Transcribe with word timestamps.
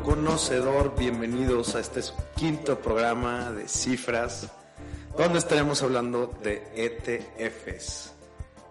Conocedor, 0.00 0.94
bienvenidos 0.98 1.74
a 1.74 1.80
este 1.80 2.00
quinto 2.36 2.78
programa 2.80 3.52
de 3.52 3.68
cifras, 3.68 4.48
donde 5.16 5.38
estaremos 5.38 5.82
hablando 5.82 6.26
de 6.42 6.62
ETFs. 6.74 8.12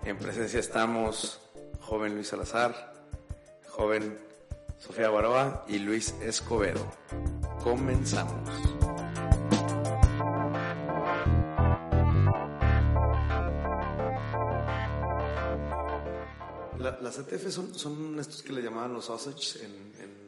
En 0.04 0.18
presencia 0.18 0.60
estamos 0.60 1.40
joven 1.82 2.16
Luis 2.16 2.28
Salazar, 2.30 2.94
joven 3.70 4.18
Sofía 4.80 5.10
Baroa 5.10 5.64
y 5.68 5.80
Luis 5.80 6.16
Escobedo. 6.22 6.86
Comenzamos. 7.64 8.50
La- 16.80 16.98
las 17.02 17.18
ETFs 17.20 17.54
son, 17.76 18.20
estos 18.20 18.42
que 18.42 18.54
le 18.54 18.62
llamaban 18.62 18.94
los 18.94 19.06
sausage 19.06 19.64
en, 19.64 19.72
en 20.02 20.21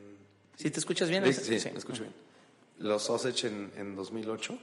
¿Sí 0.55 0.69
te 0.71 0.79
escuchas 0.79 1.09
bien? 1.09 1.23
Sí, 1.33 1.59
sí, 1.59 1.69
me 1.71 1.77
escucho 1.79 2.03
bien. 2.03 2.13
Los 2.79 3.03
Sausage 3.03 3.47
en, 3.47 3.71
en 3.77 3.95
2008, 3.95 4.57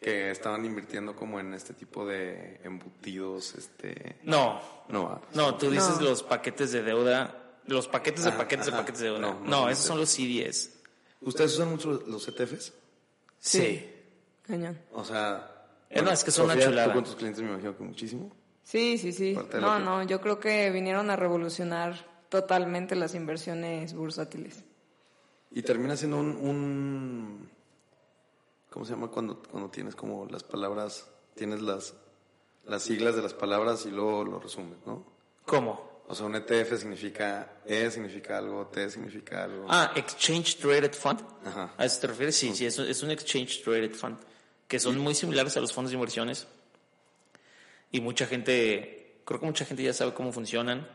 que 0.00 0.30
estaban 0.30 0.64
invirtiendo 0.64 1.14
como 1.16 1.40
en 1.40 1.54
este 1.54 1.72
tipo 1.74 2.04
de 2.06 2.60
embutidos, 2.64 3.54
este... 3.54 4.16
No, 4.24 4.60
No, 4.88 5.08
ah, 5.08 5.20
no, 5.34 5.56
tú 5.56 5.70
dices 5.70 5.96
No. 6.00 6.08
los 6.10 6.22
paquetes 6.22 6.72
de 6.72 6.82
deuda, 6.82 7.58
los 7.66 7.88
paquetes 7.88 8.24
de 8.24 8.30
Ah, 8.30 8.36
paquetes 8.36 8.68
ajá. 8.68 8.76
de 8.76 8.82
paquetes 8.82 9.00
de 9.00 9.06
deuda. 9.08 9.18
No, 9.20 9.40
No, 9.44 9.68
esos 9.70 9.84
son 9.86 9.98
los 9.98 10.10
CDs. 10.10 10.72
¿Ustedes 11.22 11.54
usan 11.54 11.70
mucho 11.70 12.02
los 12.06 12.28
ETFs? 12.28 12.72
Sí. 13.38 13.90
Cañón. 14.46 14.78
O 14.92 15.04
sea... 15.04 15.50
Eh, 15.88 16.02
no, 16.02 16.10
es 16.10 16.24
que 16.24 16.30
son 16.30 16.46
una 16.46 16.58
chulada. 16.58 16.88
¿Tú 16.88 16.94
con 16.94 17.04
tus 17.04 17.14
clientes 17.16 17.40
me 17.42 17.50
imagino 17.50 17.76
que 17.76 17.82
muchísimo? 17.84 18.34
Sí, 18.62 18.98
sí, 18.98 19.12
sí. 19.12 19.32
No, 19.34 19.48
que- 19.48 19.58
no, 19.58 20.02
yo 20.04 20.20
creo 20.20 20.38
que 20.40 20.70
vinieron 20.70 21.08
a 21.10 21.16
revolucionar 21.16 22.13
totalmente 22.40 22.96
las 22.96 23.14
inversiones 23.14 23.94
bursátiles. 23.94 24.64
Y 25.52 25.62
termina 25.62 25.96
siendo 25.96 26.16
un... 26.18 26.30
un- 26.36 27.50
¿Cómo 28.70 28.84
se 28.84 28.90
llama 28.92 29.06
cuando, 29.08 29.40
cuando 29.40 29.70
tienes 29.70 29.94
como 29.94 30.26
las 30.26 30.42
palabras, 30.42 31.08
tienes 31.36 31.62
las, 31.62 31.94
las 32.64 32.82
siglas 32.82 33.14
de 33.14 33.22
las 33.22 33.34
palabras 33.34 33.86
y 33.86 33.92
luego 33.92 34.24
lo 34.24 34.40
resumes, 34.40 34.78
¿no? 34.84 35.06
¿Cómo? 35.46 36.02
O 36.08 36.14
sea, 36.16 36.26
un 36.26 36.34
ETF 36.34 36.76
significa 36.76 37.60
E 37.64 37.88
significa 37.92 38.36
algo, 38.38 38.66
T 38.66 38.90
significa 38.90 39.44
algo. 39.44 39.66
Ah, 39.68 39.92
Exchange 39.94 40.56
Traded 40.56 40.92
Fund. 40.92 41.20
Ajá. 41.46 41.72
¿A 41.78 41.84
eso 41.84 42.00
te 42.00 42.08
refieres? 42.08 42.34
Sí, 42.34 42.52
sí, 42.56 42.66
es, 42.66 42.76
un- 42.76 42.88
es 42.88 43.00
un 43.04 43.12
Exchange 43.12 43.62
Traded 43.62 43.94
Fund, 43.94 44.18
que 44.66 44.80
son 44.80 44.98
muy 44.98 45.14
similares 45.14 45.56
a 45.56 45.60
los 45.60 45.72
fondos 45.72 45.92
de 45.92 45.94
inversiones. 45.94 46.48
Y 47.92 48.00
mucha 48.00 48.26
gente, 48.26 49.20
creo 49.24 49.38
que 49.38 49.46
mucha 49.46 49.64
gente 49.64 49.84
ya 49.84 49.92
sabe 49.92 50.14
cómo 50.14 50.32
funcionan, 50.32 50.88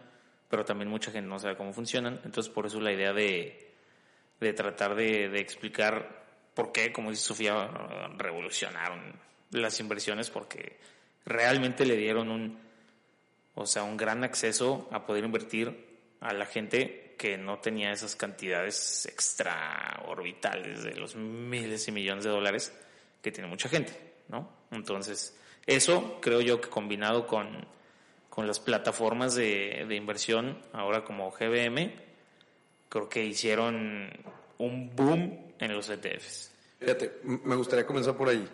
pero 0.50 0.66
también 0.66 0.90
mucha 0.90 1.12
gente 1.12 1.30
no 1.30 1.40
sabe 1.40 1.56
cómo 1.56 1.72
funcionan. 1.74 2.20
Entonces, 2.26 2.52
por 2.52 2.66
eso 2.66 2.82
la 2.82 2.92
idea 2.92 3.14
de, 3.14 3.72
de 4.40 4.54
tratar 4.54 4.96
de, 4.96 5.26
explicar 5.40 6.26
por 6.54 6.72
qué, 6.72 6.92
como 6.92 7.12
dice 7.12 7.24
Sofía, 7.24 7.70
revolucionaron 8.18 9.14
las 9.52 9.80
inversiones, 9.80 10.30
porque 10.30 10.78
realmente 11.26 11.86
le 11.86 11.96
dieron 11.96 12.30
un, 12.30 12.60
o 13.56 13.66
sea, 13.66 13.84
un 13.84 13.96
gran 13.96 14.24
acceso 14.24 14.90
a 14.92 15.06
poder 15.06 15.24
invertir 15.24 15.88
a 16.20 16.34
la 16.34 16.46
gente 16.46 17.16
que 17.18 17.38
no 17.38 17.60
tenía 17.60 17.92
esas 17.92 18.16
cantidades 18.16 19.06
extraorbitales 19.06 20.84
de 20.84 20.96
los 20.96 21.16
miles 21.16 21.88
y 21.88 21.92
millones 21.92 22.24
de 22.24 22.30
dólares 22.30 22.74
que 23.22 23.32
tiene 23.32 23.50
mucha 23.50 23.70
gente, 23.70 23.94
¿no? 24.30 24.50
Entonces, 24.72 25.38
eso 25.66 26.20
creo 26.22 26.42
yo 26.42 26.62
que 26.62 26.70
combinado 26.70 27.28
con, 27.28 27.68
con 28.40 28.48
las 28.48 28.62
plataformas 28.62 29.36
de, 29.36 29.84
de 29.90 29.96
inversión, 29.98 30.58
ahora 30.72 31.04
como 31.04 31.30
GBM, 31.30 31.92
creo 32.88 33.10
que 33.10 33.26
hicieron 33.26 34.10
un 34.60 34.96
boom 34.96 35.38
en 35.60 35.74
los 35.74 35.90
ETFs. 35.90 36.50
Fíjate, 36.80 37.20
me 37.24 37.58
gustaría 37.58 37.86
comenzar 37.86 38.16
por 38.16 38.30
ahí. 38.30 38.48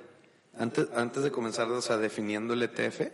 Antes, 0.58 0.88
antes 0.96 1.22
de 1.22 1.30
comenzar, 1.30 1.68
o 1.70 1.80
sea, 1.84 1.98
definiendo 1.98 2.56
el 2.56 2.64
ETF, 2.64 3.12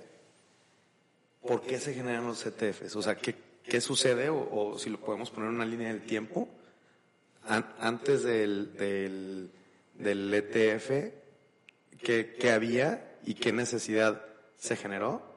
¿por 1.46 1.62
qué 1.62 1.78
se 1.78 1.94
generan 1.94 2.26
los 2.26 2.46
ETFs? 2.46 2.96
O 2.96 3.02
sea, 3.02 3.16
¿qué, 3.18 3.36
qué 3.66 3.82
sucede? 3.82 4.30
O, 4.30 4.38
o 4.72 4.80
si 4.80 4.90
lo 4.90 4.98
podemos 4.98 5.30
poner 5.30 5.50
en 5.50 5.56
una 5.56 5.66
línea 5.66 5.90
del 5.90 6.04
tiempo, 6.06 6.48
an- 7.50 7.68
antes 7.82 8.24
del, 8.24 8.78
del, 8.78 9.52
del 9.96 10.34
ETF, 10.34 10.90
¿qué, 12.02 12.34
qué 12.40 12.52
había 12.52 13.18
y 13.26 13.34
qué 13.34 13.52
necesidad 13.52 14.24
se 14.58 14.78
generó 14.78 15.30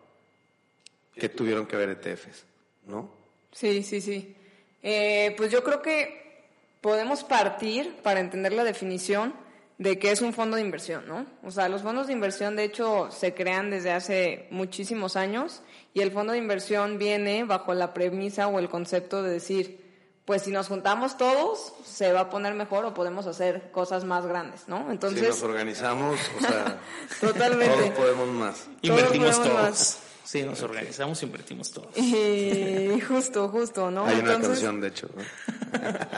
que 1.16 1.28
tuvieron 1.28 1.66
que 1.66 1.76
haber 1.76 1.90
ETFs? 1.90 2.44
¿No? 2.86 3.10
Sí, 3.52 3.82
sí, 3.82 4.00
sí. 4.00 4.34
Eh, 4.82 5.34
pues 5.36 5.50
yo 5.50 5.62
creo 5.64 5.80
que 5.80 6.44
podemos 6.80 7.24
partir 7.24 7.96
para 8.02 8.20
entender 8.20 8.52
la 8.52 8.64
definición 8.64 9.34
de 9.78 9.98
qué 9.98 10.12
es 10.12 10.20
un 10.20 10.32
fondo 10.32 10.56
de 10.56 10.62
inversión, 10.62 11.04
¿no? 11.08 11.26
O 11.42 11.50
sea, 11.50 11.68
los 11.68 11.82
fondos 11.82 12.06
de 12.06 12.12
inversión, 12.12 12.56
de 12.56 12.64
hecho, 12.64 13.08
se 13.10 13.34
crean 13.34 13.70
desde 13.70 13.90
hace 13.92 14.46
muchísimos 14.50 15.16
años 15.16 15.62
y 15.94 16.00
el 16.00 16.12
fondo 16.12 16.32
de 16.32 16.38
inversión 16.38 16.98
viene 16.98 17.44
bajo 17.44 17.74
la 17.74 17.92
premisa 17.94 18.46
o 18.48 18.58
el 18.58 18.68
concepto 18.68 19.22
de 19.22 19.30
decir, 19.30 19.82
pues 20.24 20.42
si 20.42 20.50
nos 20.50 20.68
juntamos 20.68 21.16
todos, 21.18 21.72
se 21.84 22.12
va 22.12 22.20
a 22.20 22.30
poner 22.30 22.54
mejor 22.54 22.84
o 22.84 22.94
podemos 22.94 23.26
hacer 23.26 23.70
cosas 23.72 24.04
más 24.04 24.26
grandes, 24.26 24.68
¿no? 24.68 24.84
si 24.86 24.92
Entonces, 24.92 25.28
nos 25.28 25.42
organizamos, 25.42 26.20
o 26.38 26.40
sea, 26.40 26.78
Totalmente. 27.20 27.74
todos 27.74 27.90
podemos 27.90 28.28
más. 28.28 28.66
Invertimos 28.82 29.38
podemos 29.38 29.48
todos. 29.48 29.62
más. 29.70 30.00
Sí, 30.24 30.42
nos 30.42 30.62
organizamos, 30.62 31.22
invertimos 31.22 31.70
todos. 31.70 31.90
y 31.96 32.98
justo, 33.00 33.48
justo, 33.50 33.90
¿no? 33.90 34.06
Hay 34.06 34.20
una 34.20 34.40
canción, 34.40 34.80
de 34.80 34.88
hecho. 34.88 35.08
¿no? 35.14 35.22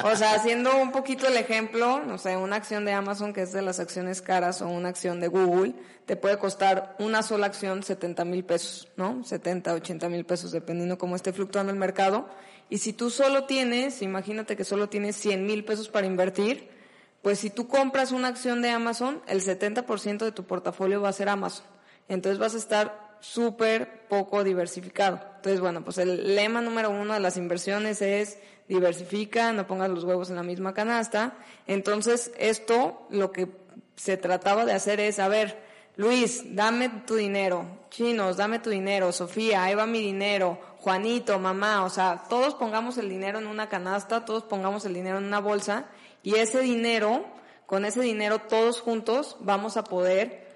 O 0.08 0.14
sea, 0.14 0.34
haciendo 0.34 0.76
un 0.76 0.92
poquito 0.92 1.26
el 1.26 1.36
ejemplo, 1.36 2.00
no 2.04 2.16
sé, 2.16 2.36
una 2.36 2.56
acción 2.56 2.84
de 2.84 2.92
Amazon 2.92 3.32
que 3.32 3.42
es 3.42 3.52
de 3.52 3.62
las 3.62 3.80
acciones 3.80 4.22
caras 4.22 4.62
o 4.62 4.68
una 4.68 4.90
acción 4.90 5.18
de 5.20 5.26
Google, 5.26 5.74
te 6.06 6.14
puede 6.14 6.38
costar 6.38 6.94
una 7.00 7.24
sola 7.24 7.46
acción 7.46 7.82
70 7.82 8.24
mil 8.24 8.44
pesos, 8.44 8.88
¿no? 8.96 9.24
70, 9.24 9.74
80 9.74 10.08
mil 10.08 10.24
pesos, 10.24 10.52
dependiendo 10.52 10.98
cómo 10.98 11.16
esté 11.16 11.32
fluctuando 11.32 11.72
el 11.72 11.78
mercado. 11.78 12.28
Y 12.70 12.78
si 12.78 12.92
tú 12.92 13.10
solo 13.10 13.44
tienes, 13.44 14.02
imagínate 14.02 14.56
que 14.56 14.64
solo 14.64 14.88
tienes 14.88 15.16
100 15.16 15.44
mil 15.44 15.64
pesos 15.64 15.88
para 15.88 16.06
invertir, 16.06 16.68
pues 17.22 17.40
si 17.40 17.50
tú 17.50 17.66
compras 17.66 18.12
una 18.12 18.28
acción 18.28 18.62
de 18.62 18.70
Amazon, 18.70 19.20
el 19.26 19.42
70% 19.42 20.18
de 20.18 20.30
tu 20.30 20.44
portafolio 20.44 21.00
va 21.00 21.08
a 21.08 21.12
ser 21.12 21.28
Amazon. 21.28 21.66
Entonces 22.08 22.38
vas 22.38 22.54
a 22.54 22.58
estar 22.58 23.05
súper 23.32 24.06
poco 24.08 24.44
diversificado. 24.44 25.20
Entonces, 25.36 25.60
bueno, 25.60 25.82
pues 25.82 25.98
el 25.98 26.34
lema 26.34 26.60
número 26.60 26.90
uno 26.90 27.14
de 27.14 27.20
las 27.20 27.36
inversiones 27.36 28.00
es 28.02 28.38
diversifica, 28.68 29.52
no 29.52 29.66
pongas 29.66 29.90
los 29.90 30.04
huevos 30.04 30.30
en 30.30 30.36
la 30.36 30.42
misma 30.42 30.74
canasta. 30.74 31.34
Entonces, 31.66 32.32
esto 32.38 33.06
lo 33.10 33.32
que 33.32 33.48
se 33.96 34.16
trataba 34.16 34.64
de 34.64 34.72
hacer 34.72 35.00
es, 35.00 35.18
a 35.18 35.28
ver, 35.28 35.64
Luis, 35.96 36.54
dame 36.54 36.88
tu 37.06 37.14
dinero, 37.16 37.66
chinos, 37.90 38.36
dame 38.36 38.58
tu 38.58 38.70
dinero, 38.70 39.12
Sofía, 39.12 39.64
ahí 39.64 39.74
va 39.74 39.86
mi 39.86 40.00
dinero, 40.00 40.58
Juanito, 40.78 41.38
mamá, 41.38 41.84
o 41.84 41.90
sea, 41.90 42.24
todos 42.28 42.54
pongamos 42.54 42.98
el 42.98 43.08
dinero 43.08 43.38
en 43.38 43.46
una 43.46 43.68
canasta, 43.68 44.24
todos 44.24 44.44
pongamos 44.44 44.84
el 44.84 44.94
dinero 44.94 45.18
en 45.18 45.24
una 45.24 45.40
bolsa 45.40 45.86
y 46.22 46.34
ese 46.34 46.60
dinero, 46.60 47.24
con 47.64 47.84
ese 47.84 48.02
dinero 48.02 48.40
todos 48.40 48.80
juntos 48.80 49.36
vamos 49.40 49.76
a 49.76 49.84
poder 49.84 50.46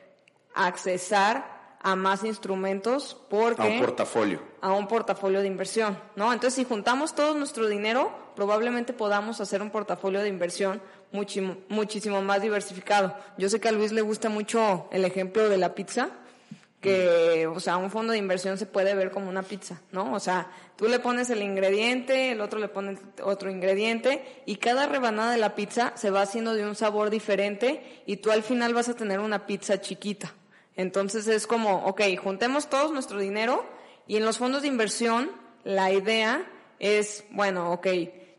accesar 0.54 1.59
a 1.82 1.96
más 1.96 2.24
instrumentos 2.24 3.16
porque 3.28 3.62
A 3.62 3.66
un 3.66 3.80
portafolio. 3.80 4.40
a 4.60 4.72
un 4.72 4.86
portafolio 4.86 5.40
de 5.40 5.46
inversión, 5.46 5.98
¿no? 6.16 6.32
Entonces, 6.32 6.54
si 6.54 6.64
juntamos 6.64 7.14
todo 7.14 7.34
nuestro 7.34 7.68
dinero, 7.68 8.12
probablemente 8.36 8.92
podamos 8.92 9.40
hacer 9.40 9.62
un 9.62 9.70
portafolio 9.70 10.20
de 10.20 10.28
inversión 10.28 10.82
muchísimo, 11.12 11.56
muchísimo 11.68 12.20
más 12.22 12.42
diversificado. 12.42 13.16
Yo 13.38 13.48
sé 13.48 13.60
que 13.60 13.68
a 13.68 13.72
Luis 13.72 13.92
le 13.92 14.02
gusta 14.02 14.28
mucho 14.28 14.88
el 14.92 15.04
ejemplo 15.04 15.48
de 15.48 15.56
la 15.56 15.74
pizza, 15.74 16.10
que, 16.80 17.46
o 17.46 17.60
sea, 17.60 17.76
un 17.76 17.90
fondo 17.90 18.12
de 18.12 18.18
inversión 18.18 18.56
se 18.56 18.64
puede 18.64 18.94
ver 18.94 19.10
como 19.10 19.28
una 19.28 19.42
pizza, 19.42 19.80
¿no? 19.92 20.14
O 20.14 20.20
sea, 20.20 20.50
tú 20.76 20.88
le 20.88 20.98
pones 20.98 21.28
el 21.28 21.42
ingrediente, 21.42 22.32
el 22.32 22.40
otro 22.40 22.58
le 22.58 22.68
pone 22.68 22.98
otro 23.22 23.50
ingrediente 23.50 24.42
y 24.46 24.56
cada 24.56 24.86
rebanada 24.86 25.32
de 25.32 25.36
la 25.38 25.54
pizza 25.54 25.92
se 25.96 26.10
va 26.10 26.22
haciendo 26.22 26.54
de 26.54 26.64
un 26.64 26.74
sabor 26.74 27.10
diferente 27.10 28.02
y 28.06 28.16
tú 28.16 28.30
al 28.30 28.42
final 28.42 28.72
vas 28.72 28.88
a 28.88 28.94
tener 28.94 29.20
una 29.20 29.46
pizza 29.46 29.80
chiquita. 29.80 30.32
Entonces 30.80 31.26
es 31.26 31.46
como, 31.46 31.84
ok, 31.84 32.00
juntemos 32.22 32.70
todos 32.70 32.90
nuestro 32.90 33.18
dinero 33.18 33.66
y 34.06 34.16
en 34.16 34.24
los 34.24 34.38
fondos 34.38 34.62
de 34.62 34.68
inversión 34.68 35.30
la 35.62 35.92
idea 35.92 36.50
es, 36.78 37.24
bueno, 37.32 37.70
ok, 37.72 37.86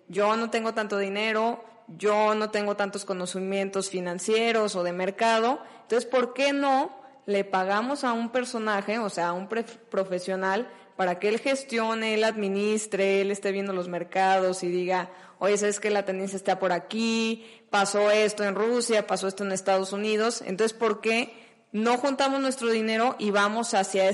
yo 0.07 0.35
no 0.37 0.49
tengo 0.49 0.73
tanto 0.73 0.97
dinero, 0.97 1.63
yo 1.87 2.33
no 2.33 2.49
tengo 2.49 2.75
tantos 2.75 3.05
conocimientos 3.05 3.91
financieros 3.91 4.75
o 4.75 4.81
de 4.81 4.91
mercado, 4.91 5.59
entonces, 5.83 6.09
¿por 6.09 6.33
qué 6.33 6.51
no 6.51 6.91
le 7.27 7.43
pagamos 7.43 8.03
a 8.03 8.11
un 8.11 8.31
personaje, 8.31 8.97
o 8.97 9.09
sea, 9.11 9.27
a 9.27 9.33
un 9.33 9.47
profesional, 9.47 10.67
para 10.95 11.19
que 11.19 11.29
él 11.29 11.39
gestione, 11.39 12.15
él 12.15 12.23
administre, 12.23 13.21
él 13.21 13.29
esté 13.29 13.51
viendo 13.51 13.71
los 13.71 13.87
mercados 13.87 14.63
y 14.63 14.69
diga, 14.69 15.11
oye, 15.37 15.59
sabes 15.59 15.79
que 15.79 15.91
la 15.91 16.05
tendencia 16.05 16.37
está 16.37 16.57
por 16.57 16.71
aquí, 16.71 17.45
pasó 17.69 18.09
esto 18.09 18.43
en 18.43 18.55
Rusia, 18.55 19.05
pasó 19.05 19.27
esto 19.27 19.43
en 19.43 19.51
Estados 19.51 19.93
Unidos, 19.93 20.41
entonces, 20.43 20.75
¿por 20.75 21.01
qué 21.01 21.50
no 21.71 21.97
juntamos 21.97 22.41
nuestro 22.41 22.69
dinero 22.69 23.15
y 23.17 23.31
vamos 23.31 23.73
hacia, 23.73 24.09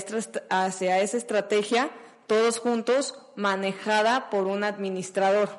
hacia 0.49 0.99
esa 0.99 1.17
estrategia 1.17 1.89
todos 2.27 2.59
juntos 2.59 3.15
manejada 3.35 4.29
por 4.29 4.47
un 4.47 4.63
administrador? 4.63 5.49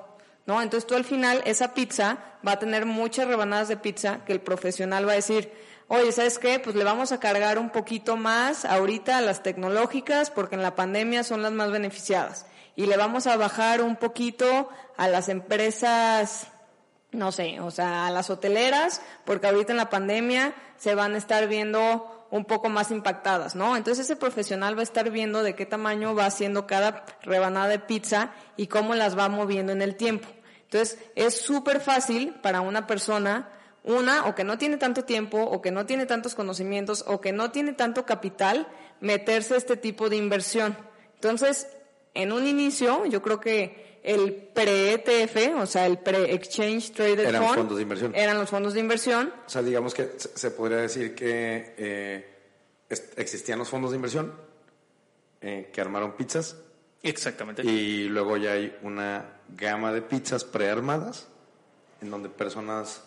¿No? 0.46 0.62
Entonces 0.62 0.86
tú 0.86 0.94
al 0.94 1.04
final 1.04 1.42
esa 1.44 1.74
pizza 1.74 2.18
va 2.46 2.52
a 2.52 2.58
tener 2.58 2.86
muchas 2.86 3.28
rebanadas 3.28 3.68
de 3.68 3.76
pizza 3.76 4.24
que 4.24 4.32
el 4.32 4.40
profesional 4.40 5.06
va 5.06 5.12
a 5.12 5.16
decir, 5.16 5.52
oye, 5.88 6.12
¿sabes 6.12 6.38
qué? 6.38 6.58
Pues 6.58 6.76
le 6.76 6.84
vamos 6.84 7.12
a 7.12 7.20
cargar 7.20 7.58
un 7.58 7.70
poquito 7.70 8.16
más 8.16 8.64
ahorita 8.64 9.18
a 9.18 9.20
las 9.20 9.42
tecnológicas 9.42 10.30
porque 10.30 10.54
en 10.54 10.62
la 10.62 10.74
pandemia 10.74 11.24
son 11.24 11.42
las 11.42 11.52
más 11.52 11.70
beneficiadas. 11.70 12.46
Y 12.76 12.86
le 12.86 12.96
vamos 12.96 13.26
a 13.26 13.36
bajar 13.36 13.82
un 13.82 13.96
poquito 13.96 14.68
a 14.96 15.08
las 15.08 15.28
empresas, 15.28 16.46
no 17.12 17.32
sé, 17.32 17.60
o 17.60 17.70
sea, 17.70 18.06
a 18.06 18.10
las 18.10 18.30
hoteleras, 18.30 19.00
porque 19.24 19.46
ahorita 19.46 19.72
en 19.72 19.78
la 19.78 19.90
pandemia 19.90 20.54
se 20.76 20.94
van 20.94 21.14
a 21.14 21.18
estar 21.18 21.48
viendo 21.48 22.26
un 22.30 22.44
poco 22.44 22.68
más 22.68 22.90
impactadas, 22.90 23.54
¿no? 23.54 23.76
Entonces 23.76 24.04
ese 24.04 24.16
profesional 24.16 24.76
va 24.76 24.80
a 24.80 24.84
estar 24.84 25.10
viendo 25.10 25.42
de 25.42 25.54
qué 25.54 25.64
tamaño 25.64 26.14
va 26.14 26.26
haciendo 26.26 26.66
cada 26.66 27.06
rebanada 27.22 27.68
de 27.68 27.78
pizza 27.78 28.32
y 28.56 28.66
cómo 28.66 28.94
las 28.94 29.16
va 29.16 29.28
moviendo 29.28 29.72
en 29.72 29.80
el 29.80 29.96
tiempo. 29.96 30.28
Entonces 30.64 30.98
es 31.14 31.40
súper 31.40 31.80
fácil 31.80 32.34
para 32.42 32.60
una 32.60 32.86
persona 32.86 33.48
una, 33.84 34.26
o 34.26 34.34
que 34.34 34.44
no 34.44 34.58
tiene 34.58 34.76
tanto 34.76 35.04
tiempo, 35.04 35.40
o 35.42 35.62
que 35.62 35.70
no 35.70 35.86
tiene 35.86 36.04
tantos 36.04 36.34
conocimientos, 36.34 37.04
o 37.06 37.22
que 37.22 37.32
no 37.32 37.50
tiene 37.50 37.72
tanto 37.72 38.04
capital, 38.04 38.68
meterse 39.00 39.54
a 39.54 39.56
este 39.56 39.78
tipo 39.78 40.10
de 40.10 40.16
inversión. 40.16 40.76
Entonces, 41.14 41.68
en 42.12 42.32
un 42.32 42.46
inicio, 42.46 43.06
yo 43.06 43.22
creo 43.22 43.40
que 43.40 43.87
el 44.02 44.32
pre-ETF, 44.32 45.60
o 45.60 45.66
sea, 45.66 45.86
el 45.86 45.98
pre-Exchange 45.98 46.92
Traded 46.92 47.26
eran 47.26 47.44
Fund, 47.44 47.56
fondos 47.56 47.76
de 47.76 47.82
inversión. 47.82 48.14
eran 48.14 48.38
los 48.38 48.50
fondos 48.50 48.74
de 48.74 48.80
inversión. 48.80 49.32
O 49.46 49.50
sea, 49.50 49.62
digamos 49.62 49.94
que 49.94 50.12
se 50.16 50.50
podría 50.50 50.78
decir 50.78 51.14
que 51.14 51.74
eh, 51.76 52.38
existían 53.16 53.58
los 53.58 53.68
fondos 53.68 53.90
de 53.90 53.96
inversión 53.96 54.32
eh, 55.40 55.70
que 55.72 55.80
armaron 55.80 56.12
pizzas. 56.12 56.56
Exactamente. 57.02 57.62
Y 57.62 58.08
luego 58.08 58.36
ya 58.36 58.52
hay 58.52 58.76
una 58.82 59.40
gama 59.48 59.92
de 59.92 60.02
pizzas 60.02 60.44
prearmadas 60.44 61.28
en 62.00 62.10
donde 62.10 62.28
personas 62.28 63.02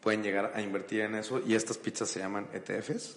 pueden 0.00 0.22
llegar 0.22 0.52
a 0.54 0.60
invertir 0.60 1.02
en 1.02 1.14
eso 1.14 1.40
y 1.44 1.54
estas 1.54 1.78
pizzas 1.78 2.08
se 2.08 2.20
llaman 2.20 2.48
ETFs. 2.52 3.16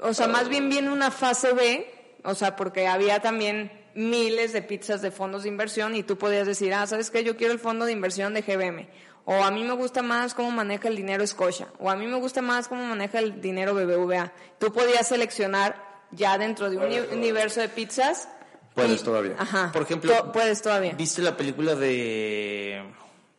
O 0.00 0.14
sea, 0.14 0.26
más 0.26 0.48
bien 0.48 0.68
viene 0.68 0.90
una 0.90 1.10
fase 1.10 1.52
B, 1.52 2.18
o 2.24 2.34
sea, 2.34 2.56
porque 2.56 2.88
había 2.88 3.20
también 3.20 3.70
miles 3.94 4.52
de 4.52 4.62
pizzas 4.62 5.02
de 5.02 5.10
fondos 5.10 5.42
de 5.42 5.48
inversión 5.48 5.94
y 5.94 6.02
tú 6.02 6.16
podías 6.18 6.46
decir, 6.46 6.72
ah, 6.74 6.86
¿sabes 6.86 7.10
qué? 7.10 7.24
Yo 7.24 7.36
quiero 7.36 7.52
el 7.52 7.58
fondo 7.58 7.84
de 7.84 7.92
inversión 7.92 8.34
de 8.34 8.42
GBM. 8.42 8.88
O 9.24 9.34
a 9.34 9.50
mí 9.50 9.62
me 9.62 9.74
gusta 9.74 10.02
más 10.02 10.34
cómo 10.34 10.50
maneja 10.50 10.88
el 10.88 10.96
dinero 10.96 11.26
Scotia. 11.26 11.68
O 11.78 11.90
a 11.90 11.96
mí 11.96 12.06
me 12.06 12.18
gusta 12.18 12.42
más 12.42 12.68
cómo 12.68 12.84
maneja 12.84 13.20
el 13.20 13.40
dinero 13.40 13.74
BBVA. 13.74 14.32
Tú 14.58 14.72
podías 14.72 15.06
seleccionar 15.06 15.76
ya 16.10 16.36
dentro 16.38 16.68
de 16.70 16.78
un 16.78 17.18
universo 17.18 17.60
de 17.60 17.68
pizzas. 17.68 18.28
Puedes 18.74 19.02
todavía. 19.02 19.36
Ajá. 19.38 19.70
Por 19.72 19.82
ejemplo, 19.82 20.32
puedes 20.32 20.60
todavía. 20.60 20.94
¿Viste 20.94 21.22
la 21.22 21.36
película 21.36 21.74
de 21.74 22.82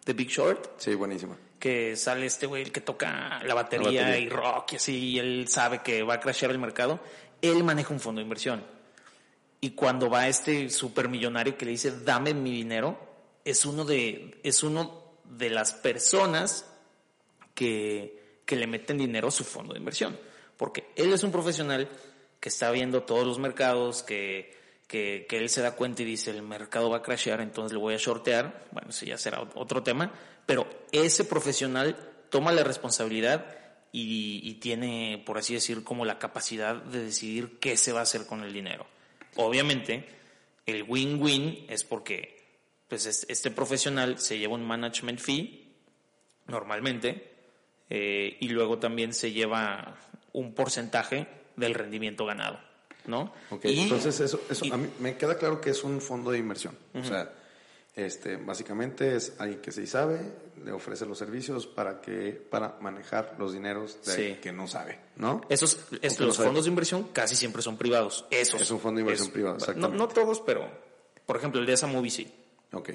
The 0.05 0.13
Big 0.13 0.29
Short? 0.29 0.79
Sí, 0.79 0.95
buenísima 0.95 1.35
que 1.63 1.95
sale 1.95 2.25
este 2.25 2.45
güey 2.45 2.61
el 2.61 2.73
que 2.73 2.81
toca 2.81 3.41
la 3.41 3.53
batería, 3.53 4.17
y 4.17 4.27
rock 4.27 4.73
y 4.73 4.75
así, 4.75 4.97
y 4.97 5.19
él 5.19 5.47
sabe 5.47 5.79
que 5.79 6.03
va 6.03 6.15
a 6.15 6.19
crashear 6.19 6.51
el 6.51 6.59
mercado, 6.59 7.00
él 7.41 7.63
maneja 7.63 7.94
un 7.94 8.01
fondo 8.01 8.19
de 8.19 8.23
inversión. 8.23 8.65
Y 9.63 9.71
cuando 9.71 10.10
va 10.10 10.27
este 10.27 10.69
supermillonario 10.69 11.57
que 11.57 11.63
le 11.63 11.71
dice, 11.71 11.92
dame 12.04 12.33
mi 12.33 12.51
dinero, 12.51 13.00
es 13.45 13.65
uno 13.65 13.86
de, 13.86 14.39
es 14.44 14.62
uno 14.62 15.15
de 15.24 15.50
las 15.50 15.71
personas 15.71 16.65
que, 17.56 18.42
que 18.45 18.57
le 18.57 18.68
meten 18.68 18.98
dinero 18.98 19.30
a 19.30 19.31
su 19.31 19.45
fondo 19.45 19.71
de 19.71 19.80
inversión. 19.80 20.19
Porque 20.57 20.89
él 20.98 21.13
es 21.13 21.24
un 21.24 21.31
profesional 21.31 21.88
que 22.42 22.50
está 22.50 22.71
viendo 22.71 23.04
todos 23.04 23.25
los 23.25 23.39
mercados, 23.39 24.04
que, 24.04 24.54
que, 24.86 25.25
él 25.30 25.48
se 25.48 25.62
da 25.62 25.77
cuenta 25.77 26.01
y 26.01 26.06
dice 26.06 26.31
el 26.31 26.42
mercado 26.42 26.89
va 26.89 26.98
a 26.98 27.01
crashear, 27.01 27.39
entonces 27.39 27.71
le 27.71 27.80
voy 27.80 27.94
a 27.94 27.98
shortear. 27.98 28.65
Bueno, 28.71 28.89
ese 28.89 29.06
ya 29.06 29.18
será 29.18 29.48
otro 29.56 29.81
tema 29.81 30.12
pero 30.45 30.68
ese 30.92 31.24
profesional 31.24 31.95
toma 32.30 32.51
la 32.51 32.65
responsabilidad 32.65 33.45
y, 33.94 34.56
tiene, 34.56 35.24
por 35.25 35.38
así 35.38 35.54
decir, 35.54 35.86
como 35.86 36.04
la 36.04 36.19
capacidad 36.19 36.75
de 36.75 37.06
decidir 37.06 37.60
qué 37.60 37.77
se 37.77 37.94
va 37.94 38.00
a 38.00 38.04
hacer 38.04 38.25
con 38.25 38.44
el 38.44 38.51
dinero. 38.51 38.88
Obviamente, 39.35 40.06
el 40.65 40.83
win-win 40.83 41.65
es 41.69 41.83
porque 41.83 42.41
pues 42.88 43.25
este 43.27 43.51
profesional 43.51 44.19
se 44.19 44.38
lleva 44.38 44.53
un 44.53 44.65
management 44.65 45.19
fee 45.19 45.74
normalmente 46.47 47.31
eh, 47.89 48.38
y 48.39 48.50
luego 48.50 48.77
también 48.77 49.13
se 49.13 49.31
lleva 49.31 49.97
un 50.33 50.53
porcentaje 50.53 51.27
del 51.56 51.74
rendimiento 51.74 52.25
ganado, 52.25 52.59
¿no? 53.07 53.33
entonces 53.63 54.19
eso, 54.19 54.41
eso 54.50 54.65
a 54.71 54.77
mí 54.77 54.89
me 55.00 55.18
queda 55.18 55.38
claro 55.38 55.62
que 55.62 55.71
es 55.71 55.83
un 55.83 56.01
fondo 56.01 56.31
de 56.31 56.39
inversión, 56.39 56.77
o 56.94 57.03
sea 57.03 57.31
este, 57.95 58.38
básicamente 58.38 59.16
es 59.16 59.34
alguien 59.38 59.62
que 59.62 59.72
sí 59.72 59.86
sabe, 59.86 60.19
le 60.63 60.72
ofrece 60.72 61.06
los 61.06 61.18
servicios 61.18 61.68
para 61.68 62.01
que 62.01 62.31
para 62.31 62.78
manejar 62.81 63.36
los 63.38 63.54
dineros 63.54 64.04
de 64.06 64.40
que 64.40 64.51
no 64.51 64.68
sabe, 64.68 65.00
¿no? 65.16 65.42
Esos, 65.48 65.78
los 66.19 66.38
fondos 66.38 66.66
de 66.66 66.69
inversión 66.69 67.10
casi 67.13 67.36
siempre 67.36 67.62
son 67.62 67.78
privados. 67.78 68.25
Esos. 68.31 68.62
Es 68.62 68.72
un 68.72 68.80
fondo 68.80 68.98
de 68.98 69.01
inversión 69.01 69.30
privado, 69.30 69.57
exactamente. 69.57 69.98
No, 69.98 70.07
todos, 70.07 70.42
pero 70.42 70.68
por 71.25 71.38
ejemplo 71.38 71.60
el 71.60 71.68
de 71.68 71.74
esa 71.74 71.88
movie 71.88 72.10
sí. 72.10 72.34
Ok. 72.72 72.90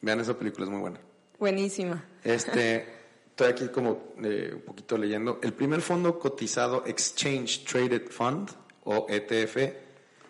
Vean 0.00 0.20
esa 0.20 0.36
película, 0.36 0.64
es 0.64 0.70
muy 0.70 0.80
buena. 0.80 1.00
Buenísima. 1.38 2.04
Este, 2.24 2.86
estoy 3.30 3.46
aquí 3.48 3.68
como 3.68 4.14
eh, 4.22 4.50
un 4.52 4.62
poquito 4.62 4.98
leyendo. 4.98 5.38
El 5.42 5.52
primer 5.52 5.80
fondo 5.80 6.18
cotizado 6.18 6.82
Exchange 6.86 7.64
Traded 7.64 8.08
Fund 8.10 8.50
o 8.82 9.06
ETF 9.08 9.56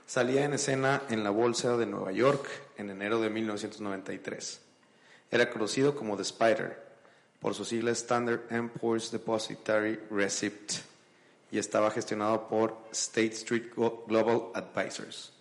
salía 0.04 0.44
en 0.44 0.52
escena 0.52 1.04
en 1.08 1.24
la 1.24 1.30
bolsa 1.30 1.78
de 1.78 1.86
Nueva 1.86 2.12
York 2.12 2.63
en 2.76 2.90
enero 2.90 3.20
de 3.20 3.30
1993. 3.30 4.60
Era 5.30 5.50
conocido 5.50 5.94
como 5.94 6.16
The 6.16 6.22
Spider 6.22 6.82
por 7.40 7.54
su 7.54 7.64
sigla 7.64 7.90
Standard 7.92 8.40
Poor's 8.80 9.10
Depository 9.10 10.00
Receipt 10.10 10.72
y 11.50 11.58
estaba 11.58 11.90
gestionado 11.90 12.48
por 12.48 12.76
State 12.92 13.34
Street 13.34 13.72
Global 13.74 14.50
Advisors. 14.54 15.32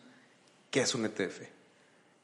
¿Qué 0.69 0.81
es 0.81 0.95
un 0.95 1.05
ETF? 1.05 1.41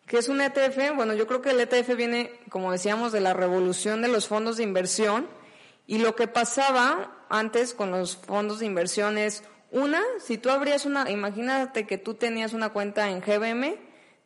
¿Qué 0.06 0.18
es 0.18 0.28
un 0.28 0.42
ETF? 0.42 0.96
Bueno, 0.96 1.14
yo 1.14 1.28
creo 1.28 1.42
que 1.42 1.52
el 1.52 1.60
ETF 1.60 1.96
viene, 1.96 2.40
como 2.50 2.72
decíamos, 2.72 3.12
de 3.12 3.22
la 3.22 3.34
revolución 3.34 4.02
de 4.02 4.08
los 4.08 4.28
fondos 4.28 4.58
de 4.58 4.64
inversión 4.64 5.28
y 5.86 6.00
lo 6.00 6.16
que 6.16 6.28
pasaba 6.28 7.26
antes 7.30 7.74
con 7.74 7.92
los 7.92 8.18
fondos 8.18 8.60
de 8.60 8.66
inversión 8.66 9.18
es, 9.18 9.44
una, 9.72 10.02
si 10.20 10.38
tú 10.38 10.50
abrías 10.50 10.86
una, 10.86 11.10
imagínate 11.10 11.86
que 11.86 11.98
tú 11.98 12.16
tenías 12.16 12.54
una 12.54 12.70
cuenta 12.70 13.10
en 13.10 13.22
GBM, 13.22 13.78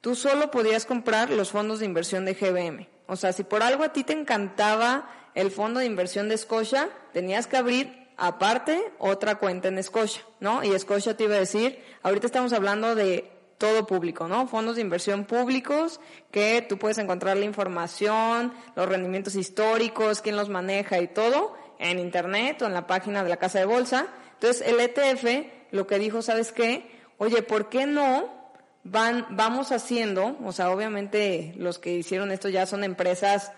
tú 0.03 0.15
solo 0.15 0.51
podías 0.51 0.85
comprar 0.85 1.29
los 1.29 1.51
fondos 1.51 1.79
de 1.79 1.85
inversión 1.85 2.25
de 2.25 2.33
GBM. 2.33 2.89
O 3.07 3.15
sea, 3.15 3.31
si 3.31 3.45
por 3.45 3.63
algo 3.63 3.85
a 3.85 3.93
ti 3.93 4.03
te 4.03 4.11
encantaba 4.11 5.09
el 5.33 5.49
fondo 5.49 5.79
de 5.79 5.85
inversión 5.85 6.27
de 6.27 6.37
Scotia, 6.37 6.89
tenías 7.13 7.47
que 7.47 7.55
abrir 7.55 8.09
aparte 8.17 8.83
otra 8.99 9.35
cuenta 9.35 9.69
en 9.69 9.81
Scotia, 9.81 10.21
¿no? 10.41 10.61
Y 10.61 10.77
Scotia 10.77 11.15
te 11.15 11.23
iba 11.23 11.35
a 11.35 11.39
decir, 11.39 11.81
ahorita 12.01 12.25
estamos 12.27 12.51
hablando 12.51 12.95
de 12.95 13.31
todo 13.57 13.87
público, 13.87 14.27
¿no? 14.27 14.45
Fondos 14.45 14.75
de 14.75 14.81
inversión 14.81 15.23
públicos 15.23 16.01
que 16.31 16.65
tú 16.67 16.77
puedes 16.77 16.97
encontrar 16.97 17.37
la 17.37 17.45
información, 17.45 18.53
los 18.75 18.89
rendimientos 18.89 19.35
históricos, 19.35 20.19
quién 20.19 20.35
los 20.35 20.49
maneja 20.49 20.99
y 20.99 21.07
todo 21.07 21.55
en 21.79 21.97
internet 21.97 22.61
o 22.61 22.65
en 22.65 22.73
la 22.73 22.87
página 22.87 23.23
de 23.23 23.29
la 23.29 23.37
casa 23.37 23.59
de 23.59 23.65
bolsa. 23.65 24.07
Entonces, 24.33 24.67
el 24.67 24.81
ETF 24.81 25.47
lo 25.71 25.87
que 25.87 25.97
dijo, 25.97 26.21
¿sabes 26.21 26.51
qué? 26.51 26.91
Oye, 27.19 27.41
¿por 27.41 27.69
qué 27.69 27.85
no 27.85 28.42
van, 28.83 29.25
vamos 29.31 29.71
haciendo, 29.71 30.37
o 30.43 30.51
sea, 30.51 30.71
obviamente 30.71 31.53
los 31.57 31.79
que 31.79 31.93
hicieron 31.93 32.31
esto 32.31 32.49
ya 32.49 32.65
son 32.65 32.83
empresas 32.83 33.51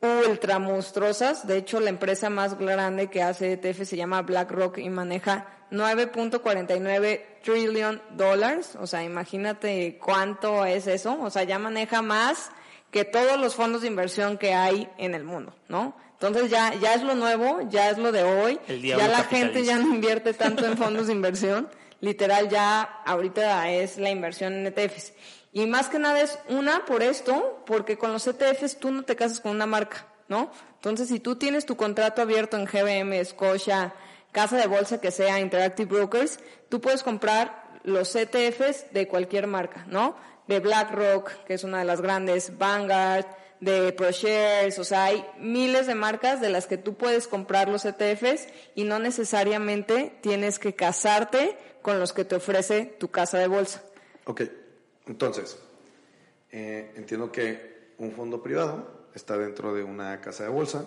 ultra 0.00 0.58
monstruosas. 0.58 1.46
De 1.46 1.56
hecho, 1.56 1.80
la 1.80 1.90
empresa 1.90 2.30
más 2.30 2.56
grande 2.58 3.08
que 3.08 3.22
hace 3.22 3.52
ETF 3.52 3.84
se 3.84 3.96
llama 3.96 4.22
BlackRock 4.22 4.78
y 4.78 4.90
maneja 4.90 5.46
9.49 5.70 7.22
trillion 7.42 8.00
dólares. 8.16 8.76
O 8.80 8.86
sea, 8.86 9.02
imagínate 9.02 9.98
cuánto 10.02 10.64
es 10.64 10.86
eso. 10.86 11.18
O 11.20 11.30
sea, 11.30 11.42
ya 11.44 11.58
maneja 11.58 12.02
más 12.02 12.50
que 12.90 13.04
todos 13.04 13.38
los 13.38 13.54
fondos 13.54 13.82
de 13.82 13.88
inversión 13.88 14.38
que 14.38 14.54
hay 14.54 14.88
en 14.98 15.14
el 15.14 15.24
mundo, 15.24 15.54
¿no? 15.68 15.94
Entonces 16.12 16.50
ya, 16.50 16.74
ya 16.74 16.94
es 16.94 17.02
lo 17.02 17.14
nuevo, 17.14 17.60
ya 17.68 17.90
es 17.90 17.98
lo 17.98 18.10
de 18.10 18.24
hoy. 18.24 18.58
ya 18.82 19.06
la 19.08 19.22
gente 19.24 19.64
ya 19.64 19.78
no 19.78 19.94
invierte 19.94 20.32
tanto 20.32 20.66
en 20.66 20.76
fondos 20.76 21.06
de 21.06 21.12
inversión. 21.12 21.68
Literal, 22.00 22.48
ya 22.48 22.82
ahorita 23.04 23.70
es 23.70 23.98
la 23.98 24.10
inversión 24.10 24.54
en 24.54 24.66
ETFs. 24.66 25.12
Y 25.52 25.66
más 25.66 25.88
que 25.88 25.98
nada 25.98 26.20
es 26.20 26.38
una 26.48 26.84
por 26.84 27.02
esto, 27.02 27.62
porque 27.66 27.98
con 27.98 28.12
los 28.12 28.26
ETFs 28.26 28.78
tú 28.78 28.90
no 28.90 29.02
te 29.02 29.16
casas 29.16 29.40
con 29.40 29.52
una 29.52 29.66
marca, 29.66 30.06
¿no? 30.28 30.52
Entonces, 30.74 31.08
si 31.08 31.18
tú 31.18 31.36
tienes 31.36 31.66
tu 31.66 31.76
contrato 31.76 32.22
abierto 32.22 32.56
en 32.56 32.66
GBM, 32.66 33.24
Scotia, 33.24 33.94
casa 34.30 34.56
de 34.56 34.66
bolsa 34.66 35.00
que 35.00 35.10
sea, 35.10 35.40
Interactive 35.40 35.96
Brokers, 35.96 36.38
tú 36.68 36.80
puedes 36.80 37.02
comprar 37.02 37.64
los 37.82 38.14
ETFs 38.14 38.92
de 38.92 39.08
cualquier 39.08 39.46
marca, 39.46 39.84
¿no? 39.88 40.16
De 40.46 40.60
BlackRock, 40.60 41.44
que 41.44 41.54
es 41.54 41.64
una 41.64 41.78
de 41.78 41.84
las 41.84 42.00
grandes, 42.00 42.56
Vanguard, 42.58 43.26
de 43.60 43.92
ProShares, 43.92 44.78
o 44.78 44.84
sea, 44.84 45.04
hay 45.04 45.24
miles 45.38 45.86
de 45.86 45.94
marcas 45.94 46.40
de 46.40 46.48
las 46.48 46.66
que 46.66 46.76
tú 46.76 46.94
puedes 46.94 47.26
comprar 47.26 47.68
los 47.68 47.84
ETFs 47.84 48.46
y 48.74 48.84
no 48.84 49.00
necesariamente 49.00 50.16
tienes 50.20 50.58
que 50.58 50.74
casarte 50.74 51.58
con 51.82 51.98
los 51.98 52.12
que 52.12 52.24
te 52.24 52.36
ofrece 52.36 52.96
tu 52.98 53.08
casa 53.08 53.38
de 53.38 53.48
bolsa. 53.48 53.82
Ok, 54.24 54.42
entonces, 55.06 55.58
eh, 56.50 56.92
entiendo 56.96 57.32
que 57.32 57.92
un 57.98 58.12
fondo 58.12 58.42
privado 58.42 59.08
está 59.14 59.36
dentro 59.36 59.74
de 59.74 59.82
una 59.82 60.20
casa 60.20 60.44
de 60.44 60.50
bolsa, 60.50 60.84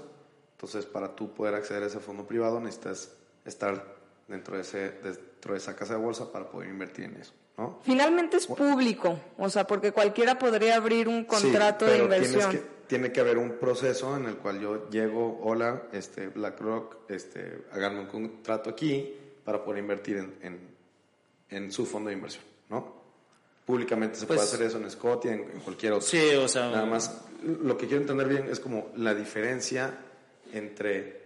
entonces 0.54 0.86
para 0.86 1.16
tú 1.16 1.34
poder 1.34 1.56
acceder 1.56 1.84
a 1.84 1.88
ese 1.88 2.00
fondo 2.00 2.26
privado 2.26 2.60
necesitas 2.60 3.12
estar 3.46 3.84
dentro 4.28 4.56
de, 4.56 4.62
ese, 4.62 4.92
dentro 5.04 5.54
de 5.54 5.58
esa 5.58 5.76
casa 5.76 5.96
de 5.96 6.00
bolsa 6.00 6.32
para 6.32 6.50
poder 6.50 6.70
invertir 6.70 7.06
en 7.06 7.18
eso. 7.18 7.34
¿no? 7.58 7.80
Finalmente 7.84 8.38
es 8.38 8.48
público, 8.48 9.20
o 9.38 9.50
sea, 9.50 9.68
porque 9.68 9.92
cualquiera 9.92 10.40
podría 10.40 10.76
abrir 10.76 11.08
un 11.08 11.26
contrato 11.26 11.86
de 11.86 11.98
inversión. 11.98 12.52
Que, 12.52 12.82
tiene 12.92 13.14
que 13.14 13.22
haber 13.22 13.38
un 13.38 13.52
proceso 13.52 14.18
en 14.18 14.26
el 14.26 14.36
cual 14.36 14.60
yo 14.60 14.90
llego, 14.90 15.40
hola, 15.44 15.84
este 15.94 16.28
BlackRock, 16.28 17.10
este, 17.10 17.64
háganme 17.72 18.02
un 18.02 18.08
contrato 18.08 18.70
aquí 18.70 19.16
para 19.46 19.64
poder 19.64 19.80
invertir 19.82 20.18
en, 20.18 20.36
en, 20.42 20.71
en 21.52 21.72
su 21.72 21.86
fondo 21.86 22.10
de 22.10 22.16
inversión, 22.16 22.44
¿no? 22.70 23.02
Públicamente 23.66 24.16
se 24.16 24.26
puede 24.26 24.40
pues 24.40 24.54
hacer 24.54 24.66
eso 24.66 24.78
en 24.78 24.90
Scotia, 24.90 25.34
en, 25.34 25.42
en, 25.42 25.60
cualquier 25.60 25.94
otro. 25.94 26.08
Sí, 26.08 26.36
o 26.36 26.48
sea. 26.48 26.70
Nada 26.70 26.86
más, 26.86 27.22
lo 27.44 27.78
que 27.78 27.86
quiero 27.86 28.02
entender 28.02 28.28
bien 28.28 28.50
es 28.50 28.60
como 28.60 28.90
la 28.96 29.14
diferencia 29.14 30.00
entre 30.52 31.22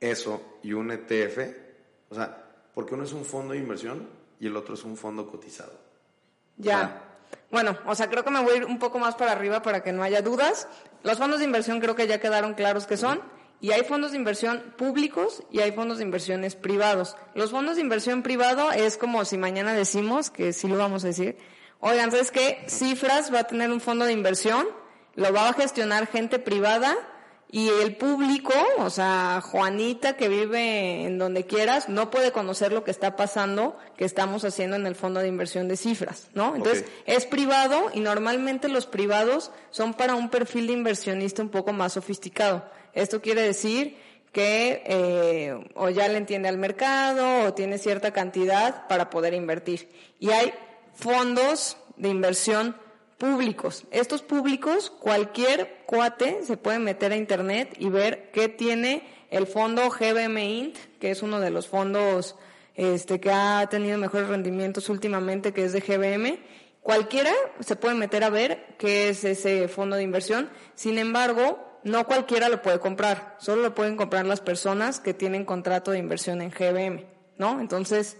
eso 0.00 0.58
y 0.62 0.72
un 0.72 0.90
ETF. 0.90 1.38
O 2.10 2.14
sea, 2.14 2.44
porque 2.74 2.94
uno 2.94 3.04
es 3.04 3.12
un 3.12 3.24
fondo 3.24 3.52
de 3.52 3.58
inversión 3.58 4.08
y 4.40 4.46
el 4.46 4.56
otro 4.56 4.74
es 4.74 4.84
un 4.84 4.96
fondo 4.96 5.28
cotizado. 5.28 5.72
Ya. 6.56 7.02
bueno, 7.50 7.78
o 7.86 7.94
sea, 7.94 8.08
creo 8.08 8.24
que 8.24 8.30
me 8.30 8.42
voy 8.42 8.54
a 8.54 8.56
ir 8.56 8.64
un 8.64 8.78
poco 8.78 8.98
más 8.98 9.14
para 9.14 9.32
arriba 9.32 9.62
para 9.62 9.82
que 9.82 9.92
no 9.92 10.02
haya 10.02 10.22
dudas. 10.22 10.66
Los 11.02 11.18
fondos 11.18 11.38
de 11.38 11.44
inversión 11.44 11.80
creo 11.80 11.94
que 11.94 12.06
ya 12.06 12.20
quedaron 12.20 12.54
claros 12.54 12.86
que 12.86 12.96
son. 12.96 13.20
Y 13.60 13.72
hay 13.72 13.82
fondos 13.82 14.12
de 14.12 14.18
inversión 14.18 14.74
públicos 14.76 15.42
y 15.50 15.60
hay 15.60 15.72
fondos 15.72 15.98
de 15.98 16.04
inversiones 16.04 16.54
privados. 16.54 17.16
Los 17.34 17.50
fondos 17.50 17.76
de 17.76 17.82
inversión 17.82 18.22
privado 18.22 18.70
es 18.70 18.96
como 18.96 19.24
si 19.24 19.36
mañana 19.36 19.72
decimos, 19.72 20.30
que 20.30 20.52
sí 20.52 20.68
lo 20.68 20.78
vamos 20.78 21.04
a 21.04 21.08
decir, 21.08 21.36
oigan, 21.80 22.10
¿sabes 22.10 22.30
qué? 22.30 22.64
Cifras 22.68 23.34
va 23.34 23.40
a 23.40 23.44
tener 23.44 23.70
un 23.70 23.80
fondo 23.80 24.04
de 24.04 24.12
inversión, 24.12 24.66
lo 25.16 25.32
va 25.32 25.48
a 25.48 25.52
gestionar 25.54 26.06
gente 26.06 26.38
privada 26.38 26.96
y 27.50 27.68
el 27.68 27.96
público, 27.96 28.52
o 28.76 28.90
sea, 28.90 29.40
Juanita 29.42 30.16
que 30.16 30.28
vive 30.28 31.06
en 31.06 31.18
donde 31.18 31.46
quieras, 31.46 31.88
no 31.88 32.10
puede 32.10 32.30
conocer 32.30 32.72
lo 32.72 32.84
que 32.84 32.90
está 32.90 33.16
pasando, 33.16 33.76
que 33.96 34.04
estamos 34.04 34.44
haciendo 34.44 34.76
en 34.76 34.86
el 34.86 34.94
fondo 34.94 35.20
de 35.20 35.28
inversión 35.28 35.66
de 35.66 35.78
cifras, 35.78 36.28
¿no? 36.34 36.54
Entonces, 36.54 36.84
es 37.06 37.24
privado 37.24 37.90
y 37.94 38.00
normalmente 38.00 38.68
los 38.68 38.84
privados 38.84 39.50
son 39.70 39.94
para 39.94 40.14
un 40.14 40.28
perfil 40.28 40.66
de 40.66 40.74
inversionista 40.74 41.42
un 41.42 41.48
poco 41.48 41.72
más 41.72 41.94
sofisticado. 41.94 42.64
Esto 42.98 43.22
quiere 43.22 43.42
decir 43.42 43.96
que 44.32 44.82
eh, 44.86 45.70
o 45.74 45.88
ya 45.88 46.08
le 46.08 46.18
entiende 46.18 46.48
al 46.48 46.58
mercado 46.58 47.46
o 47.46 47.54
tiene 47.54 47.78
cierta 47.78 48.12
cantidad 48.12 48.88
para 48.88 49.08
poder 49.08 49.34
invertir. 49.34 49.88
Y 50.18 50.30
hay 50.30 50.52
fondos 50.94 51.76
de 51.96 52.08
inversión 52.08 52.76
públicos. 53.16 53.84
Estos 53.90 54.22
públicos, 54.22 54.90
cualquier 54.90 55.82
cuate 55.86 56.40
se 56.44 56.56
puede 56.56 56.78
meter 56.78 57.12
a 57.12 57.16
internet 57.16 57.74
y 57.78 57.88
ver 57.88 58.30
qué 58.32 58.48
tiene 58.48 59.06
el 59.30 59.46
fondo 59.46 59.90
GBM 59.90 60.38
Int, 60.38 60.76
que 61.00 61.10
es 61.10 61.22
uno 61.22 61.40
de 61.40 61.50
los 61.50 61.68
fondos 61.68 62.36
este, 62.74 63.20
que 63.20 63.30
ha 63.30 63.66
tenido 63.70 63.96
mejores 63.98 64.28
rendimientos 64.28 64.88
últimamente, 64.88 65.52
que 65.52 65.64
es 65.64 65.72
de 65.72 65.80
GBM. 65.80 66.38
Cualquiera 66.82 67.32
se 67.60 67.76
puede 67.76 67.94
meter 67.94 68.24
a 68.24 68.30
ver 68.30 68.74
qué 68.78 69.08
es 69.08 69.24
ese 69.24 69.68
fondo 69.68 69.96
de 69.96 70.02
inversión. 70.02 70.48
Sin 70.74 70.98
embargo, 70.98 71.67
no 71.88 72.06
cualquiera 72.06 72.48
lo 72.48 72.62
puede 72.62 72.78
comprar. 72.78 73.36
Solo 73.38 73.62
lo 73.62 73.74
pueden 73.74 73.96
comprar 73.96 74.26
las 74.26 74.40
personas 74.40 75.00
que 75.00 75.14
tienen 75.14 75.44
contrato 75.44 75.90
de 75.90 75.98
inversión 75.98 76.40
en 76.40 76.50
GBM, 76.50 77.04
¿no? 77.36 77.60
Entonces, 77.60 78.16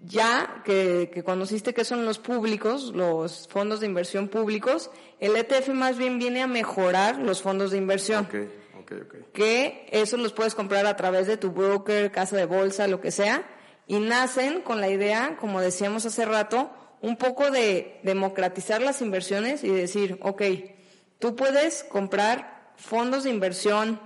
ya 0.00 0.62
que, 0.64 1.22
conociste 1.24 1.74
que 1.74 1.84
son 1.84 2.04
los 2.04 2.18
públicos, 2.18 2.92
los 2.94 3.48
fondos 3.48 3.80
de 3.80 3.86
inversión 3.86 4.28
públicos, 4.28 4.90
el 5.20 5.36
ETF 5.36 5.68
más 5.68 5.96
bien 5.96 6.18
viene 6.18 6.42
a 6.42 6.46
mejorar 6.46 7.18
los 7.18 7.42
fondos 7.42 7.70
de 7.70 7.78
inversión. 7.78 8.26
Okay, 8.26 8.50
okay, 8.80 9.00
okay. 9.00 9.20
Que 9.32 9.86
eso 9.90 10.16
los 10.16 10.32
puedes 10.32 10.54
comprar 10.54 10.86
a 10.86 10.96
través 10.96 11.26
de 11.26 11.36
tu 11.36 11.52
broker, 11.52 12.10
casa 12.10 12.36
de 12.36 12.44
bolsa, 12.44 12.86
lo 12.86 13.00
que 13.00 13.10
sea, 13.10 13.44
y 13.86 13.98
nacen 13.98 14.60
con 14.60 14.80
la 14.80 14.88
idea, 14.88 15.36
como 15.40 15.60
decíamos 15.60 16.06
hace 16.06 16.24
rato, 16.24 16.70
un 17.00 17.16
poco 17.16 17.50
de 17.50 18.00
democratizar 18.02 18.80
las 18.80 19.02
inversiones 19.02 19.62
y 19.62 19.68
decir, 19.68 20.18
ok, 20.22 20.42
tú 21.18 21.36
puedes 21.36 21.84
comprar 21.84 22.53
fondos 22.76 23.24
de 23.24 23.30
inversión 23.30 24.00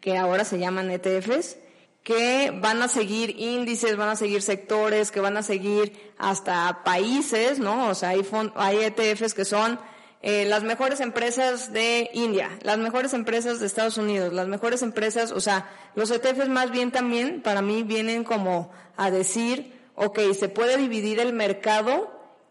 que 0.00 0.16
ahora 0.16 0.44
se 0.44 0.58
llaman 0.58 0.90
ETFs, 0.90 1.56
que 2.02 2.52
van 2.54 2.82
a 2.82 2.88
seguir 2.88 3.34
índices, 3.38 3.96
van 3.96 4.10
a 4.10 4.16
seguir 4.16 4.42
sectores, 4.42 5.10
que 5.10 5.20
van 5.20 5.36
a 5.36 5.42
seguir 5.42 6.12
hasta 6.18 6.82
países, 6.84 7.58
¿no? 7.58 7.88
O 7.88 7.94
sea, 7.94 8.10
hay, 8.10 8.24
hay 8.54 8.78
ETFs 8.84 9.34
que 9.34 9.44
son 9.44 9.80
eh, 10.22 10.44
las 10.44 10.62
mejores 10.62 11.00
empresas 11.00 11.72
de 11.72 12.10
India, 12.12 12.58
las 12.62 12.78
mejores 12.78 13.12
empresas 13.12 13.60
de 13.60 13.66
Estados 13.66 13.98
Unidos, 13.98 14.32
las 14.32 14.48
mejores 14.48 14.82
empresas, 14.82 15.32
o 15.32 15.40
sea, 15.40 15.68
los 15.94 16.10
ETFs 16.10 16.48
más 16.48 16.70
bien 16.70 16.90
también 16.90 17.42
para 17.42 17.62
mí 17.62 17.82
vienen 17.82 18.24
como 18.24 18.70
a 18.96 19.10
decir, 19.10 19.72
ok, 19.94 20.18
se 20.38 20.48
puede 20.48 20.76
dividir 20.78 21.20
el 21.20 21.32
mercado 21.32 22.10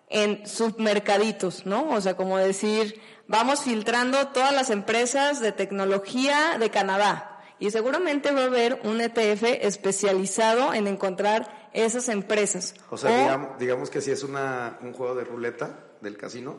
en 0.09 0.45
submercaditos, 0.45 1.65
¿no? 1.65 1.89
O 1.89 2.01
sea, 2.01 2.15
como 2.15 2.38
decir, 2.38 3.01
vamos 3.27 3.62
filtrando 3.62 4.27
todas 4.27 4.53
las 4.53 4.70
empresas 4.70 5.39
de 5.39 5.51
tecnología 5.51 6.58
de 6.60 6.70
Canadá, 6.70 7.36
y 7.60 7.72
seguramente 7.72 8.32
va 8.32 8.41
a 8.41 8.46
haber 8.46 8.82
un 8.84 9.00
ETF 9.00 9.44
especializado 9.62 10.74
en 10.74 10.88
encontrar 10.88 11.70
esas 11.74 12.10
empresas. 12.10 12.75
O 12.89 12.98
sea, 12.98 13.55
digamos, 13.60 13.89
que 13.89 14.01
si 14.01 14.12
es 14.12 14.24
una, 14.24 14.77
un 14.82 14.94
juego 14.94 15.15
de 15.15 15.24
ruleta 15.24 15.79
del 16.01 16.17
casino, 16.17 16.58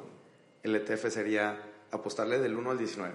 el 0.63 0.75
ETF 0.75 1.09
sería 1.11 1.61
apostarle 1.91 2.39
del 2.39 2.57
1 2.57 2.71
al 2.71 2.79
19, 2.79 3.13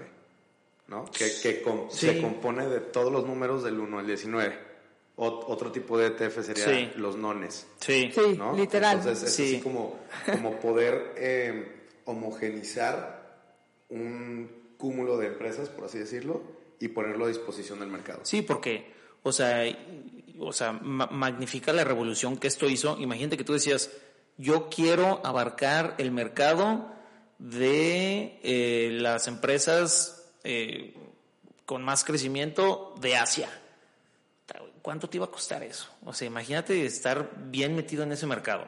¿no? 0.88 1.06
Que, 1.06 1.26
que 1.42 1.64
se 1.90 2.22
compone 2.22 2.68
de 2.68 2.80
todos 2.80 3.12
los 3.12 3.26
números 3.26 3.64
del 3.64 3.80
1 3.80 4.00
al 4.00 4.06
19. 4.06 4.60
otro 5.16 5.72
tipo 5.72 5.98
de 5.98 6.08
ETF 6.08 6.46
sería 6.46 6.92
los 6.96 7.18
nones. 7.18 7.66
Sí, 7.80 8.12
¿no? 8.38 8.56
literal. 8.56 9.00
Entonces 9.00 9.24
es 9.24 9.34
así 9.34 9.60
como, 9.62 10.00
como 10.32 10.60
poder 10.60 11.14
eh, 11.18 11.90
homogenizar 12.06 13.21
un 13.92 14.74
cúmulo 14.78 15.18
de 15.18 15.28
empresas, 15.28 15.70
por 15.70 15.86
así 15.86 16.00
decirlo, 16.00 16.42
y 16.80 16.88
ponerlo 16.88 17.26
a 17.26 17.28
disposición 17.28 17.80
del 17.80 17.90
mercado. 17.90 18.22
Sí, 18.24 18.42
porque, 18.42 18.92
o 19.22 19.32
sea, 19.32 19.64
o 20.40 20.52
sea, 20.52 20.74
magnifica 20.74 21.72
la 21.72 21.84
revolución 21.84 22.38
que 22.38 22.48
esto 22.48 22.68
hizo. 22.68 22.98
Imagínate 23.00 23.38
que 23.38 23.44
tú 23.44 23.54
decías, 23.54 23.92
yo 24.38 24.70
quiero 24.70 25.22
abarcar 25.24 25.96
el 26.00 26.12
mercado 26.12 26.92
de 27.38 28.40
eh, 28.44 28.90
las 28.94 29.28
empresas 29.28 30.32
eh, 30.44 30.96
con 31.66 31.84
más 31.84 32.04
crecimiento 32.04 32.96
de 33.00 33.16
Asia. 33.16 33.50
¿Cuánto 34.82 35.08
te 35.08 35.18
iba 35.18 35.28
a 35.28 35.32
costar 35.32 35.62
eso? 35.62 35.88
O 36.06 36.14
sea, 36.14 36.26
imagínate 36.26 36.86
estar 36.86 37.30
bien 37.52 37.76
metido 37.76 38.02
en 38.02 38.12
ese 38.14 38.26
mercado. 38.26 38.68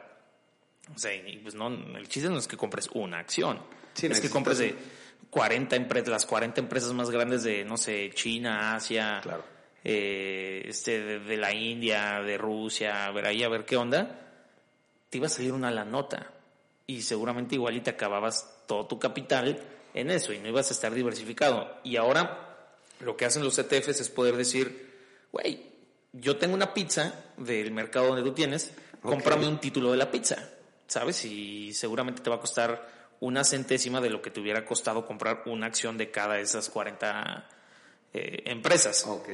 O 0.94 0.98
sea, 0.98 1.12
y 1.12 1.38
pues 1.38 1.56
no, 1.56 1.68
el 1.68 2.08
chiste 2.08 2.28
no 2.28 2.38
es 2.38 2.46
que 2.46 2.56
compres 2.56 2.88
una 2.92 3.18
acción, 3.18 3.58
es 4.00 4.20
que 4.20 4.30
compres 4.30 4.58
de 4.58 4.76
40 5.34 5.74
empresas, 5.74 6.08
las 6.08 6.26
40 6.26 6.60
empresas 6.60 6.92
más 6.92 7.10
grandes 7.10 7.42
de, 7.42 7.64
no 7.64 7.76
sé, 7.76 8.08
China, 8.14 8.76
Asia, 8.76 9.20
eh, 9.82 10.62
este, 10.68 11.18
de, 11.18 11.36
la 11.36 11.52
India, 11.52 12.22
de 12.22 12.38
Rusia, 12.38 13.06
a 13.06 13.10
ver 13.10 13.26
ahí, 13.26 13.42
a 13.42 13.48
ver 13.48 13.64
qué 13.64 13.76
onda, 13.76 14.30
te 15.10 15.18
iba 15.18 15.26
a 15.26 15.30
salir 15.30 15.52
una 15.52 15.72
la 15.72 15.84
nota 15.84 16.30
y 16.86 17.02
seguramente 17.02 17.56
igual 17.56 17.74
y 17.74 17.80
te 17.80 17.90
acababas 17.90 18.62
todo 18.68 18.86
tu 18.86 19.00
capital 19.00 19.60
en 19.92 20.12
eso 20.12 20.32
y 20.32 20.38
no 20.38 20.48
ibas 20.48 20.70
a 20.70 20.74
estar 20.74 20.94
diversificado. 20.94 21.78
Y 21.82 21.96
ahora 21.96 22.68
lo 23.00 23.16
que 23.16 23.24
hacen 23.24 23.42
los 23.42 23.58
ETFs 23.58 24.00
es 24.00 24.10
poder 24.10 24.36
decir, 24.36 24.92
güey, 25.32 25.66
yo 26.12 26.36
tengo 26.36 26.54
una 26.54 26.72
pizza 26.72 27.24
del 27.36 27.72
mercado 27.72 28.06
donde 28.06 28.22
tú 28.22 28.32
tienes, 28.32 28.72
cómprame 29.02 29.48
un 29.48 29.58
título 29.58 29.90
de 29.90 29.96
la 29.96 30.12
pizza, 30.12 30.48
¿sabes? 30.86 31.24
Y 31.24 31.74
seguramente 31.74 32.22
te 32.22 32.30
va 32.30 32.36
a 32.36 32.40
costar 32.40 33.03
una 33.24 33.42
centésima 33.42 34.02
de 34.02 34.10
lo 34.10 34.20
que 34.20 34.30
te 34.30 34.38
hubiera 34.38 34.66
costado 34.66 35.06
comprar 35.06 35.44
una 35.46 35.66
acción 35.66 35.96
de 35.96 36.10
cada 36.10 36.34
de 36.34 36.42
esas 36.42 36.68
40 36.68 37.48
eh, 38.12 38.42
empresas. 38.44 39.06
Ok, 39.06 39.28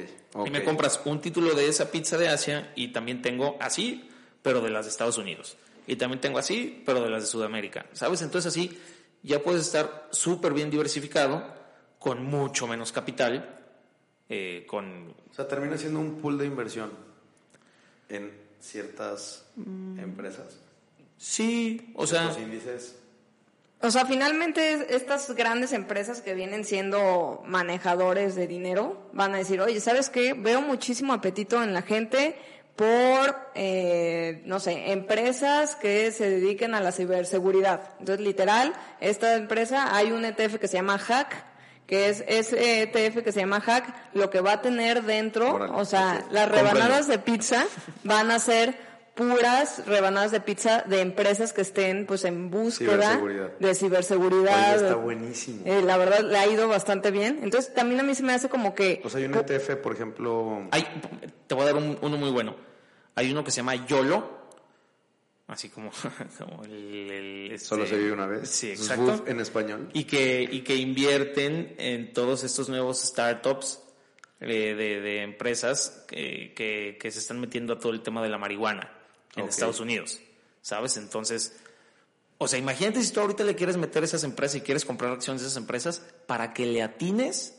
Y 0.45 0.49
me 0.49 0.63
compras 0.63 1.01
un 1.03 1.19
título 1.19 1.53
de 1.53 1.67
esa 1.67 1.91
pizza 1.91 2.17
de 2.17 2.29
Asia 2.29 2.71
y 2.77 2.93
también 2.93 3.21
tengo 3.21 3.57
así, 3.59 4.09
pero 4.41 4.61
de 4.61 4.69
las 4.69 4.85
de 4.85 4.91
Estados 4.91 5.17
Unidos. 5.17 5.57
Y 5.87 5.97
también 5.97 6.21
tengo 6.21 6.39
así, 6.39 6.81
pero 6.85 7.03
de 7.03 7.09
las 7.09 7.23
de 7.23 7.27
Sudamérica. 7.27 7.85
¿Sabes? 7.91 8.21
Entonces 8.21 8.53
así 8.53 8.79
ya 9.23 9.43
puedes 9.43 9.63
estar 9.63 10.07
súper 10.11 10.53
bien 10.53 10.69
diversificado, 10.69 11.53
con 11.99 12.23
mucho 12.23 12.67
menos 12.67 12.93
capital, 12.93 13.59
eh, 14.29 14.65
con... 14.69 15.13
O 15.29 15.33
sea, 15.33 15.49
termina 15.49 15.77
siendo 15.77 15.99
un 15.99 16.21
pool 16.21 16.37
de 16.37 16.45
inversión 16.45 16.91
en 18.07 18.31
ciertas 18.61 19.47
empresas. 19.97 20.61
Sí, 21.17 21.91
o 21.95 22.07
sea... 22.07 22.27
Los 22.27 22.37
índices. 22.37 23.00
O 23.83 23.89
sea, 23.91 24.05
finalmente 24.05 24.73
es- 24.73 24.85
estas 24.89 25.31
grandes 25.35 25.73
empresas 25.73 26.21
que 26.21 26.33
vienen 26.35 26.65
siendo 26.65 27.41
manejadores 27.45 28.35
de 28.35 28.47
dinero 28.47 29.09
van 29.13 29.33
a 29.33 29.37
decir, 29.37 29.59
oye, 29.61 29.79
¿sabes 29.81 30.09
qué? 30.09 30.33
Veo 30.33 30.61
muchísimo 30.61 31.13
apetito 31.13 31.61
en 31.63 31.73
la 31.73 31.81
gente 31.81 32.35
por, 32.75 33.35
eh, 33.55 34.41
no 34.45 34.59
sé, 34.59 34.91
empresas 34.91 35.75
que 35.75 36.11
se 36.11 36.29
dediquen 36.29 36.73
a 36.73 36.79
la 36.81 36.91
ciberseguridad. 36.91 37.81
Entonces, 37.99 38.23
literal, 38.25 38.73
esta 38.99 39.35
empresa, 39.35 39.95
hay 39.95 40.11
un 40.11 40.25
ETF 40.25 40.57
que 40.59 40.67
se 40.67 40.77
llama 40.77 40.97
Hack, 40.97 41.45
que 41.85 42.09
es 42.09 42.23
ese 42.27 42.83
ETF 42.83 43.21
que 43.23 43.31
se 43.31 43.41
llama 43.41 43.59
Hack, 43.59 43.93
lo 44.13 44.29
que 44.29 44.39
va 44.41 44.53
a 44.53 44.61
tener 44.61 45.03
dentro, 45.03 45.75
o 45.75 45.85
sea, 45.85 46.25
las 46.31 46.49
rebanadas 46.49 47.07
de 47.07 47.19
pizza 47.19 47.65
van 48.03 48.31
a 48.31 48.39
ser 48.39 48.77
puras 49.29 49.85
rebanadas 49.85 50.31
de 50.31 50.41
pizza 50.41 50.83
de 50.87 51.01
empresas 51.01 51.53
que 51.53 51.61
estén 51.61 52.05
pues 52.05 52.25
en 52.25 52.49
búsqueda 52.49 52.91
Ciberseguridad. 53.15 53.57
de 53.59 53.75
ciberseguridad. 53.75 54.75
Oye, 54.75 54.83
está 54.83 54.95
buenísimo. 54.95 55.61
Eh, 55.65 55.81
la 55.83 55.97
verdad 55.97 56.21
le 56.21 56.37
ha 56.37 56.47
ido 56.47 56.67
bastante 56.67 57.11
bien. 57.11 57.39
Entonces 57.43 57.73
también 57.73 57.99
a 57.99 58.03
mí 58.03 58.15
se 58.15 58.23
me 58.23 58.33
hace 58.33 58.49
como 58.49 58.73
que 58.75 59.01
O 59.03 59.09
sea, 59.09 59.19
hay 59.19 59.25
un 59.25 59.35
ETF, 59.35 59.75
por 59.77 59.93
ejemplo. 59.93 60.67
Hay, 60.71 60.85
te 61.47 61.55
voy 61.55 61.63
a 61.63 61.65
dar 61.67 61.75
un- 61.75 61.97
uno 62.01 62.17
muy 62.17 62.31
bueno. 62.31 62.55
Hay 63.15 63.31
uno 63.31 63.43
que 63.43 63.51
se 63.51 63.57
llama 63.57 63.75
YOLO, 63.85 64.39
así 65.47 65.69
como, 65.69 65.91
como 66.39 66.63
el... 66.63 66.71
el- 67.11 67.51
este- 67.51 67.65
Solo 67.67 67.85
se 67.85 67.97
vive 67.97 68.11
una 68.13 68.25
vez. 68.27 68.49
Sí, 68.49 68.71
exacto. 68.71 69.23
En 69.27 69.39
español. 69.39 69.89
y 69.93 70.05
que, 70.05 70.47
y 70.49 70.61
que 70.61 70.75
invierten 70.75 71.75
en 71.77 72.13
todos 72.13 72.43
estos 72.43 72.69
nuevos 72.69 73.01
startups 73.01 73.81
eh, 74.39 74.73
de, 74.75 75.01
de 75.01 75.21
empresas 75.23 76.03
que, 76.07 76.53
que, 76.55 76.97
que 76.99 77.11
se 77.11 77.19
están 77.19 77.39
metiendo 77.39 77.73
a 77.73 77.79
todo 77.79 77.91
el 77.91 78.01
tema 78.01 78.23
de 78.23 78.29
la 78.29 78.37
marihuana 78.39 78.91
en 79.35 79.43
Ok. 79.43 79.49
Estados 79.49 79.79
Unidos, 79.79 80.19
¿sabes? 80.61 80.97
Entonces, 80.97 81.55
o 82.37 82.47
sea, 82.47 82.57
imagínate 82.57 83.03
si 83.03 83.11
tú 83.11 83.19
ahorita 83.19 83.43
le 83.43 83.55
quieres 83.55 83.77
meter 83.77 84.01
a 84.01 84.05
esas 84.05 84.23
empresas 84.23 84.55
y 84.57 84.61
quieres 84.61 84.85
comprar 84.85 85.11
acciones 85.11 85.41
de 85.41 85.47
esas 85.47 85.57
empresas 85.57 86.01
para 86.25 86.53
que 86.53 86.65
le 86.65 86.81
atines, 86.81 87.55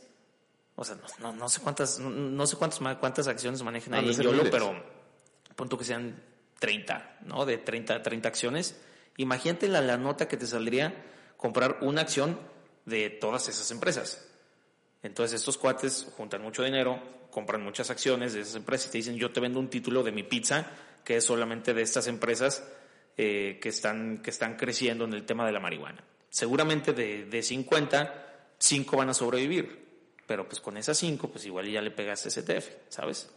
o 0.74 0.84
sea, 0.84 0.96
no, 0.96 1.02
no, 1.20 1.32
no 1.32 1.48
sé 1.48 1.60
cuántas, 1.60 1.98
no, 1.98 2.10
no 2.10 2.46
sé 2.46 2.56
cuántas, 2.56 2.80
cuántas 2.98 3.26
acciones 3.28 3.62
manejan 3.62 3.94
ahí 3.94 4.10
en 4.10 4.20
YOLO, 4.20 4.50
pero 4.50 4.74
punto 5.54 5.78
que 5.78 5.84
sean 5.84 6.20
30, 6.58 7.18
¿no? 7.26 7.46
De 7.46 7.58
30, 7.58 8.02
30 8.02 8.28
acciones. 8.28 8.76
Imagínate 9.18 9.68
la, 9.68 9.80
la 9.80 9.96
nota 9.96 10.26
que 10.26 10.36
te 10.36 10.46
saldría 10.46 11.04
comprar 11.36 11.78
una 11.82 12.02
acción 12.02 12.38
de 12.84 13.10
todas 13.10 13.48
esas 13.48 13.70
empresas. 13.70 14.24
Entonces 15.02 15.40
estos 15.40 15.58
cuates 15.58 16.06
juntan 16.16 16.42
mucho 16.42 16.62
dinero, 16.62 17.00
compran 17.30 17.62
muchas 17.62 17.90
acciones 17.90 18.32
de 18.32 18.40
esas 18.40 18.54
empresas 18.54 18.88
y 18.88 18.90
te 18.92 18.98
dicen 18.98 19.16
yo 19.16 19.32
te 19.32 19.40
vendo 19.40 19.58
un 19.58 19.68
título 19.68 20.02
de 20.02 20.12
mi 20.12 20.22
pizza 20.22 20.66
que 21.04 21.16
es 21.16 21.24
solamente 21.24 21.74
de 21.74 21.82
estas 21.82 22.06
empresas 22.06 22.62
eh, 23.16 23.58
que, 23.60 23.68
están, 23.68 24.18
que 24.18 24.30
están 24.30 24.56
creciendo 24.56 25.04
en 25.04 25.12
el 25.12 25.24
tema 25.24 25.44
de 25.46 25.52
la 25.52 25.60
marihuana. 25.60 26.04
Seguramente 26.30 26.92
de, 26.92 27.26
de 27.26 27.42
50, 27.42 28.54
5 28.58 28.96
van 28.96 29.10
a 29.10 29.14
sobrevivir, 29.14 29.86
pero 30.26 30.46
pues 30.46 30.60
con 30.60 30.76
esas 30.76 30.96
5 30.98 31.28
pues 31.28 31.44
igual 31.44 31.70
ya 31.70 31.82
le 31.82 31.90
pegaste 31.90 32.28
ese 32.28 32.40
ETF, 32.40 32.68
¿sabes? 32.88 33.30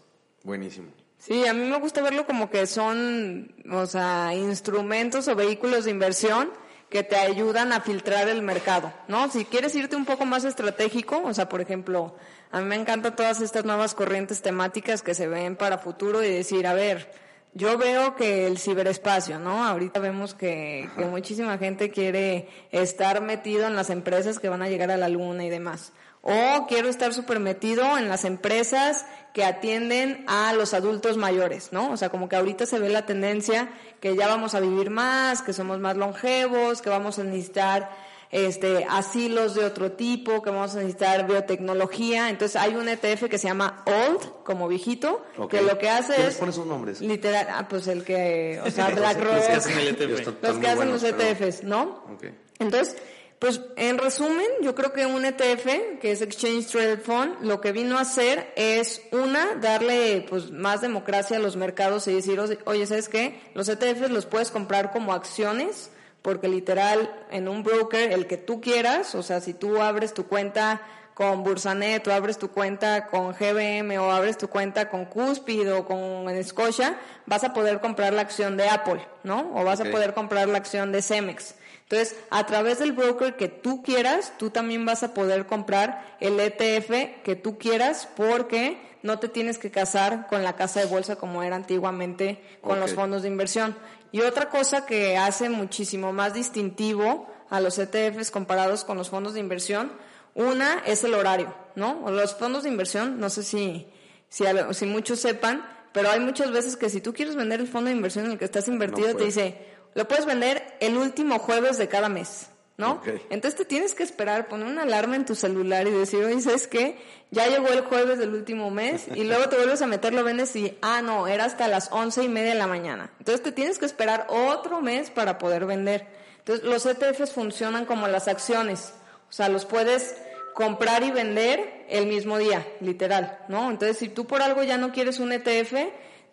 Buenísimo. 0.44 0.92
Sí, 1.18 1.48
a 1.48 1.54
mí 1.54 1.68
me 1.68 1.80
gusta 1.80 2.02
verlo 2.02 2.26
como 2.26 2.50
que 2.50 2.68
son, 2.68 3.54
o 3.72 3.86
sea, 3.86 4.34
instrumentos 4.36 5.28
o 5.28 5.36
vehículos 5.36 5.86
de 5.86 5.92
inversión 5.92 6.52
que 6.90 7.04
te 7.04 7.16
ayudan 7.16 7.74
a 7.74 7.82
filtrar 7.82 8.30
el 8.30 8.42
mercado, 8.44 8.94
¿no? 9.08 9.30
Si 9.32 9.44
quieres 9.46 9.74
irte 9.76 9.96
un 9.96 10.06
poco 10.06 10.26
más 10.26 10.46
estratégico, 10.46 11.22
o 11.24 11.34
sea, 11.34 11.50
por 11.50 11.62
ejemplo, 11.62 12.16
a 12.52 12.62
mí 12.62 12.66
me 12.68 12.76
encantan 12.76 13.16
todas 13.16 13.42
estas 13.42 13.66
nuevas 13.66 13.96
corrientes 13.96 14.42
temáticas 14.42 15.02
que 15.02 15.16
se 15.16 15.28
ven 15.28 15.56
para 15.56 15.80
futuro 15.80 16.24
y 16.24 16.30
decir, 16.30 16.68
a 16.68 16.74
ver, 16.74 17.12
yo 17.56 17.78
veo 17.78 18.16
que 18.16 18.48
el 18.48 18.58
ciberespacio, 18.60 19.40
¿no? 19.40 19.66
Ahorita 19.66 20.02
vemos 20.02 20.34
que, 20.34 20.90
que 20.98 21.06
muchísima 21.06 21.58
gente 21.58 21.90
quiere 21.90 22.50
estar 22.72 23.22
metido 23.22 23.66
en 23.66 23.78
las 23.78 23.90
empresas 23.90 24.40
que 24.40 24.50
van 24.50 24.62
a 24.62 24.68
llegar 24.68 24.92
a 24.92 24.98
la 24.98 25.08
luna 25.08 25.46
y 25.46 25.50
demás. 25.50 25.94
O 26.22 26.66
quiero 26.68 26.90
estar 26.90 27.14
súper 27.14 27.40
metido 27.40 27.98
en 27.98 28.10
las 28.10 28.26
empresas 28.26 29.06
que 29.34 29.46
atienden 29.46 30.26
a 30.28 30.52
los 30.54 30.74
adultos 30.74 31.16
mayores, 31.16 31.72
¿no? 31.72 31.92
O 31.92 31.98
sea, 31.98 32.10
como 32.10 32.28
que 32.28 32.36
ahorita 32.36 32.66
se 32.66 32.80
ve 32.80 32.90
la 32.90 33.06
tendencia 33.06 33.70
que 34.02 34.18
ya 34.18 34.28
vamos 34.28 34.54
a 34.54 34.60
vivir 34.60 34.90
más, 34.90 35.42
que 35.42 35.54
somos 35.54 35.80
más 35.80 35.96
longevos, 35.96 36.82
que 36.82 36.90
vamos 36.90 37.20
a 37.20 37.24
necesitar 37.24 37.90
este 38.32 38.86
asilos 38.90 39.56
de 39.56 39.64
otro 39.66 39.92
tipo, 39.94 40.42
que 40.42 40.50
vamos 40.50 40.74
a 40.76 40.80
necesitar 40.80 41.26
biotecnología. 41.28 42.30
Entonces 42.30 42.60
hay 42.60 42.76
un 42.76 42.88
ETF 42.90 43.30
que 43.30 43.38
se 43.38 43.48
llama 43.48 43.84
Old, 43.86 44.44
como 44.44 44.68
viejito, 44.68 45.24
que 45.50 45.62
lo 45.62 45.78
que 45.78 45.90
hace 45.90 46.16
¿Quién 46.16 46.28
es 46.28 46.36
pone 46.36 46.66
nombres? 46.66 47.02
literal, 47.02 47.48
ah, 47.52 47.68
pues 47.68 47.88
el 47.88 48.04
que, 48.04 48.60
o 48.66 48.70
sea, 48.72 48.86
Los 48.90 48.94
que 48.96 49.00
BlackRock, 49.02 49.50
hacen 49.50 49.78
el 49.80 49.88
ETF. 49.90 50.02
Están- 50.02 50.10
los 50.10 50.20
están 50.20 50.40
que 50.42 50.58
muy 50.58 50.66
hacen 50.66 50.76
buenos, 50.78 51.02
los 51.04 51.12
pero- 51.14 51.24
ETFs, 51.30 51.64
¿no? 51.64 52.04
Ok. 52.14 52.26
Entonces, 52.60 52.96
pues 53.40 53.60
en 53.76 53.98
resumen, 53.98 54.48
yo 54.62 54.74
creo 54.76 54.94
que 54.94 55.06
un 55.06 55.26
ETF, 55.26 56.00
que 56.00 56.12
es 56.12 56.22
Exchange 56.22 56.68
Traded 56.68 57.02
Fund, 57.02 57.36
lo 57.42 57.60
que 57.60 57.74
vino 57.74 57.98
a 57.98 58.02
hacer 58.02 58.52
es, 58.56 59.02
una, 59.12 59.56
darle 59.56 60.26
pues 60.30 60.52
más 60.52 60.80
democracia 60.82 61.36
a 61.38 61.40
los 61.42 61.58
mercados 61.58 62.08
y 62.08 62.14
decir, 62.14 62.40
oye, 62.40 62.58
oye, 62.66 62.88
¿sabes 62.88 63.10
qué? 63.10 63.40
Los 63.54 63.68
ETFs 63.68 64.10
los 64.10 64.26
puedes 64.26 64.52
comprar 64.52 64.92
como 64.92 65.14
acciones, 65.14 65.92
porque 66.26 66.48
literal, 66.48 67.08
en 67.30 67.48
un 67.48 67.62
broker, 67.62 68.12
el 68.12 68.26
que 68.26 68.38
tú 68.38 68.60
quieras, 68.60 69.14
o 69.14 69.22
sea, 69.22 69.42
si 69.42 69.54
tú 69.54 69.80
abres 69.80 70.12
tu 70.12 70.26
cuenta 70.26 70.82
con 71.14 71.44
Bursanet 71.44 72.08
o 72.08 72.12
abres 72.12 72.40
tu 72.40 72.50
cuenta 72.50 73.06
con 73.06 73.34
GBM 73.34 73.96
o 74.00 74.12
abres 74.12 74.36
tu 74.36 74.48
cuenta 74.48 74.90
con 74.90 75.06
Cuspid 75.06 75.72
o 75.72 75.86
con 75.86 76.28
Scotia, 76.44 76.98
vas 77.28 77.44
a 77.44 77.54
poder 77.54 77.80
comprar 77.80 78.12
la 78.12 78.22
acción 78.22 78.58
de 78.58 78.68
Apple, 78.68 79.06
¿no? 79.24 79.52
O 79.54 79.64
vas 79.64 79.82
a 79.82 79.86
poder 79.86 80.16
comprar 80.16 80.48
la 80.48 80.58
acción 80.58 80.92
de 80.92 81.04
Cemex. 81.04 81.54
Entonces, 81.84 82.18
a 82.32 82.44
través 82.48 82.80
del 82.80 82.94
broker 82.94 83.36
que 83.36 83.48
tú 83.48 83.84
quieras, 83.84 84.34
tú 84.40 84.50
también 84.50 84.84
vas 84.84 85.04
a 85.04 85.14
poder 85.14 85.46
comprar 85.46 86.18
el 86.20 86.40
ETF 86.40 87.22
que 87.24 87.36
tú 87.36 87.60
quieras 87.60 88.10
porque 88.16 88.80
no 89.04 89.20
te 89.20 89.30
tienes 89.30 89.60
que 89.60 89.70
casar 89.70 90.26
con 90.26 90.44
la 90.44 90.56
casa 90.56 90.80
de 90.80 90.88
bolsa 90.88 91.16
como 91.16 91.44
era 91.44 91.56
antiguamente 91.56 92.42
con 92.62 92.80
los 92.80 92.96
fondos 92.96 93.22
de 93.22 93.28
inversión. 93.28 93.76
Y 94.12 94.22
otra 94.22 94.50
cosa 94.50 94.86
que 94.86 95.18
hace 95.18 95.50
muchísimo 95.50 96.14
más 96.14 96.34
distintivo 96.34 97.28
a 97.50 97.60
los 97.60 97.78
ETFs 97.78 98.32
comparados 98.32 98.84
con 98.84 98.98
los 98.98 99.10
fondos 99.10 99.34
de 99.34 99.40
inversión, 99.40 99.92
una 100.34 100.80
es 100.86 101.04
el 101.04 101.14
horario, 101.14 101.54
¿no? 101.76 102.10
Los 102.12 102.36
fondos 102.36 102.64
de 102.64 102.70
inversión, 102.70 103.20
no 103.20 103.30
sé 103.30 103.44
si, 103.44 103.88
si, 104.30 104.44
si 104.72 104.86
muchos 104.86 105.20
sepan, 105.20 105.66
pero 105.94 106.12
hay 106.12 106.20
muchas 106.20 106.52
veces 106.52 106.76
que 106.76 106.90
si 106.90 107.00
tú 107.00 107.14
quieres 107.14 107.36
vender 107.36 107.62
el 107.62 107.68
fondo 107.68 107.90
de 107.90 107.96
inversión 107.96 108.26
en 108.26 108.32
el 108.32 108.38
que 108.38 108.46
estás 108.46 108.68
invertido, 108.68 109.16
te 109.16 109.24
dice, 109.24 109.66
lo 109.94 110.08
puedes 110.08 110.26
vender 110.26 110.76
el 110.82 110.98
último 110.98 111.40
jueves 111.40 111.78
de 111.78 111.88
cada 111.88 112.10
mes, 112.10 112.50
¿no? 112.78 113.02
Entonces 113.30 113.58
te 113.58 113.66
tienes 113.66 113.94
que 113.94 114.04
esperar, 114.04 114.48
poner 114.48 114.68
una 114.68 114.84
alarma 114.84 115.16
en 115.16 115.26
tu 115.26 115.36
celular 115.36 115.88
y 115.88 115.92
decir, 115.92 116.24
oye, 116.24 116.42
¿sabes 116.42 116.68
qué? 116.68 116.98
Ya 117.32 117.48
llegó 117.48 117.70
el 117.70 117.82
jueves 117.82 118.20
del 118.20 118.34
último 118.34 118.70
mes 118.70 119.08
y 119.14 119.24
luego 119.28 119.48
te 119.48 119.56
vuelves 119.56 119.82
a 119.82 119.88
meter, 119.88 120.14
lo 120.14 120.24
vendes 120.24 120.56
y, 120.56 120.78
ah, 120.82 121.02
no, 121.02 121.28
era 121.28 121.46
hasta 121.46 121.68
las 121.68 121.92
once 121.92 122.24
y 122.24 122.28
media 122.28 122.52
de 122.52 122.60
la 122.60 122.68
mañana. 122.68 123.12
Entonces 123.20 123.44
te 123.44 123.52
tienes 123.52 123.80
que 123.80 123.86
esperar 123.86 124.28
otro 124.30 124.82
mes 124.82 125.10
para 125.10 125.38
poder 125.38 125.66
vender. 125.66 126.08
Entonces 126.40 126.66
los 126.66 126.86
ETFs 126.86 127.32
funcionan 127.32 127.86
como 127.86 128.08
las 128.08 128.28
acciones, 128.28 128.94
o 129.30 129.32
sea, 129.32 129.50
los 129.50 129.66
puedes 129.66 130.16
comprar 130.54 131.04
y 131.04 131.12
vender 131.12 131.86
el 131.90 132.08
mismo 132.08 132.38
día, 132.38 132.66
literal, 132.82 133.40
¿no? 133.48 133.70
Entonces 133.70 133.98
si 133.98 134.10
tú 134.10 134.26
por 134.26 134.42
algo 134.42 134.64
ya 134.64 134.78
no 134.78 134.92
quieres 134.92 135.20
un 135.20 135.32
ETF, 135.32 135.74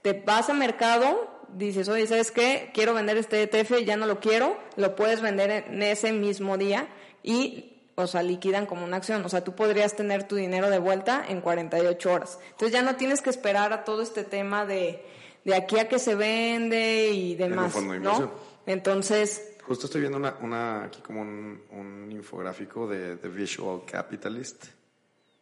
te 0.02 0.12
vas 0.12 0.50
a 0.50 0.55
mercado, 0.55 1.32
dices, 1.55 1.88
oye, 1.88 2.07
¿sabes 2.07 2.31
qué? 2.31 2.71
Quiero 2.75 2.95
vender 2.95 3.17
este 3.17 3.43
ETF, 3.43 3.85
ya 3.85 3.97
no 3.97 4.07
lo 4.07 4.21
quiero, 4.21 4.59
lo 4.77 4.95
puedes 4.97 5.21
vender 5.21 5.51
en 5.51 5.83
ese 5.83 6.12
mismo 6.12 6.59
día 6.59 6.88
y, 7.23 7.83
o 7.95 8.07
sea, 8.07 8.23
liquidan 8.23 8.67
como 8.67 8.85
una 8.85 8.97
acción. 8.97 9.25
O 9.25 9.29
sea, 9.29 9.45
tú 9.45 9.55
podrías 9.55 9.95
tener 9.95 10.27
tu 10.27 10.37
dinero 10.37 10.71
de 10.71 10.79
vuelta 10.79 11.25
en 11.29 11.41
48 11.41 12.12
horas. 12.12 12.38
Entonces 12.51 12.73
ya 12.73 12.83
no 12.83 12.97
tienes 12.97 13.23
que 13.23 13.31
esperar 13.31 13.73
a 13.73 13.85
todo 13.85 14.03
este 14.03 14.25
tema 14.25 14.67
de, 14.67 15.05
de 15.45 15.55
aquí 15.55 15.79
a 15.79 15.88
que 15.88 15.99
se 15.99 16.15
vende 16.15 17.11
y 17.11 17.35
demás, 17.35 17.73
fondo 17.73 17.93
de 17.95 18.01
¿no? 18.01 18.33
Entonces, 18.67 19.53
Justo 19.67 19.87
estoy 19.87 20.01
viendo 20.01 20.19
una, 20.19 20.37
una 20.41 20.85
aquí 20.85 21.01
como 21.01 21.23
un, 21.23 21.62
un 21.71 22.11
infográfico 22.11 22.88
de, 22.88 23.17
de 23.17 23.29
Visual 23.29 23.83
Capitalist, 23.87 24.67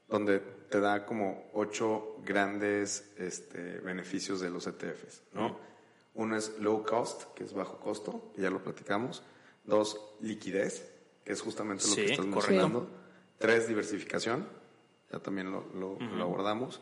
donde 0.08 0.40
te 0.40 0.78
da 0.80 1.06
como 1.06 1.50
ocho 1.54 2.16
grandes 2.24 3.12
este, 3.16 3.78
beneficios 3.80 4.40
de 4.40 4.50
los 4.50 4.66
ETFs, 4.66 5.22
¿no? 5.32 5.58
Uno 6.14 6.36
es 6.36 6.58
low 6.58 6.84
cost, 6.84 7.24
que 7.34 7.44
es 7.44 7.52
bajo 7.54 7.78
costo, 7.78 8.32
que 8.34 8.42
ya 8.42 8.50
lo 8.50 8.62
platicamos. 8.62 9.22
Dos, 9.64 10.00
liquidez, 10.20 10.90
que 11.24 11.32
es 11.32 11.40
justamente 11.40 11.84
lo 11.84 11.90
Sí, 11.90 11.96
que 11.96 12.12
estás 12.12 12.26
correcto. 12.26 12.50
mencionando. 12.50 12.90
Tres, 13.38 13.68
diversificación, 13.68 14.46
ya 15.12 15.18
también 15.20 15.50
lo, 15.50 15.64
lo- 15.74 15.98
lo 16.00 16.22
abordamos. 16.24 16.80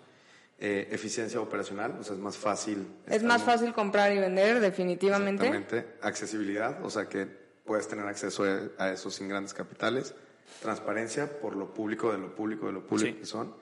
Eh, 0.61 0.88
eficiencia 0.91 1.41
operacional, 1.41 1.97
o 2.01 2.03
sea, 2.03 2.14
es 2.14 2.21
más 2.21 2.37
fácil. 2.37 2.85
Es 3.07 3.23
más 3.23 3.43
fácil 3.45 3.73
comprar 3.73 4.12
y 4.12 4.19
vender, 4.19 4.59
definitivamente. 4.61 5.47
Exactamente. 5.47 5.95
Accesibilidad, 6.03 6.85
o 6.85 6.91
sea 6.91 7.09
que 7.09 7.27
puedes 7.64 7.87
tener 7.87 8.07
acceso 8.07 8.43
a- 8.45 8.71
a 8.83 8.93
eso 8.93 9.11
sin 9.11 9.29
grandes 9.29 9.55
capitales. 9.55 10.14
Transparencia 10.62 11.38
por 11.41 11.55
lo 11.55 11.73
público 11.75 12.11
de 12.11 12.19
lo 12.19 12.35
público 12.35 12.67
de 12.67 12.73
lo 12.73 12.85
público 12.87 13.12
Sí. 13.14 13.21
que 13.21 13.27
son. 13.27 13.55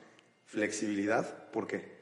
Flexibilidad, 0.47 1.51
¿por 1.51 1.67
qué? 1.67 1.96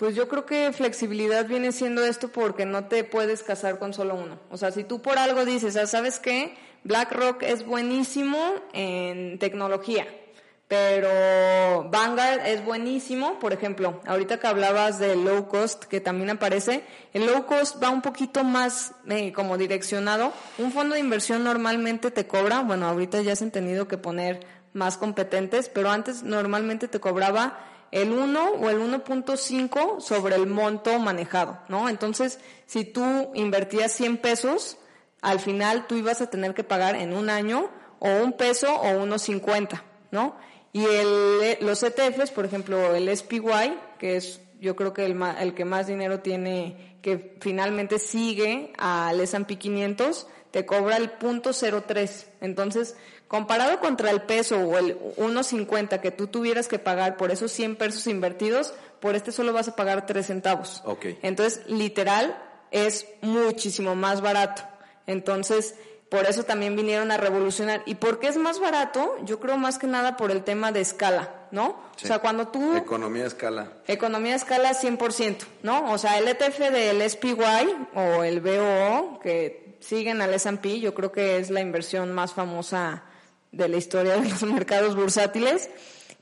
Pues 0.00 0.14
yo 0.14 0.28
creo 0.28 0.46
que 0.46 0.72
flexibilidad 0.72 1.46
viene 1.46 1.72
siendo 1.72 2.02
esto 2.02 2.28
porque 2.28 2.64
no 2.64 2.86
te 2.86 3.04
puedes 3.04 3.42
casar 3.42 3.78
con 3.78 3.92
solo 3.92 4.14
uno. 4.14 4.38
O 4.50 4.56
sea, 4.56 4.70
si 4.70 4.82
tú 4.82 5.02
por 5.02 5.18
algo 5.18 5.44
dices, 5.44 5.76
ah, 5.76 5.86
¿sabes 5.86 6.18
qué? 6.18 6.56
BlackRock 6.84 7.42
es 7.42 7.66
buenísimo 7.66 8.38
en 8.72 9.38
tecnología, 9.38 10.06
pero 10.68 11.10
Vanguard 11.90 12.46
es 12.46 12.64
buenísimo, 12.64 13.38
por 13.40 13.52
ejemplo, 13.52 14.00
ahorita 14.06 14.40
que 14.40 14.46
hablabas 14.46 14.98
de 14.98 15.16
low 15.16 15.48
cost, 15.48 15.84
que 15.84 16.00
también 16.00 16.30
aparece, 16.30 16.82
el 17.12 17.26
low 17.26 17.44
cost 17.44 17.76
va 17.82 17.90
un 17.90 18.00
poquito 18.00 18.42
más 18.42 18.92
eh, 19.06 19.34
como 19.34 19.58
direccionado. 19.58 20.32
Un 20.56 20.72
fondo 20.72 20.94
de 20.94 21.00
inversión 21.02 21.44
normalmente 21.44 22.10
te 22.10 22.26
cobra, 22.26 22.60
bueno, 22.60 22.88
ahorita 22.88 23.20
ya 23.20 23.36
se 23.36 23.44
han 23.44 23.50
tenido 23.50 23.86
que 23.86 23.98
poner 23.98 24.40
más 24.72 24.96
competentes, 24.96 25.68
pero 25.68 25.90
antes 25.90 26.22
normalmente 26.22 26.88
te 26.88 27.00
cobraba 27.00 27.66
el 27.92 28.12
1 28.12 28.50
o 28.52 28.70
el 28.70 28.78
1.5 28.78 30.00
sobre 30.00 30.36
el 30.36 30.46
monto 30.46 30.98
manejado, 30.98 31.58
¿no? 31.68 31.88
Entonces, 31.88 32.38
si 32.66 32.84
tú 32.84 33.30
invertías 33.34 33.92
100 33.92 34.18
pesos, 34.18 34.78
al 35.20 35.40
final 35.40 35.86
tú 35.86 35.96
ibas 35.96 36.20
a 36.20 36.30
tener 36.30 36.54
que 36.54 36.64
pagar 36.64 36.94
en 36.96 37.12
un 37.12 37.30
año 37.30 37.68
o 37.98 38.08
un 38.08 38.32
peso 38.32 38.72
o 38.72 39.02
unos 39.02 39.22
50, 39.22 39.82
¿no? 40.10 40.36
Y 40.72 40.84
el, 40.84 41.58
los 41.60 41.82
ETFs, 41.82 42.30
por 42.30 42.44
ejemplo, 42.44 42.94
el 42.94 43.14
SPY, 43.14 43.76
que 43.98 44.16
es 44.16 44.40
yo 44.60 44.76
creo 44.76 44.92
que 44.92 45.06
el, 45.06 45.20
el 45.40 45.54
que 45.54 45.64
más 45.64 45.86
dinero 45.86 46.20
tiene, 46.20 46.98
que 47.02 47.36
finalmente 47.40 47.98
sigue 47.98 48.72
al 48.78 49.20
S&P 49.20 49.56
500, 49.56 50.26
te 50.50 50.66
cobra 50.66 50.96
el 50.96 51.10
punto 51.10 51.52
03. 51.52 52.30
Entonces, 52.42 52.96
comparado 53.30 53.78
contra 53.78 54.10
el 54.10 54.22
peso 54.22 54.58
o 54.58 54.76
el 54.76 54.98
1.50 55.16 56.00
que 56.00 56.10
tú 56.10 56.26
tuvieras 56.26 56.66
que 56.66 56.80
pagar 56.80 57.16
por 57.16 57.30
esos 57.30 57.52
100 57.52 57.76
pesos 57.76 58.08
invertidos, 58.08 58.74
por 58.98 59.14
este 59.14 59.30
solo 59.30 59.52
vas 59.52 59.68
a 59.68 59.76
pagar 59.76 60.04
3 60.04 60.26
centavos. 60.26 60.82
Ok. 60.84 61.06
Entonces, 61.22 61.60
literal, 61.68 62.36
es 62.72 63.06
muchísimo 63.20 63.94
más 63.94 64.20
barato. 64.20 64.62
Entonces, 65.06 65.76
por 66.08 66.26
eso 66.26 66.42
también 66.42 66.74
vinieron 66.74 67.12
a 67.12 67.18
revolucionar. 67.18 67.84
¿Y 67.86 67.94
por 67.94 68.18
qué 68.18 68.26
es 68.26 68.36
más 68.36 68.58
barato? 68.58 69.16
Yo 69.22 69.38
creo 69.38 69.56
más 69.56 69.78
que 69.78 69.86
nada 69.86 70.16
por 70.16 70.32
el 70.32 70.42
tema 70.42 70.72
de 70.72 70.80
escala, 70.80 71.46
¿no? 71.52 71.80
Sí. 71.94 72.06
O 72.06 72.08
sea, 72.08 72.18
cuando 72.18 72.48
tú... 72.48 72.74
Economía 72.76 73.26
escala. 73.26 73.74
Economía 73.86 74.34
escala 74.34 74.72
100%, 74.72 75.46
¿no? 75.62 75.92
O 75.92 75.98
sea, 75.98 76.18
el 76.18 76.26
ETF 76.26 76.58
del 76.72 77.08
SPY 77.08 77.36
o 77.94 78.24
el 78.24 78.40
BOO, 78.40 79.20
que 79.20 79.76
siguen 79.78 80.20
al 80.20 80.34
S&P, 80.34 80.80
yo 80.80 80.94
creo 80.94 81.12
que 81.12 81.38
es 81.38 81.48
la 81.50 81.60
inversión 81.60 82.10
más 82.12 82.32
famosa 82.34 83.04
de 83.52 83.68
la 83.68 83.76
historia 83.76 84.16
de 84.16 84.28
los 84.28 84.42
mercados 84.44 84.96
bursátiles. 84.96 85.70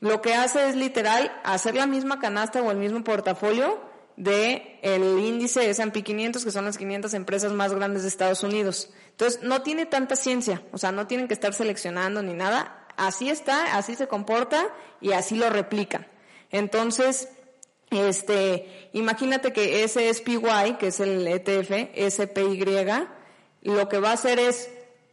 Lo 0.00 0.22
que 0.22 0.34
hace 0.34 0.68
es 0.68 0.76
literal 0.76 1.32
hacer 1.44 1.74
la 1.74 1.86
misma 1.86 2.20
canasta 2.20 2.62
o 2.62 2.70
el 2.70 2.78
mismo 2.78 3.02
portafolio 3.02 3.80
de 4.16 4.78
el 4.82 5.02
índice 5.20 5.70
S&P 5.70 6.02
500, 6.02 6.44
que 6.44 6.50
son 6.50 6.64
las 6.64 6.76
500 6.76 7.14
empresas 7.14 7.52
más 7.52 7.72
grandes 7.72 8.02
de 8.02 8.08
Estados 8.08 8.42
Unidos. 8.42 8.90
Entonces, 9.10 9.42
no 9.42 9.62
tiene 9.62 9.86
tanta 9.86 10.16
ciencia, 10.16 10.62
o 10.72 10.78
sea, 10.78 10.92
no 10.92 11.06
tienen 11.06 11.28
que 11.28 11.34
estar 11.34 11.54
seleccionando 11.54 12.22
ni 12.22 12.34
nada. 12.34 12.86
Así 12.96 13.30
está, 13.30 13.76
así 13.76 13.94
se 13.94 14.08
comporta 14.08 14.68
y 15.00 15.12
así 15.12 15.36
lo 15.36 15.50
replican. 15.50 16.06
Entonces, 16.50 17.28
este, 17.90 18.90
imagínate 18.92 19.52
que 19.52 19.86
SPY, 19.86 20.76
que 20.78 20.88
es 20.88 21.00
el 21.00 21.26
ETF, 21.26 21.70
SPY, 22.10 22.66
lo 23.62 23.88
que 23.88 23.98
va 24.00 24.10
a 24.10 24.14
hacer 24.14 24.38
es, 24.38 24.68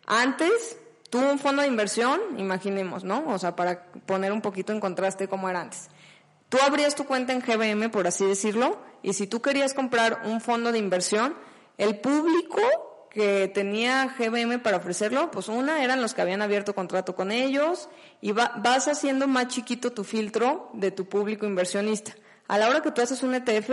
antes, 0.07 0.77
tú 1.19 1.29
un 1.31 1.39
fondo 1.39 1.61
de 1.61 1.67
inversión, 1.67 2.19
imaginemos, 2.37 3.03
¿no? 3.03 3.23
O 3.27 3.37
sea, 3.39 3.55
para 3.55 3.83
poner 4.05 4.31
un 4.33 4.41
poquito 4.41 4.73
en 4.73 4.79
contraste 4.79 5.27
cómo 5.27 5.49
era 5.49 5.61
antes. 5.61 5.89
Tú 6.49 6.57
abrías 6.65 6.95
tu 6.95 7.05
cuenta 7.05 7.33
en 7.33 7.41
GBM, 7.41 7.89
por 7.89 8.05
así 8.07 8.25
decirlo, 8.25 8.79
y 9.01 9.13
si 9.13 9.27
tú 9.27 9.41
querías 9.41 9.73
comprar 9.73 10.21
un 10.25 10.41
fondo 10.41 10.71
de 10.71 10.77
inversión, 10.79 11.35
el 11.77 11.99
público 11.99 12.59
que 13.09 13.47
tenía 13.53 14.13
GBM 14.17 14.59
para 14.59 14.77
ofrecerlo, 14.77 15.31
pues 15.31 15.47
una 15.47 15.83
eran 15.83 16.01
los 16.01 16.13
que 16.13 16.21
habían 16.21 16.41
abierto 16.41 16.75
contrato 16.75 17.15
con 17.15 17.31
ellos 17.31 17.87
y 18.21 18.33
va- 18.33 18.51
vas 18.57 18.87
haciendo 18.89 19.27
más 19.27 19.47
chiquito 19.47 19.91
tu 19.93 20.03
filtro 20.03 20.69
de 20.73 20.91
tu 20.91 21.05
público 21.07 21.45
inversionista. 21.45 22.13
A 22.47 22.57
la 22.57 22.67
hora 22.69 22.81
que 22.81 22.91
tú 22.91 23.01
haces 23.01 23.23
un 23.23 23.33
ETF, 23.33 23.71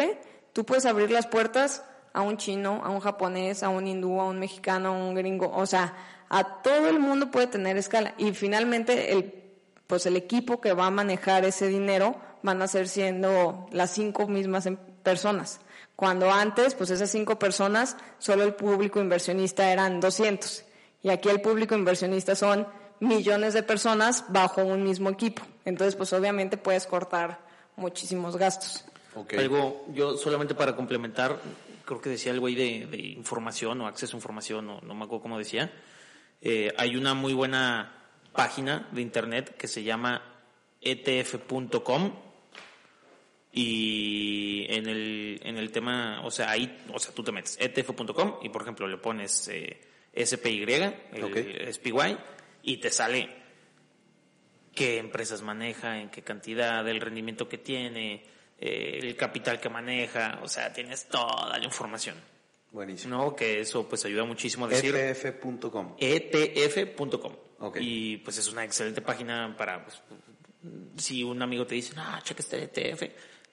tú 0.53 0.65
puedes 0.65 0.87
abrir 0.87 1.11
las 1.11 1.27
puertas 1.27 1.83
a 2.15 2.21
un 2.23 2.37
chino, 2.37 2.83
a 2.85 2.91
un 2.91 3.01
japonés, 3.01 3.63
a 3.63 3.69
un 3.69 3.87
hindú, 3.87 4.21
a 4.21 4.27
un 4.27 4.39
mexicano, 4.39 4.91
a 4.91 4.93
un 4.93 5.15
gringo, 5.15 5.51
o 5.53 5.67
sea, 5.67 5.95
a 6.33 6.63
todo 6.63 6.89
el 6.89 6.99
mundo 6.99 7.31
puede 7.31 7.47
tener 7.47 7.77
escala 7.77 8.15
y 8.19 8.33
finalmente 8.33 9.13
el 9.13 9.43
pues 9.87 10.07
el 10.07 10.17
equipo 10.17 10.59
que 10.59 10.73
va 10.73 10.87
a 10.87 10.91
manejar 10.91 11.45
ese 11.45 11.69
dinero 11.69 12.17
van 12.43 12.63
a 12.63 12.67
ser 12.67 12.89
siendo 12.89 13.67
las 13.73 13.91
cinco 13.91 14.27
mismas 14.27 14.65
em- 14.65 14.79
personas. 15.03 15.61
Cuando 15.97 16.31
antes, 16.31 16.75
pues 16.75 16.89
esas 16.89 17.11
cinco 17.11 17.39
personas, 17.39 17.99
solo 18.19 18.43
el 18.43 18.55
público 18.55 19.03
inversionista 19.03 19.71
eran 19.71 20.01
200. 20.01 20.65
Y 21.03 21.11
aquí 21.11 21.29
el 21.29 21.43
público 21.43 21.75
inversionista 21.75 22.35
son 22.35 22.67
millones 23.01 23.53
de 23.53 23.63
personas 23.63 24.25
bajo 24.29 24.65
un 24.65 24.83
mismo 24.83 25.11
equipo. 25.11 25.43
Entonces, 25.67 25.95
pues 25.95 26.11
obviamente 26.15 26.57
puedes 26.57 26.87
cortar 26.87 27.41
muchísimos 27.77 28.39
gastos. 28.39 28.87
Algo, 29.37 29.85
yo 29.93 30.17
solamente 30.17 30.55
para 30.55 30.75
complementar, 30.75 31.37
creo 31.85 32.01
que 32.01 32.09
decía 32.09 32.33
algo 32.33 32.47
ahí 32.47 32.55
de, 32.55 32.87
de 32.87 32.97
información 32.97 33.79
o 33.83 33.87
acceso 33.87 34.17
a 34.17 34.19
información, 34.19 34.71
o 34.71 34.81
no 34.81 34.95
me 34.95 35.05
acuerdo 35.05 35.23
cómo 35.23 35.37
decía. 35.37 35.71
Eh, 36.43 36.73
hay 36.77 36.97
una 36.97 37.15
muy 37.15 37.35
buena 37.35 37.93
página 38.33 38.89
de 38.91 39.01
internet 39.01 39.57
que 39.57 39.69
se 39.69 39.85
llama 39.85 40.23
etf.com 40.81 42.13
y 43.53 44.67
en 44.69 44.89
el, 44.89 45.41
en 45.45 45.59
el 45.59 45.71
tema, 45.71 46.21
o 46.25 46.31
sea, 46.31 46.51
ahí, 46.51 46.85
o 46.93 46.99
sea, 46.99 47.15
tú 47.15 47.23
te 47.23 47.31
metes 47.31 47.57
etf.com 47.61 48.39
y 48.43 48.49
por 48.49 48.63
ejemplo 48.63 48.89
le 48.89 48.97
pones 48.97 49.49
eh, 49.49 49.81
SPY, 50.15 50.63
el. 51.13 51.73
SPY, 51.73 52.17
y 52.63 52.79
te 52.79 52.91
sale 52.91 53.29
qué 54.75 54.99
empresas 54.99 55.43
maneja, 55.43 56.01
en 56.01 56.11
qué 56.11 56.23
cantidad, 56.23 56.87
el 56.89 57.01
rendimiento 57.01 57.49
que 57.49 57.59
tiene, 57.59 58.25
eh, 58.59 58.99
el 59.01 59.15
capital 59.17 59.61
que 59.61 59.69
maneja, 59.69 60.41
o 60.43 60.49
sea, 60.49 60.73
tienes 60.73 61.07
toda 61.09 61.59
la 61.59 61.65
información. 61.65 62.17
Buenísimo. 62.73 63.17
¿No? 63.17 63.37
Que 63.37 63.61
eso 63.61 63.87
pues 63.89 64.05
ayuda 64.05 64.25
muchísimo 64.25 64.67
a 64.67 64.69
decir 64.69 64.97
ETF.com. 64.97 65.95
etf.com. 65.99 67.33
Ok. 67.61 67.77
Y 67.81 68.17
pues 68.19 68.39
es 68.39 68.51
una 68.51 68.65
excelente 68.65 69.03
página 69.03 69.55
para, 69.57 69.85
pues, 69.85 70.03
si 70.97 71.23
un 71.23 71.43
amigo 71.43 71.67
te 71.67 71.75
dice, 71.75 71.93
ah, 71.97 72.21
checa 72.25 72.41
este 72.41 72.63
ETF, 72.65 73.03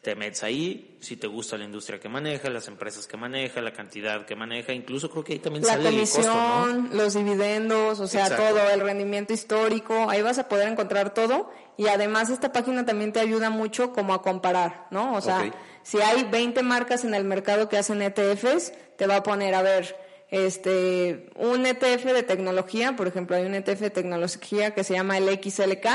te 0.01 0.15
metes 0.15 0.43
ahí, 0.43 0.97
si 1.01 1.17
te 1.17 1.27
gusta 1.27 1.57
la 1.57 1.65
industria 1.65 1.99
que 1.99 2.07
maneja, 2.07 2.49
las 2.49 2.69
empresas 2.69 3.05
que 3.05 3.17
maneja, 3.17 3.61
la 3.61 3.73
cantidad 3.73 4.25
que 4.25 4.35
maneja, 4.35 4.71
incluso 4.71 5.09
creo 5.11 5.25
que 5.25 5.33
ahí 5.33 5.39
también 5.39 5.65
La 5.65 5.73
sale 5.73 5.89
el 5.89 5.99
costo, 5.99 6.21
¿no? 6.21 6.61
comisión, 6.61 6.97
los 6.97 7.13
dividendos, 7.13 7.99
o 7.99 8.07
sea, 8.07 8.23
Exacto. 8.27 8.45
todo, 8.45 8.69
el 8.69 8.79
rendimiento 8.79 9.33
histórico, 9.33 10.09
ahí 10.09 10.21
vas 10.21 10.39
a 10.39 10.47
poder 10.47 10.69
encontrar 10.69 11.13
todo 11.13 11.51
y 11.75 11.87
además 11.87 12.29
esta 12.29 12.53
página 12.53 12.85
también 12.85 13.11
te 13.11 13.19
ayuda 13.19 13.49
mucho 13.49 13.91
como 13.91 14.13
a 14.13 14.21
comparar, 14.21 14.87
¿no? 14.89 15.15
O 15.15 15.21
sea, 15.21 15.51
si 15.83 15.99
hay 15.99 16.23
20 16.23 16.63
marcas 16.63 17.03
en 17.03 17.13
el 17.13 17.25
mercado 17.25 17.67
que 17.67 17.77
hacen 17.77 18.01
ETFs, 18.01 18.71
te 18.99 19.07
va 19.07 19.15
a 19.15 19.23
poner, 19.23 19.55
a 19.55 19.61
ver, 19.63 19.95
este, 20.29 21.29
un 21.37 21.65
ETF 21.65 22.05
de 22.13 22.21
tecnología, 22.23 22.95
por 22.95 23.07
ejemplo, 23.07 23.35
hay 23.35 23.45
un 23.45 23.55
ETF 23.55 23.79
de 23.79 23.89
tecnología 23.89 24.75
que 24.75 24.83
se 24.83 24.93
llama 24.93 25.17
el 25.17 25.27
XLK 25.41 25.87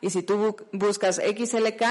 y 0.00 0.10
si 0.10 0.22
tú 0.22 0.34
bu- 0.56 0.64
buscas 0.72 1.16
XLK, 1.16 1.84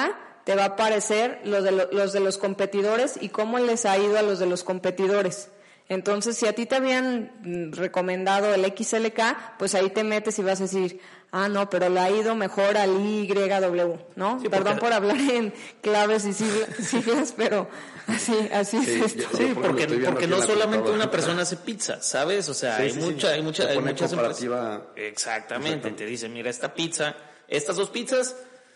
te 0.44 0.56
va 0.56 0.64
a 0.64 0.66
aparecer 0.66 1.40
los 1.44 1.64
de, 1.64 1.72
lo- 1.72 1.92
los 1.92 2.14
de 2.14 2.20
los 2.20 2.38
competidores 2.38 3.18
y 3.22 3.30
cómo 3.30 3.60
les 3.60 3.86
ha 3.86 3.98
ido 3.98 4.18
a 4.18 4.22
los 4.24 4.40
de 4.40 4.46
los 4.48 4.64
competidores. 4.64 5.50
Entonces, 5.88 6.36
si 6.36 6.48
a 6.48 6.54
ti 6.54 6.66
te 6.66 6.76
habían 6.76 7.32
mm, 7.44 7.74
recomendado 7.74 8.54
el 8.54 8.66
XLK, 8.66 9.58
pues 9.60 9.76
ahí 9.76 9.90
te 9.92 10.04
metes 10.04 10.40
y 10.40 10.42
vas 10.42 10.60
a 10.60 10.64
decir, 10.64 11.00
ah, 11.32 11.48
no, 11.48 11.70
pero 11.70 11.90
le 11.90 12.00
ha 12.00 12.10
ido 12.10 12.34
mejor 12.34 12.76
al 12.76 12.90
YW, 12.98 13.94
¿no? 14.16 14.40
Sí, 14.42 14.50
Perdón 14.50 14.74
porque- 14.74 14.80
por 14.82 14.94
hablar 14.94 15.18
en 15.20 15.54
claves 15.82 16.26
y 16.26 16.34
sigla- 16.34 16.68
siglas, 16.84 17.34
pero 17.38 17.70
así, 18.08 18.34
así 18.52 18.84
Sí, 18.84 18.94
es 19.04 19.16
esto. 19.16 19.38
Sí, 19.38 19.52
porque, 19.54 19.86
no 19.88 20.20
en 20.20 20.32
la 20.32 20.42
solamente 20.42 20.90
una 20.90 21.12
persona 21.12 21.44
hace 21.44 21.58
pizza, 21.58 22.02
¿sabes? 22.02 22.50
O 22.50 22.56
sea, 22.56 22.78
Sí, 22.78 22.84
hay 22.84 22.90
sí, 22.90 23.00
sí. 23.02 23.06
mucha, 23.06 23.30
hay 23.30 23.42
mucha, 23.44 23.68
hay 23.68 23.78
muchas 23.80 24.12
empresas. 24.12 24.40
comparativa. 24.40 24.88
Exactamente, 24.96 25.92
te 25.92 26.06
dice, 26.08 26.30
mira, 26.30 26.50
esta 26.50 26.74
pizza, 26.74 27.16
estas 27.48 27.76
dos 27.76 27.92
pizzas 27.92 28.36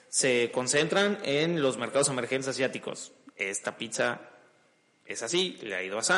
se 0.09 0.51
concentran 0.53 1.17
en 1.23 1.61
los 1.61 1.77
mercados 1.77 2.07
emergentes 2.09 2.49
asiáticos. 2.49 3.13
Esta 3.35 3.77
pizza 3.77 4.21
es 5.07 5.23
así, 5.23 5.57
le 5.63 5.75
ha 5.75 5.81
ido 5.83 5.97
así, 5.97 6.13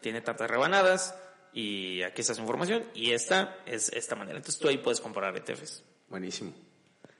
tiene 0.00 0.20
tantas 0.20 0.50
rebanadas 0.50 1.14
y 1.52 2.02
aquí 2.02 2.20
está 2.20 2.34
su 2.34 2.40
información 2.42 2.84
y 2.94 3.12
esta 3.12 3.56
es 3.66 3.90
esta 3.92 4.14
manera. 4.14 4.38
Entonces 4.38 4.60
tú 4.60 4.68
ahí 4.68 4.78
puedes 4.78 5.00
comparar 5.00 5.34
E 5.36 5.38
ETFs. 5.38 5.82
Buenísimo. 6.08 6.52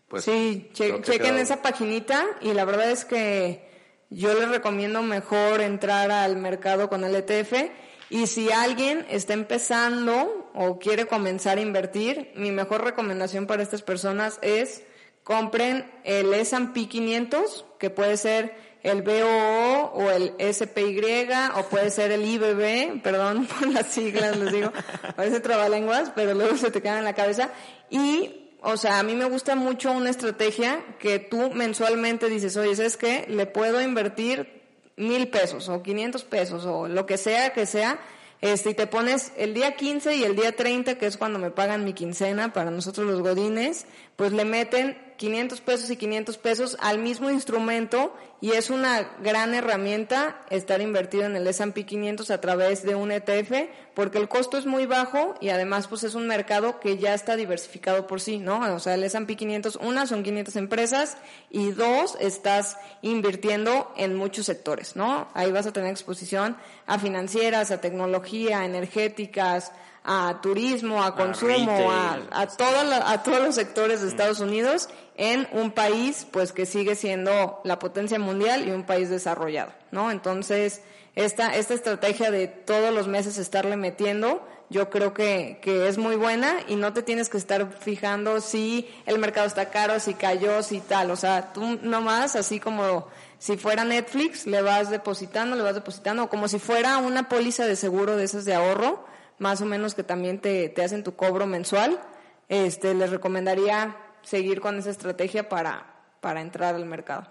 Pues, 0.08 0.24
Sí, 0.24 0.70
che- 0.72 1.00
chequen 1.02 1.18
quedado- 1.20 1.38
esa 1.38 1.60
paginita 1.62 2.24
y 2.40 2.52
la 2.54 2.64
verdad 2.64 2.90
es 2.90 3.04
que 3.04 3.68
yo 4.10 4.32
les 4.38 4.48
recomiendo 4.48 5.02
mejor 5.02 5.60
entrar 5.60 6.10
al 6.10 6.36
mercado 6.36 6.88
con 6.88 7.04
el 7.04 7.14
ETF 7.14 7.70
y 8.10 8.26
si 8.26 8.50
alguien 8.50 9.04
está 9.10 9.34
empezando 9.34 10.50
o 10.54 10.78
quiere 10.78 11.06
comenzar 11.06 11.58
a 11.58 11.60
invertir, 11.60 12.32
mi 12.34 12.50
mejor 12.52 12.82
recomendación 12.84 13.46
para 13.46 13.62
estas 13.62 13.82
personas 13.82 14.38
es 14.40 14.82
compren 15.24 15.90
el 16.04 16.32
S&P 16.32 16.88
500, 16.88 17.66
que 17.78 17.90
puede 17.90 18.16
ser 18.16 18.56
el 18.82 19.02
BOO 19.02 19.90
o 19.94 20.10
el 20.10 20.34
SPY 20.38 21.28
o 21.56 21.62
puede 21.64 21.90
ser 21.90 22.12
el 22.12 22.24
IBB, 22.24 23.02
perdón 23.02 23.46
por 23.58 23.68
las 23.68 23.86
siglas, 23.86 24.36
les 24.36 24.52
digo, 24.52 24.72
parece 25.16 25.40
trabalenguas, 25.40 26.12
pero 26.14 26.34
luego 26.34 26.56
se 26.56 26.70
te 26.70 26.80
quedan 26.80 26.98
en 26.98 27.04
la 27.04 27.14
cabeza. 27.14 27.50
Y, 27.90 28.50
o 28.60 28.76
sea, 28.76 28.98
a 28.98 29.02
mí 29.02 29.14
me 29.14 29.24
gusta 29.24 29.56
mucho 29.56 29.92
una 29.92 30.10
estrategia 30.10 30.84
que 30.98 31.18
tú 31.18 31.50
mensualmente 31.50 32.28
dices, 32.28 32.56
oye, 32.56 32.74
¿sabes 32.76 32.96
qué? 32.96 33.26
Le 33.28 33.46
puedo 33.46 33.80
invertir 33.80 34.58
mil 34.96 35.28
pesos 35.28 35.68
o 35.68 35.82
500 35.82 36.24
pesos 36.24 36.66
o 36.66 36.88
lo 36.88 37.06
que 37.06 37.18
sea 37.18 37.52
que 37.52 37.66
sea, 37.66 38.00
este, 38.40 38.70
y 38.70 38.74
te 38.74 38.86
pones 38.86 39.32
el 39.36 39.52
día 39.52 39.74
15 39.74 40.14
y 40.14 40.22
el 40.22 40.36
día 40.36 40.54
30, 40.54 40.96
que 40.96 41.06
es 41.06 41.16
cuando 41.16 41.40
me 41.40 41.50
pagan 41.50 41.84
mi 41.84 41.92
quincena 41.92 42.52
para 42.52 42.70
nosotros 42.70 43.06
los 43.06 43.20
godines, 43.20 43.86
pues 44.14 44.32
le 44.32 44.44
meten 44.44 44.96
500 45.18 45.60
pesos 45.60 45.90
y 45.90 45.96
500 45.96 46.38
pesos 46.38 46.76
al 46.80 46.98
mismo 46.98 47.28
instrumento 47.28 48.14
y 48.40 48.52
es 48.52 48.70
una 48.70 49.16
gran 49.20 49.52
herramienta 49.52 50.40
estar 50.48 50.80
invertido 50.80 51.24
en 51.24 51.34
el 51.34 51.46
S&P 51.48 51.84
500 51.84 52.30
a 52.30 52.40
través 52.40 52.84
de 52.84 52.94
un 52.94 53.10
ETF 53.10 53.68
porque 53.94 54.18
el 54.18 54.28
costo 54.28 54.56
es 54.56 54.64
muy 54.64 54.86
bajo 54.86 55.34
y 55.40 55.48
además 55.48 55.88
pues 55.88 56.04
es 56.04 56.14
un 56.14 56.28
mercado 56.28 56.78
que 56.78 56.98
ya 56.98 57.14
está 57.14 57.34
diversificado 57.34 58.06
por 58.06 58.20
sí, 58.20 58.38
¿no? 58.38 58.60
O 58.74 58.78
sea, 58.78 58.94
el 58.94 59.02
S&P 59.02 59.34
500, 59.34 59.76
una 59.82 60.06
son 60.06 60.22
500 60.22 60.54
empresas 60.54 61.18
y 61.50 61.72
dos, 61.72 62.16
estás 62.20 62.78
invirtiendo 63.02 63.92
en 63.96 64.14
muchos 64.14 64.46
sectores, 64.46 64.94
¿no? 64.94 65.26
Ahí 65.34 65.50
vas 65.50 65.66
a 65.66 65.72
tener 65.72 65.90
exposición 65.90 66.56
a 66.86 67.00
financieras, 67.00 67.72
a 67.72 67.80
tecnología, 67.80 68.60
a 68.60 68.66
energéticas, 68.66 69.72
a 70.04 70.38
turismo, 70.40 71.02
a 71.02 71.14
consumo, 71.14 71.90
a, 71.90 72.18
a, 72.32 72.46
toda 72.46 72.84
la- 72.84 73.10
a 73.10 73.22
todos 73.22 73.40
los 73.40 73.54
sectores 73.54 74.00
de 74.00 74.08
Estados 74.08 74.40
Unidos 74.40 74.88
en 75.16 75.48
un 75.52 75.70
país 75.72 76.26
pues 76.30 76.52
que 76.52 76.64
sigue 76.66 76.94
siendo 76.94 77.60
la 77.64 77.78
potencia 77.78 78.18
mundial 78.18 78.66
y 78.66 78.70
un 78.70 78.84
país 78.84 79.10
desarrollado, 79.10 79.72
¿no? 79.90 80.10
Entonces, 80.10 80.80
esta, 81.16 81.54
esta 81.56 81.74
estrategia 81.74 82.30
de 82.30 82.46
todos 82.46 82.94
los 82.94 83.08
meses 83.08 83.38
estarle 83.38 83.76
metiendo, 83.76 84.46
yo 84.70 84.88
creo 84.90 85.14
que, 85.14 85.58
que 85.62 85.88
es 85.88 85.98
muy 85.98 86.14
buena 86.16 86.54
y 86.68 86.76
no 86.76 86.92
te 86.92 87.02
tienes 87.02 87.28
que 87.28 87.38
estar 87.38 87.70
fijando 87.80 88.40
si 88.40 88.88
el 89.06 89.18
mercado 89.18 89.46
está 89.46 89.70
caro, 89.70 89.98
si 89.98 90.14
cayó, 90.14 90.62
si 90.62 90.80
tal. 90.80 91.10
O 91.10 91.16
sea, 91.16 91.52
tú 91.52 91.78
nomás, 91.82 92.36
así 92.36 92.60
como 92.60 93.08
si 93.38 93.56
fuera 93.56 93.84
Netflix, 93.84 94.46
le 94.46 94.62
vas 94.62 94.90
depositando, 94.90 95.56
le 95.56 95.62
vas 95.62 95.74
depositando, 95.74 96.28
como 96.28 96.48
si 96.48 96.58
fuera 96.58 96.98
una 96.98 97.28
póliza 97.28 97.66
de 97.66 97.76
seguro 97.76 98.16
de 98.16 98.24
esas 98.24 98.44
de 98.44 98.54
ahorro, 98.54 99.04
más 99.38 99.60
o 99.60 99.66
menos 99.66 99.94
que 99.94 100.02
también 100.02 100.40
te, 100.40 100.68
te 100.68 100.82
hacen 100.82 101.04
tu 101.04 101.14
cobro 101.16 101.46
mensual. 101.46 102.00
Este, 102.48 102.94
les 102.94 103.10
recomendaría 103.10 103.96
seguir 104.22 104.60
con 104.60 104.78
esa 104.78 104.90
estrategia 104.90 105.48
para, 105.48 106.04
para 106.20 106.40
entrar 106.40 106.74
al 106.74 106.86
mercado. 106.86 107.26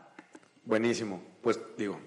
Buenísimo. 0.66 1.22
Pues 1.42 1.60
digo, 1.78 2.00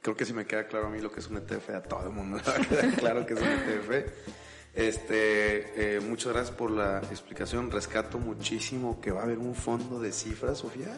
creo 0.00 0.16
que 0.16 0.24
si 0.24 0.32
me 0.32 0.46
queda 0.46 0.66
claro 0.66 0.86
a 0.86 0.90
mí 0.90 1.00
lo 1.00 1.10
que 1.10 1.20
es 1.20 1.28
un 1.28 1.36
ETF, 1.36 1.70
a 1.70 1.82
todo 1.82 2.06
el 2.06 2.12
mundo 2.12 2.38
le 2.70 2.88
va 2.88 2.96
claro 2.96 3.26
que 3.26 3.34
es 3.34 3.40
un 3.40 3.46
ETF. 3.46 4.12
Este, 4.74 5.96
eh, 5.96 6.00
muchas 6.00 6.32
gracias 6.32 6.56
por 6.56 6.70
la 6.70 6.98
explicación. 7.10 7.70
Rescato 7.70 8.18
muchísimo 8.18 9.00
que 9.00 9.10
va 9.10 9.20
a 9.20 9.24
haber 9.24 9.38
un 9.38 9.54
fondo 9.54 10.00
de 10.00 10.12
cifras, 10.12 10.58
Sofía. 10.58 10.96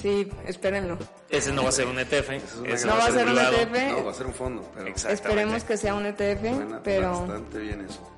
Sí, 0.00 0.28
espérenlo. 0.46 0.98
Ese 1.30 1.52
no 1.52 1.62
va 1.62 1.68
a 1.68 1.72
ser 1.72 1.86
un 1.86 1.98
ETF, 1.98 2.30
ese 2.66 2.86
No 2.86 2.96
va 2.96 3.06
a 3.06 3.10
ser 3.10 3.26
un. 3.28 3.38
ETF. 3.38 3.92
No, 3.92 4.04
va 4.04 4.10
a 4.10 4.14
ser 4.14 4.26
un 4.26 4.34
fondo, 4.34 4.70
pero 4.74 4.86
Exactamente. 4.88 5.14
Esperemos 5.30 5.64
que 5.64 5.76
sea 5.76 5.94
un 5.94 6.06
ETF, 6.06 6.40
suena 6.40 6.82
pero 6.82 7.20
bastante 7.20 7.58
bien 7.58 7.80
eso. 7.82 8.10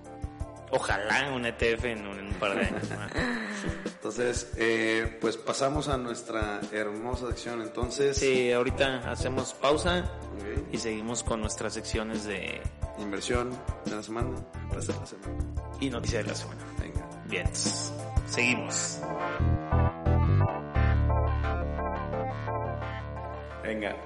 Ojalá 0.71 1.33
un 1.33 1.47
ETF 1.47 1.85
en 1.85 2.07
un, 2.07 2.19
en 2.19 2.27
un 2.27 2.35
par 2.35 2.55
de 2.57 2.67
años. 2.67 2.83
Entonces, 3.87 4.53
eh, 4.57 5.17
pues 5.21 5.37
pasamos 5.37 5.89
a 5.89 5.97
nuestra 5.97 6.61
hermosa 6.73 7.29
sección. 7.29 7.63
Entonces, 7.63 8.17
Sí, 8.17 8.53
ahorita 8.53 9.11
hacemos 9.11 9.55
pausa 9.55 10.05
y 10.73 10.79
seguimos 10.79 11.23
con 11.23 11.41
nuestras 11.41 11.73
secciones 11.75 12.25
de 12.25 12.61
inversión 12.99 13.51
de 13.85 13.97
la 13.97 14.03
semana, 14.03 14.31
de 14.71 14.77
la 14.77 14.83
semana. 14.83 15.07
y 15.81 15.89
noticias 15.91 16.25
de 16.25 16.31
la 16.31 16.37
semana. 16.37 16.61
Venga. 16.81 17.09
Bien, 17.27 17.47
seguimos. 18.29 18.99
Venga, 23.67 23.97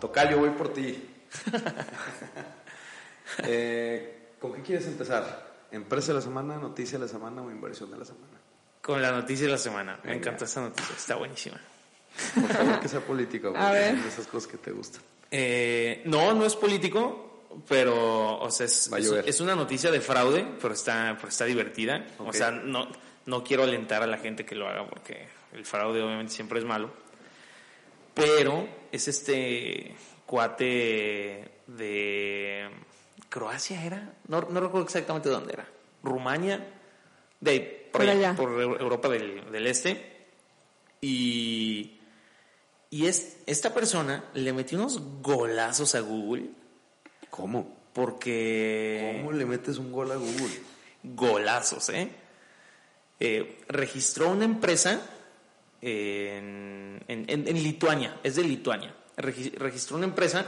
Tocayo, 0.00 0.38
voy 0.38 0.50
por 0.50 0.72
ti. 0.72 1.08
Eh, 3.44 4.34
¿Con 4.38 4.52
qué 4.52 4.60
quieres 4.62 4.86
empezar? 4.86 5.52
¿Empresa 5.70 6.08
de 6.08 6.14
la 6.14 6.20
semana, 6.20 6.58
noticia 6.58 6.98
de 6.98 7.06
la 7.06 7.08
semana 7.10 7.40
o 7.42 7.50
inversión 7.50 7.90
de 7.90 7.96
la 7.96 8.04
semana? 8.04 8.38
Con 8.82 9.00
la 9.00 9.10
noticia 9.10 9.46
de 9.46 9.52
la 9.52 9.58
semana. 9.58 9.98
Me 10.04 10.14
encanta 10.16 10.44
esta 10.44 10.60
noticia, 10.60 10.94
está 10.94 11.14
buenísima. 11.16 11.58
Por 12.34 12.48
favor, 12.48 12.80
que 12.80 12.88
sea 12.88 13.00
política, 13.00 13.48
A 13.50 13.52
porque 13.52 13.70
ver. 13.72 13.96
son 13.98 14.06
esas 14.08 14.26
cosas 14.26 14.50
que 14.50 14.58
te 14.58 14.70
gustan. 14.72 15.00
Eh, 15.30 16.02
no, 16.04 16.34
no 16.34 16.44
es 16.44 16.54
político, 16.56 17.46
pero 17.66 18.38
o 18.38 18.50
sea, 18.50 18.66
es, 18.66 18.90
es- 18.92 19.12
es 19.26 19.40
una 19.40 19.54
noticia 19.54 19.90
de 19.90 20.02
fraude, 20.02 20.46
pero 20.60 20.74
está, 20.74 21.14
pero 21.16 21.28
está 21.28 21.46
divertida. 21.46 22.04
O 22.18 22.34
sea, 22.34 22.50
no, 22.50 22.86
no 23.24 23.42
quiero 23.42 23.62
alentar 23.62 24.02
a 24.02 24.06
la 24.06 24.18
gente 24.18 24.44
que 24.44 24.54
lo 24.56 24.68
haga 24.68 24.86
porque 24.86 25.26
el 25.52 25.64
fraude 25.64 26.02
obviamente 26.02 26.34
siempre 26.34 26.58
es 26.58 26.66
malo. 26.66 26.90
Pero 28.12 28.68
es 28.92 29.08
este 29.08 29.94
cuate 30.26 31.50
de 31.66 32.70
Croacia, 33.28 33.84
¿era? 33.84 34.14
No, 34.28 34.42
no 34.42 34.60
recuerdo 34.60 34.84
exactamente 34.86 35.28
dónde 35.28 35.54
era. 35.54 35.68
Rumania, 36.02 36.66
de 37.40 37.88
por, 37.92 38.02
Por 38.02 38.10
allá, 38.10 38.30
allá. 38.30 38.36
por 38.36 38.50
Eu- 38.50 38.80
Europa 38.80 39.08
del, 39.08 39.50
del 39.50 39.66
Este. 39.66 40.10
Y, 41.00 41.98
y 42.90 43.06
es, 43.06 43.38
esta 43.46 43.74
persona 43.74 44.24
le 44.34 44.52
metió 44.52 44.78
unos 44.78 45.00
golazos 45.20 45.94
a 45.96 46.00
Google 46.00 46.50
¿Cómo? 47.30 47.76
porque... 47.92 49.18
¿Cómo 49.18 49.32
le 49.32 49.44
metes 49.46 49.78
un 49.78 49.90
gol 49.92 50.12
a 50.12 50.16
Google? 50.16 50.60
golazos, 51.04 51.88
¿eh? 51.88 52.10
Eh, 53.18 53.58
registró 53.68 54.30
una 54.30 54.44
empresa 54.44 55.00
en, 55.82 57.04
en- 57.08 57.24
en- 57.28 57.62
Lituania, 57.62 58.18
es 58.22 58.36
de 58.36 58.44
Lituania. 58.44 58.94
Regi- 59.16 59.52
registró 59.56 59.96
una 59.96 60.06
empresa 60.06 60.46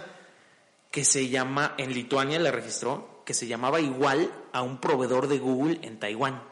que 0.90 1.04
se 1.04 1.28
llama, 1.28 1.74
en 1.76 1.92
Lituania 1.92 2.38
la 2.38 2.50
registró, 2.52 3.22
que 3.26 3.34
se 3.34 3.46
llamaba 3.46 3.80
igual 3.80 4.30
a 4.52 4.62
un 4.62 4.80
proveedor 4.80 5.26
de 5.28 5.38
Google 5.38 5.80
en 5.82 5.98
Taiwán, 5.98 6.42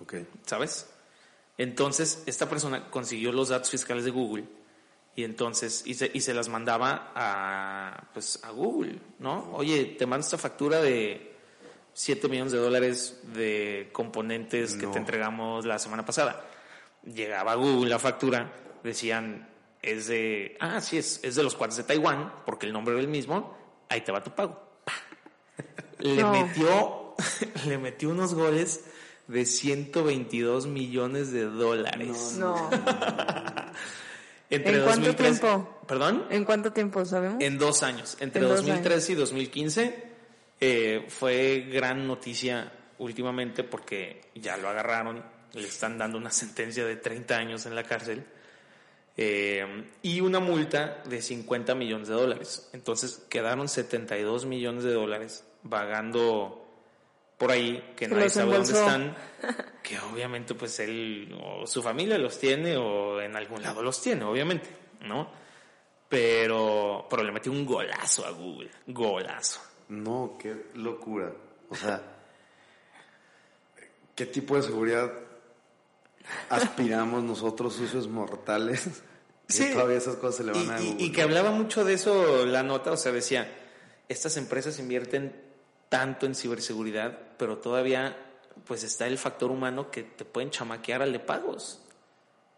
Ok. 0.00 0.14
¿sabes? 0.46 0.90
Entonces, 1.58 2.22
esta 2.26 2.48
persona 2.48 2.90
consiguió 2.90 3.32
los 3.32 3.48
datos 3.48 3.70
fiscales 3.70 4.04
de 4.04 4.10
Google 4.10 4.44
y 5.14 5.24
entonces, 5.24 5.82
y 5.86 5.94
se, 5.94 6.10
y 6.12 6.20
se 6.20 6.34
las 6.34 6.48
mandaba 6.48 7.12
a, 7.14 8.08
pues, 8.12 8.38
a 8.42 8.50
Google, 8.50 8.98
¿no? 9.18 9.50
Oye, 9.54 9.84
te 9.98 10.04
mando 10.06 10.24
esta 10.24 10.36
factura 10.38 10.80
de 10.82 11.34
7 11.94 12.28
millones 12.28 12.52
de 12.52 12.58
dólares 12.58 13.20
de 13.34 13.88
componentes 13.92 14.74
que 14.76 14.86
te 14.86 14.98
entregamos 14.98 15.64
la 15.64 15.78
semana 15.78 16.04
pasada. 16.04 16.44
Llegaba 17.06 17.52
a 17.52 17.54
Google 17.54 17.88
la 17.90 17.98
factura, 17.98 18.52
decían, 18.82 19.48
es 19.82 20.08
de, 20.08 20.56
ah, 20.60 20.80
sí, 20.80 20.98
es, 20.98 21.20
es 21.22 21.36
de 21.36 21.42
los 21.42 21.54
cuates 21.54 21.76
de 21.76 21.84
Taiwán, 21.84 22.32
porque 22.44 22.66
el 22.66 22.72
nombre 22.72 22.94
era 22.94 23.00
el 23.02 23.08
mismo, 23.08 23.56
ahí 23.88 24.00
te 24.00 24.10
va 24.12 24.22
tu 24.24 24.32
pago. 24.34 24.60
Pa. 24.84 24.92
Le 26.00 26.22
No. 26.22 26.32
metió, 26.32 27.14
le 27.66 27.78
metió 27.78 28.10
unos 28.10 28.34
goles 28.34 28.84
de 29.28 29.44
122 29.46 30.66
millones 30.66 31.32
de 31.32 31.44
dólares. 31.44 32.36
no. 32.38 32.70
Entre 34.48 34.76
¿En 34.76 34.84
cuánto 34.84 35.06
2003 35.06 35.40
tiempo? 35.40 35.80
¿Perdón? 35.88 36.24
¿En 36.30 36.44
cuánto 36.44 36.72
tiempo 36.72 37.04
sabemos? 37.04 37.42
En 37.42 37.58
dos 37.58 37.82
años, 37.82 38.16
entre 38.20 38.42
En 38.42 38.48
dos 38.48 38.58
2013 38.64 39.12
y 39.12 39.14
2015, 39.16 40.02
Eh, 40.60 41.04
fue 41.08 41.66
gran 41.70 42.06
noticia 42.06 42.72
últimamente 42.98 43.62
porque 43.64 44.22
ya 44.36 44.56
lo 44.56 44.68
agarraron, 44.68 45.22
le 45.56 45.68
están 45.68 45.98
dando 45.98 46.18
una 46.18 46.30
sentencia 46.30 46.84
de 46.84 46.96
30 46.96 47.36
años 47.36 47.66
en 47.66 47.74
la 47.74 47.82
cárcel 47.82 48.24
eh, 49.16 49.84
y 50.02 50.20
una 50.20 50.40
multa 50.40 51.02
de 51.08 51.22
50 51.22 51.74
millones 51.74 52.08
de 52.08 52.14
dólares. 52.14 52.68
Entonces 52.72 53.24
quedaron 53.30 53.68
72 53.68 54.44
millones 54.46 54.84
de 54.84 54.92
dólares 54.92 55.44
vagando 55.62 56.62
por 57.38 57.50
ahí 57.50 57.94
que 57.96 58.08
nadie 58.08 58.30
sabe 58.30 58.52
dónde 58.52 58.72
están, 58.72 59.16
que 59.82 59.98
obviamente 60.00 60.54
pues 60.54 60.78
él 60.80 61.34
o 61.42 61.66
su 61.66 61.82
familia 61.82 62.18
los 62.18 62.38
tiene 62.38 62.76
o 62.76 63.20
en 63.20 63.36
algún 63.36 63.62
lado 63.62 63.82
los 63.82 64.00
tiene, 64.00 64.24
obviamente, 64.24 64.68
¿no? 65.02 65.30
Pero, 66.08 67.06
pero 67.10 67.24
le 67.24 67.32
metió 67.32 67.50
un 67.50 67.66
golazo 67.66 68.24
a 68.24 68.30
Google, 68.30 68.70
golazo. 68.86 69.60
No, 69.88 70.36
qué 70.38 70.66
locura. 70.74 71.32
O 71.68 71.74
sea, 71.74 72.00
¿qué 74.14 74.26
tipo 74.26 74.56
de 74.56 74.62
seguridad 74.62 75.12
aspiramos 76.50 77.22
nosotros, 77.22 77.74
sucios 77.74 78.08
mortales? 78.08 78.88
Sí. 79.48 79.70
todavía 79.72 79.98
esas 79.98 80.16
cosas 80.16 80.38
se 80.38 80.42
le 80.44 80.50
van 80.50 80.70
a 80.72 80.80
y, 80.80 80.96
y 80.98 81.12
que 81.12 81.22
hablaba 81.22 81.52
mucho 81.52 81.84
de 81.84 81.94
eso 81.94 82.44
la 82.46 82.64
nota, 82.64 82.90
o 82.90 82.96
sea, 82.96 83.12
decía, 83.12 83.48
estas 84.08 84.36
empresas 84.36 84.80
invierten 84.80 85.40
tanto 85.88 86.26
en 86.26 86.34
ciberseguridad, 86.34 87.16
pero 87.38 87.58
todavía 87.58 88.16
pues 88.64 88.84
está 88.84 89.06
el 89.06 89.18
factor 89.18 89.50
humano 89.50 89.90
que 89.90 90.02
te 90.02 90.24
pueden 90.24 90.50
chamaquear 90.50 91.02
al 91.02 91.12
de 91.12 91.20
pagos. 91.20 91.82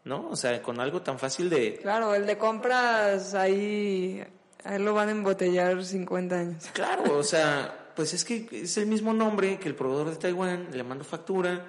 ¿No? 0.05 0.29
O 0.31 0.37
sea, 0.37 0.63
con 0.63 0.81
algo 0.81 1.03
tan 1.03 1.19
fácil 1.19 1.51
de... 1.51 1.75
Claro, 1.83 2.15
el 2.15 2.25
de 2.25 2.39
compras 2.39 3.35
ahí, 3.35 4.25
ahí 4.65 4.79
lo 4.79 4.95
van 4.95 5.09
a 5.09 5.11
embotellar 5.13 5.85
50 5.85 6.35
años. 6.35 6.65
Claro, 6.73 7.19
o 7.19 7.23
sea, 7.23 7.91
pues 7.95 8.15
es 8.15 8.25
que 8.25 8.49
es 8.51 8.79
el 8.79 8.87
mismo 8.87 9.13
nombre 9.13 9.59
que 9.59 9.69
el 9.69 9.75
proveedor 9.75 10.09
de 10.09 10.17
Taiwán, 10.17 10.69
le 10.73 10.83
mando 10.83 11.05
factura. 11.05 11.63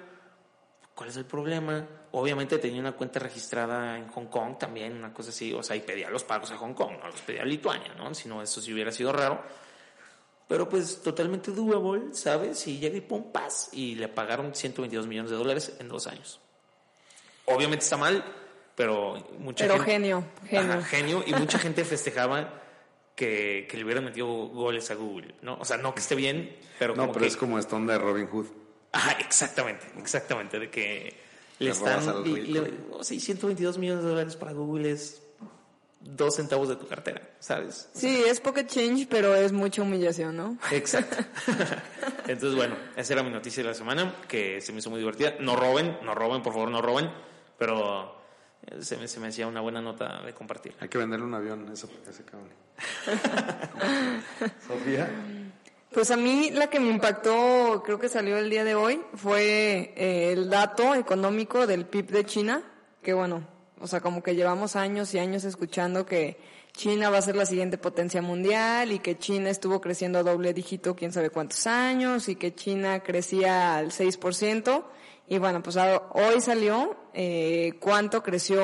¿Cuál 0.94 1.10
es 1.10 1.16
el 1.16 1.24
problema? 1.24 1.86
Obviamente 2.12 2.58
tenía 2.58 2.80
una 2.80 2.92
cuenta 2.92 3.18
registrada 3.20 3.96
en 3.96 4.08
Hong 4.08 4.26
Kong 4.26 4.58
también, 4.58 4.92
una 4.94 5.14
cosa 5.14 5.30
así, 5.30 5.52
o 5.52 5.62
sea, 5.62 5.76
y 5.76 5.80
pedía 5.80 6.10
los 6.10 6.24
pagos 6.24 6.50
a 6.50 6.56
Hong 6.58 6.74
Kong, 6.74 6.92
no 7.00 7.06
los 7.06 7.20
pedía 7.22 7.42
a 7.42 7.46
Lituania, 7.46 7.94
¿no? 7.94 8.12
Si 8.14 8.28
no, 8.28 8.42
eso 8.42 8.60
sí 8.60 8.72
hubiera 8.72 8.92
sido 8.92 9.12
raro. 9.12 9.42
Pero 10.48 10.68
pues 10.68 11.00
totalmente 11.00 11.52
doable, 11.52 12.12
¿sabes? 12.12 12.66
Y 12.66 12.78
llega 12.78 12.96
y 12.96 13.00
pum, 13.00 13.30
paz, 13.30 13.70
y 13.72 13.94
le 13.94 14.08
pagaron 14.08 14.54
122 14.54 15.06
millones 15.06 15.30
de 15.30 15.36
dólares 15.36 15.76
en 15.78 15.88
dos 15.88 16.06
años. 16.08 16.40
Obviamente 17.46 17.84
está 17.84 17.96
mal, 17.96 18.24
pero 18.74 19.24
mucha 19.38 19.64
Pero 19.64 19.74
gente... 19.76 19.92
genio, 19.92 20.24
genio. 20.48 20.72
Ajá, 20.72 20.82
genio, 20.82 21.22
y 21.26 21.32
mucha 21.34 21.58
gente 21.58 21.84
festejaba 21.84 22.60
que, 23.14 23.66
que 23.70 23.76
le 23.76 23.84
hubieran 23.84 24.04
metido 24.04 24.26
goles 24.26 24.90
a 24.90 24.94
Google, 24.94 25.34
¿no? 25.42 25.56
O 25.60 25.64
sea, 25.64 25.76
no 25.76 25.94
que 25.94 26.00
esté 26.00 26.14
bien, 26.14 26.56
pero 26.78 26.94
No, 26.94 27.02
como 27.02 27.12
pero 27.12 27.22
que... 27.22 27.28
es 27.28 27.36
como 27.36 27.58
esta 27.58 27.76
onda 27.76 27.92
de 27.94 27.98
Robin 28.00 28.26
Hood. 28.26 28.46
Ajá, 28.92 29.12
exactamente, 29.20 29.86
exactamente, 29.98 30.58
de 30.58 30.70
que 30.70 31.16
le 31.58 31.70
están... 31.70 32.26
y- 32.26 32.34
le- 32.42 32.72
oh, 32.90 33.04
sí, 33.04 33.20
122 33.20 33.78
millones 33.78 34.02
de 34.04 34.10
dólares 34.10 34.36
para 34.36 34.52
Google 34.52 34.90
es 34.90 35.22
dos 36.00 36.36
centavos 36.36 36.68
de 36.68 36.76
tu 36.76 36.88
cartera, 36.88 37.20
¿sabes? 37.40 37.88
Sí, 37.92 38.22
es 38.26 38.40
pocket 38.40 38.64
change, 38.66 39.06
pero 39.08 39.34
es 39.36 39.52
mucha 39.52 39.82
humillación, 39.82 40.36
¿no? 40.36 40.56
Exacto. 40.72 41.16
Entonces, 42.26 42.56
bueno, 42.56 42.74
esa 42.96 43.12
era 43.12 43.22
mi 43.22 43.30
noticia 43.30 43.62
de 43.62 43.68
la 43.68 43.74
semana, 43.74 44.14
que 44.26 44.60
se 44.62 44.72
me 44.72 44.78
hizo 44.78 44.88
muy 44.90 44.98
divertida. 44.98 45.34
No 45.40 45.56
roben, 45.56 45.98
no 46.02 46.14
roben, 46.14 46.42
por 46.42 46.52
favor, 46.54 46.70
no 46.70 46.80
roben, 46.80 47.10
pero 47.58 48.16
eh, 48.66 48.82
se 48.82 48.96
me, 48.96 49.06
se 49.08 49.20
me 49.20 49.28
hacía 49.28 49.46
una 49.46 49.60
buena 49.60 49.82
nota 49.82 50.22
de 50.22 50.32
compartir. 50.32 50.74
Hay 50.80 50.88
que 50.88 50.96
venderle 50.98 51.26
un 51.26 51.34
avión 51.34 51.68
a 51.68 51.72
ese, 51.74 51.86
cable. 52.24 52.50
Sofía. 54.66 55.10
Pues 55.92 56.12
a 56.12 56.16
mí 56.16 56.50
la 56.52 56.68
que 56.68 56.78
me 56.78 56.88
impactó, 56.88 57.82
creo 57.84 57.98
que 57.98 58.08
salió 58.08 58.38
el 58.38 58.48
día 58.48 58.62
de 58.62 58.76
hoy, 58.76 59.00
fue 59.14 59.92
eh, 59.96 60.32
el 60.32 60.48
dato 60.48 60.94
económico 60.94 61.66
del 61.66 61.84
PIB 61.84 62.10
de 62.10 62.24
China, 62.24 62.62
que 63.02 63.12
bueno, 63.12 63.44
o 63.80 63.88
sea, 63.88 64.00
como 64.00 64.22
que 64.22 64.36
llevamos 64.36 64.76
años 64.76 65.12
y 65.14 65.18
años 65.18 65.42
escuchando 65.42 66.06
que 66.06 66.38
China 66.74 67.10
va 67.10 67.18
a 67.18 67.22
ser 67.22 67.34
la 67.34 67.44
siguiente 67.44 67.76
potencia 67.76 68.22
mundial 68.22 68.92
y 68.92 69.00
que 69.00 69.18
China 69.18 69.50
estuvo 69.50 69.80
creciendo 69.80 70.20
a 70.20 70.22
doble 70.22 70.54
dígito 70.54 70.94
quién 70.94 71.12
sabe 71.12 71.30
cuántos 71.30 71.66
años 71.66 72.28
y 72.28 72.36
que 72.36 72.54
China 72.54 73.02
crecía 73.02 73.76
al 73.76 73.90
6%. 73.90 74.84
Y 75.26 75.38
bueno, 75.38 75.60
pues 75.60 75.76
hoy 75.76 76.40
salió 76.40 76.96
eh, 77.14 77.72
cuánto 77.80 78.22
creció 78.22 78.62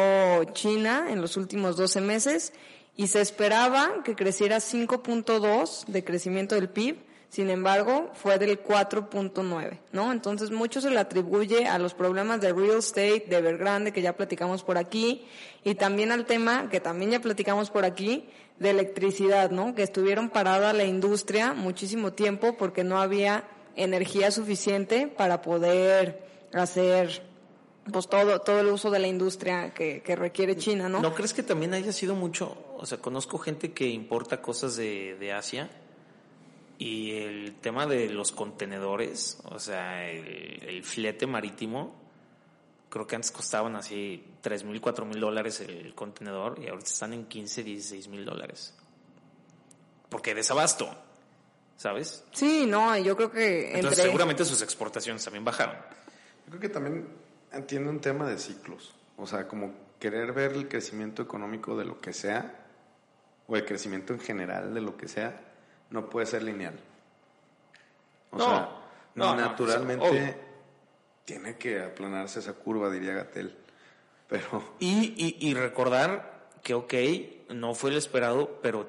China 0.53 1.07
en 1.11 1.21
los 1.21 1.37
últimos 1.37 1.77
12 1.77 2.01
meses 2.03 2.53
y 2.97 3.09
se 3.09 3.21
esperaba 3.21 4.03
que 4.05 4.15
creciera 4.15 4.59
5.2 4.59 5.87
de 5.87 6.05
crecimiento 6.05 6.55
del 6.55 6.69
PIB, 6.69 6.97
sin 7.29 7.51
embargo, 7.51 8.11
fue 8.15 8.39
del 8.39 8.63
4.9, 8.63 9.79
¿no? 9.93 10.13
Entonces, 10.13 10.51
mucho 10.51 10.81
se 10.81 10.91
le 10.91 10.99
atribuye 10.99 11.67
a 11.67 11.79
los 11.79 11.93
problemas 11.93 12.41
de 12.41 12.53
real 12.53 12.79
estate, 12.79 13.27
de 13.29 13.37
Evergrande, 13.37 13.93
que 13.93 14.01
ya 14.01 14.17
platicamos 14.17 14.63
por 14.63 14.79
aquí, 14.79 15.27
y 15.65 15.75
también 15.75 16.13
al 16.13 16.25
tema, 16.25 16.71
que 16.71 16.81
también 16.81 17.11
ya 17.11 17.21
platicamos 17.21 17.71
por 17.71 17.85
aquí, 17.85 18.29
de 18.59 18.71
electricidad, 18.71 19.51
¿no? 19.51 19.75
Que 19.75 19.83
estuvieron 19.83 20.31
parada 20.31 20.73
la 20.73 20.85
industria 20.85 21.53
muchísimo 21.53 22.13
tiempo 22.13 22.57
porque 22.57 22.85
no 22.85 22.99
había 22.99 23.45
energía 23.75 24.31
suficiente 24.31 25.09
para 25.09 25.43
poder 25.43 26.25
hacer 26.55 27.23
pues 27.93 28.09
todo, 28.09 28.41
todo 28.41 28.61
el 28.61 28.69
uso 28.69 28.91
de 28.91 28.99
la 28.99 29.07
industria 29.09 29.75
que, 29.75 30.03
que 30.03 30.17
requiere 30.17 30.57
China, 30.57 30.89
¿no? 30.89 31.01
¿No 31.01 31.15
crees 31.15 31.35
que 31.35 31.43
también 31.43 31.75
haya 31.75 31.93
sido 31.93 32.15
mucho? 32.15 32.57
O 32.79 32.87
sea, 32.87 32.99
conozco 32.99 33.39
gente 33.39 33.73
que 33.73 33.89
importa 33.89 34.41
cosas 34.41 34.77
de, 34.77 35.17
de 35.21 35.33
Asia 35.33 35.69
y 36.79 37.13
el 37.13 37.55
tema 37.61 37.87
de 37.87 38.09
los 38.09 38.33
contenedores, 38.33 39.39
o 39.45 39.59
sea, 39.59 40.09
el, 40.09 40.63
el 40.63 40.85
flete 40.85 41.27
marítimo, 41.27 41.95
creo 42.89 43.07
que 43.07 43.17
antes 43.17 43.31
costaban 43.31 43.77
así 43.77 44.25
3 44.41 44.65
mil, 44.65 44.81
4 44.81 45.05
mil 45.07 45.21
dólares 45.21 45.61
el 45.61 45.95
contenedor 45.95 46.59
y 46.63 46.69
ahorita 46.69 46.89
están 46.89 47.13
en 47.13 47.27
15, 47.27 47.63
16 47.63 48.09
mil 48.09 48.25
dólares. 48.25 48.75
Porque 50.09 50.35
desabasto, 50.35 50.89
¿sabes? 51.77 52.25
Sí, 52.33 52.65
no, 52.67 52.97
yo 52.99 53.17
creo 53.17 53.31
que 53.31 53.75
Entonces 53.75 53.99
entre... 53.99 54.05
seguramente 54.05 54.45
sus 54.45 54.63
exportaciones 54.63 55.25
también 55.25 55.45
bajaron. 55.45 55.77
Yo 56.45 56.51
creo 56.51 56.61
que 56.61 56.69
también 56.69 57.09
entiende 57.53 57.91
un 57.91 58.01
tema 58.01 58.29
de 58.29 58.39
ciclos. 58.39 58.95
O 59.17 59.27
sea, 59.27 59.49
como 59.49 59.75
querer 59.99 60.33
ver 60.33 60.53
el 60.53 60.69
crecimiento 60.69 61.23
económico 61.23 61.77
de 61.77 61.85
lo 61.85 62.01
que 62.01 62.13
sea, 62.13 62.67
o 63.49 63.57
el 63.57 63.65
crecimiento 63.65 64.13
en 64.13 64.21
general 64.21 64.75
de 64.75 64.81
lo 64.81 64.97
que 64.97 65.09
sea, 65.09 65.41
no 65.91 66.09
puede 66.11 66.27
ser 66.27 66.43
lineal. 66.43 66.79
O 68.31 68.39
No, 68.39 68.45
sea, 68.45 68.71
no, 69.15 69.35
no, 69.35 69.41
naturalmente 69.41 70.37
tiene 71.25 71.57
que 71.57 71.81
aplanarse 71.83 72.41
esa 72.41 72.53
curva, 72.55 72.91
diría 72.91 73.15
Gatel. 73.15 73.57
Pero 74.29 74.75
Y, 74.81 75.15
y, 75.17 75.49
y 75.49 75.55
recordar 75.55 76.49
que, 76.63 76.75
ok, 76.75 76.95
no 77.51 77.75
fue 77.75 77.91
el 77.91 77.97
esperado, 77.97 78.59
pero 78.63 78.89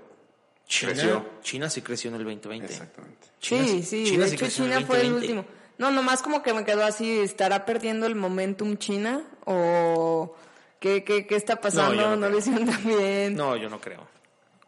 China, 0.67 0.91
Creció. 0.93 1.25
China 1.41 1.69
sí 1.69 1.81
creció 1.81 2.09
en 2.09 2.15
el 2.17 2.23
2020. 2.25 2.65
exactamente. 2.73 3.27
China 3.39 3.63
sí, 3.65 3.83
sí, 3.83 4.03
China 4.05 4.23
de 4.25 4.29
sí 4.29 4.35
hecho 4.35 4.47
China 4.49 4.81
fue 4.85 5.01
el 5.01 5.11
2020. 5.11 5.15
último. 5.15 5.45
No, 5.77 5.91
nomás 5.91 6.23
como 6.23 6.41
que 6.41 6.53
me 6.53 6.65
quedó 6.65 6.83
así, 6.83 7.19
¿estará 7.19 7.65
perdiendo 7.65 8.07
el 8.07 8.15
momentum 8.15 8.77
China? 8.77 9.21
¿O 9.45 10.35
qué, 10.79 11.03
qué, 11.03 11.27
qué 11.27 11.35
está 11.35 11.61
pasando? 11.61 11.95
No, 11.95 12.09
No, 12.09 12.15
no 12.15 12.29
lo 12.29 12.37
hicieron 12.39 12.65
tan 12.65 12.83
bien. 12.83 13.35
No, 13.35 13.55
yo 13.55 13.69
no 13.69 13.79
creo. 13.79 14.07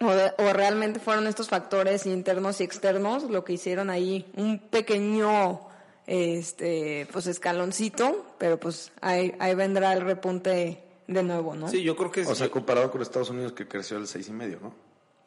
O, 0.02 0.10
de- 0.12 0.34
o 0.38 0.54
realmente 0.54 1.00
fueron 1.00 1.28
estos 1.28 1.50
factores 1.50 2.06
internos 2.06 2.62
y 2.62 2.64
externos 2.64 3.24
lo 3.24 3.44
que 3.44 3.54
hicieron 3.54 3.90
ahí 3.90 4.32
un 4.38 4.60
pequeño 4.60 5.62
este 6.08 7.08
pues 7.12 7.28
escaloncito, 7.28 8.26
pero 8.38 8.60
pues 8.60 8.92
ahí, 9.02 9.36
ahí 9.40 9.54
vendrá 9.56 9.94
el 9.94 10.02
repunte 10.02 10.84
de 11.08 11.24
nuevo, 11.24 11.56
¿no? 11.56 11.68
Sí, 11.70 11.84
yo 11.84 11.96
creo 11.96 12.12
que 12.12 12.22
O 12.26 12.34
sea, 12.36 12.50
comparado 12.50 12.90
con 12.92 13.02
Estados 13.02 13.30
Unidos 13.30 13.54
que 13.54 13.68
creció 13.68 13.98
al 13.98 14.08
seis 14.08 14.28
y 14.28 14.32
medio, 14.32 14.60
¿no? 14.62 14.74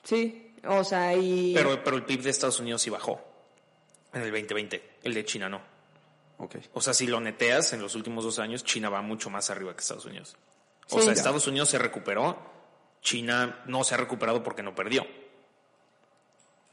Sí, 0.02 0.54
o 0.66 0.82
sea, 0.84 1.14
y 1.14 1.52
pero, 1.54 1.82
pero 1.84 1.96
el 1.96 2.04
PIB 2.04 2.22
de 2.22 2.30
Estados 2.30 2.58
Unidos 2.58 2.82
sí 2.82 2.90
bajó 2.90 3.20
en 4.12 4.22
el 4.22 4.30
2020, 4.30 4.82
el 5.04 5.14
de 5.14 5.24
China 5.24 5.48
no. 5.48 5.60
Ok. 6.38 6.56
O 6.74 6.80
sea, 6.80 6.94
si 6.94 7.06
lo 7.06 7.20
neteas 7.20 7.72
en 7.72 7.80
los 7.82 7.94
últimos 7.94 8.24
dos 8.24 8.38
años, 8.40 8.64
China 8.64 8.88
va 8.88 9.02
mucho 9.02 9.30
más 9.30 9.50
arriba 9.50 9.72
que 9.74 9.80
Estados 9.80 10.06
Unidos. 10.06 10.36
O 10.90 10.98
Sí. 10.98 11.04
sea, 11.04 11.12
Estados 11.12 11.46
Unidos 11.46 11.68
se 11.68 11.78
recuperó, 11.78 12.36
China 13.02 13.62
no 13.66 13.84
se 13.84 13.94
ha 13.94 13.98
recuperado 13.98 14.42
porque 14.42 14.62
no 14.62 14.74
perdió. 14.74 15.04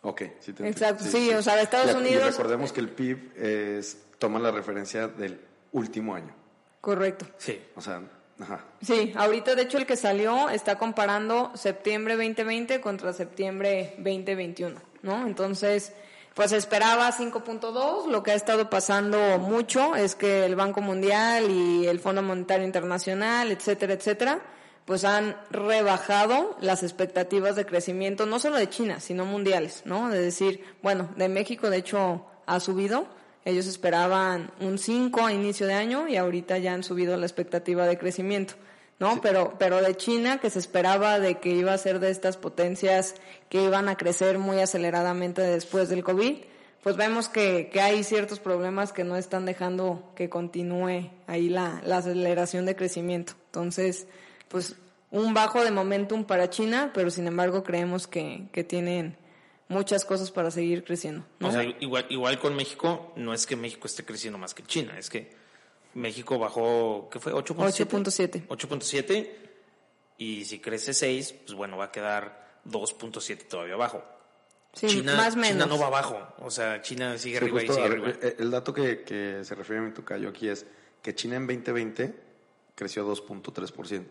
Ok, 0.02 0.22
sí 0.40 0.54
te 0.54 0.68
Exacto, 0.68 1.04
sí, 1.04 1.30
o 1.34 1.42
sea, 1.42 1.62
Estados 1.62 1.94
Unidos- 1.94 2.32
recordemos 2.32 2.72
que 2.72 2.80
el 2.80 2.90
PIB 2.90 3.34
es, 3.36 3.98
toma 4.18 4.40
la 4.40 4.52
referencia 4.52 5.08
del 5.10 5.42
último 5.74 6.16
año. 6.16 6.34
correcto. 6.80 7.26
Sí. 7.38 7.62
O 7.76 7.82
sea, 7.82 8.02
ajá. 8.40 8.64
Sí, 8.82 9.12
ahorita 9.18 9.56
de 9.56 9.64
hecho 9.64 9.78
el 9.78 9.86
que 9.86 9.98
salió 9.98 10.50
está 10.50 10.78
comparando 10.78 11.52
septiembre 11.56 12.16
2020 12.16 12.80
contra 12.80 13.12
septiembre 13.12 13.96
2021, 13.98 14.80
¿no? 15.02 15.28
Entonces, 15.28 15.92
pues 16.34 16.54
esperaba 16.54 17.12
5.2, 17.12 18.08
lo 18.08 18.24
que 18.24 18.32
ha 18.32 18.36
estado 18.36 18.70
pasando 18.70 19.38
mucho 19.40 19.98
es 19.98 20.16
que 20.16 20.46
el 20.46 20.56
Banco 20.56 20.80
Mundial 20.80 21.52
y 21.52 21.86
el 21.88 22.00
Fondo 22.00 22.22
Monetario 22.22 22.66
Internacional, 22.66 23.52
etcétera, 23.52 23.94
etcétera, 23.96 24.40
pues 24.90 25.04
han 25.04 25.38
rebajado 25.52 26.58
las 26.62 26.82
expectativas 26.82 27.56
de 27.56 27.68
crecimiento, 27.68 28.26
no 28.26 28.40
solo 28.40 28.58
de 28.58 28.72
China, 28.72 29.00
sino 29.00 29.24
mundiales, 29.24 29.84
¿no? 29.86 30.10
De 30.10 30.20
decir, 30.20 30.64
bueno, 30.82 31.10
de 31.16 31.30
México 31.30 31.70
de 31.70 31.78
hecho 31.78 32.26
ha 32.48 32.60
subido, 32.60 33.06
ellos 33.46 33.68
esperaban 33.68 34.50
un 34.60 34.80
5 34.80 35.28
a 35.28 35.32
inicio 35.32 35.68
de 35.68 35.76
año 35.76 36.08
y 36.08 36.16
ahorita 36.16 36.58
ya 36.58 36.74
han 36.74 36.82
subido 36.82 37.16
la 37.18 37.28
expectativa 37.28 37.86
de 37.86 38.00
crecimiento. 38.00 38.56
¿no? 38.98 39.22
Pero, 39.22 39.54
pero 39.60 39.80
de 39.80 39.96
China, 39.96 40.40
que 40.40 40.50
se 40.50 40.58
esperaba 40.58 41.20
de 41.20 41.38
que 41.38 41.50
iba 41.50 41.72
a 41.72 41.78
ser 41.78 42.00
de 42.00 42.10
estas 42.10 42.38
potencias 42.38 43.14
que 43.48 43.64
iban 43.64 43.90
a 43.90 43.96
crecer 43.96 44.40
muy 44.40 44.60
aceleradamente 44.60 45.44
después 45.44 45.90
del 45.90 46.04
COVID, 46.04 46.36
pues 46.82 46.98
vemos 46.98 47.30
que, 47.30 47.70
que 47.72 47.80
hay 47.80 48.04
ciertos 48.04 48.40
problemas 48.40 48.92
que 48.92 49.04
no 49.04 49.18
están 49.18 49.46
dejando 49.46 50.12
que 50.16 50.30
continúe 50.30 51.12
ahí 51.28 51.48
la, 51.48 51.80
la 51.86 51.98
aceleración 51.98 52.66
de 52.66 52.76
crecimiento. 52.76 53.34
Entonces, 53.46 54.08
pues 54.50 54.76
un 55.12 55.34
bajo 55.34 55.64
de 55.64 55.72
momentum 55.72 56.26
para 56.26 56.50
China, 56.50 56.92
pero 56.94 57.10
sin 57.10 57.28
embargo 57.28 57.64
creemos 57.64 58.08
que, 58.08 58.48
que 58.52 58.64
tienen 58.64 59.18
muchas 59.68 60.04
cosas 60.04 60.32
para 60.32 60.52
seguir 60.52 60.84
creciendo. 60.84 61.26
O 61.42 61.52
sea, 61.52 61.64
igual, 61.64 62.06
igual 62.10 62.40
con 62.40 62.56
México, 62.56 63.14
no 63.16 63.34
es 63.34 63.46
que 63.46 63.56
México 63.56 63.88
esté 63.88 64.04
creciendo 64.04 64.38
más 64.38 64.54
que 64.54 64.64
China, 64.64 64.98
es 64.98 65.10
que 65.10 65.32
México 65.94 66.38
bajó, 66.38 67.10
¿qué 67.12 67.20
fue? 67.20 67.34
8.7. 67.34 68.48
8.7. 68.48 69.30
Y 70.18 70.46
si 70.46 70.60
crece 70.60 70.94
6, 70.94 71.36
pues 71.46 71.54
bueno, 71.54 71.78
va 71.78 71.86
a 71.86 71.92
quedar 71.92 72.60
2.7 72.66 73.48
todavía 73.48 73.76
abajo. 73.76 74.04
Sí, 74.74 74.88
China, 74.88 75.16
más 75.16 75.36
menos. 75.36 75.64
China 75.64 75.66
no 75.66 75.80
va 75.80 75.88
abajo. 75.88 76.28
O 76.40 76.52
sea, 76.52 76.82
China 76.82 77.18
sigue 77.18 77.38
arriba 77.38 77.64
y 77.64 77.68
sigue 77.68 77.84
arriba. 77.84 78.14
El 78.38 78.52
dato 78.52 78.74
que, 78.74 79.02
que 79.02 79.40
se 79.44 79.56
refiere 79.56 79.82
a 79.82 79.86
mi 79.86 79.92
tocayo 79.92 80.30
aquí 80.30 80.48
es 80.50 80.66
que 81.02 81.16
China 81.16 81.38
en 81.38 81.48
2020 81.48 82.14
creció 82.76 83.10
2.3%. 83.10 84.06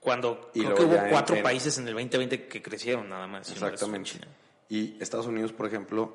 Cuando 0.00 0.50
Y 0.54 0.60
creo 0.62 0.74
que 0.74 0.84
hubo 0.84 0.98
cuatro 1.10 1.36
en- 1.36 1.42
países 1.42 1.76
en 1.78 1.88
el 1.88 1.94
2020 1.94 2.46
que 2.48 2.62
crecieron 2.62 3.08
nada 3.08 3.26
más. 3.26 3.50
Exactamente. 3.50 4.10
China. 4.10 4.26
Y 4.68 4.96
Estados 5.02 5.26
Unidos, 5.26 5.52
por 5.52 5.66
ejemplo, 5.66 6.14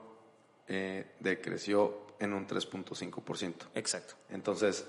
eh, 0.67 1.05
decreció 1.19 2.05
en 2.19 2.33
un 2.33 2.47
3.5%. 2.47 3.67
Exacto. 3.75 4.15
Entonces, 4.29 4.85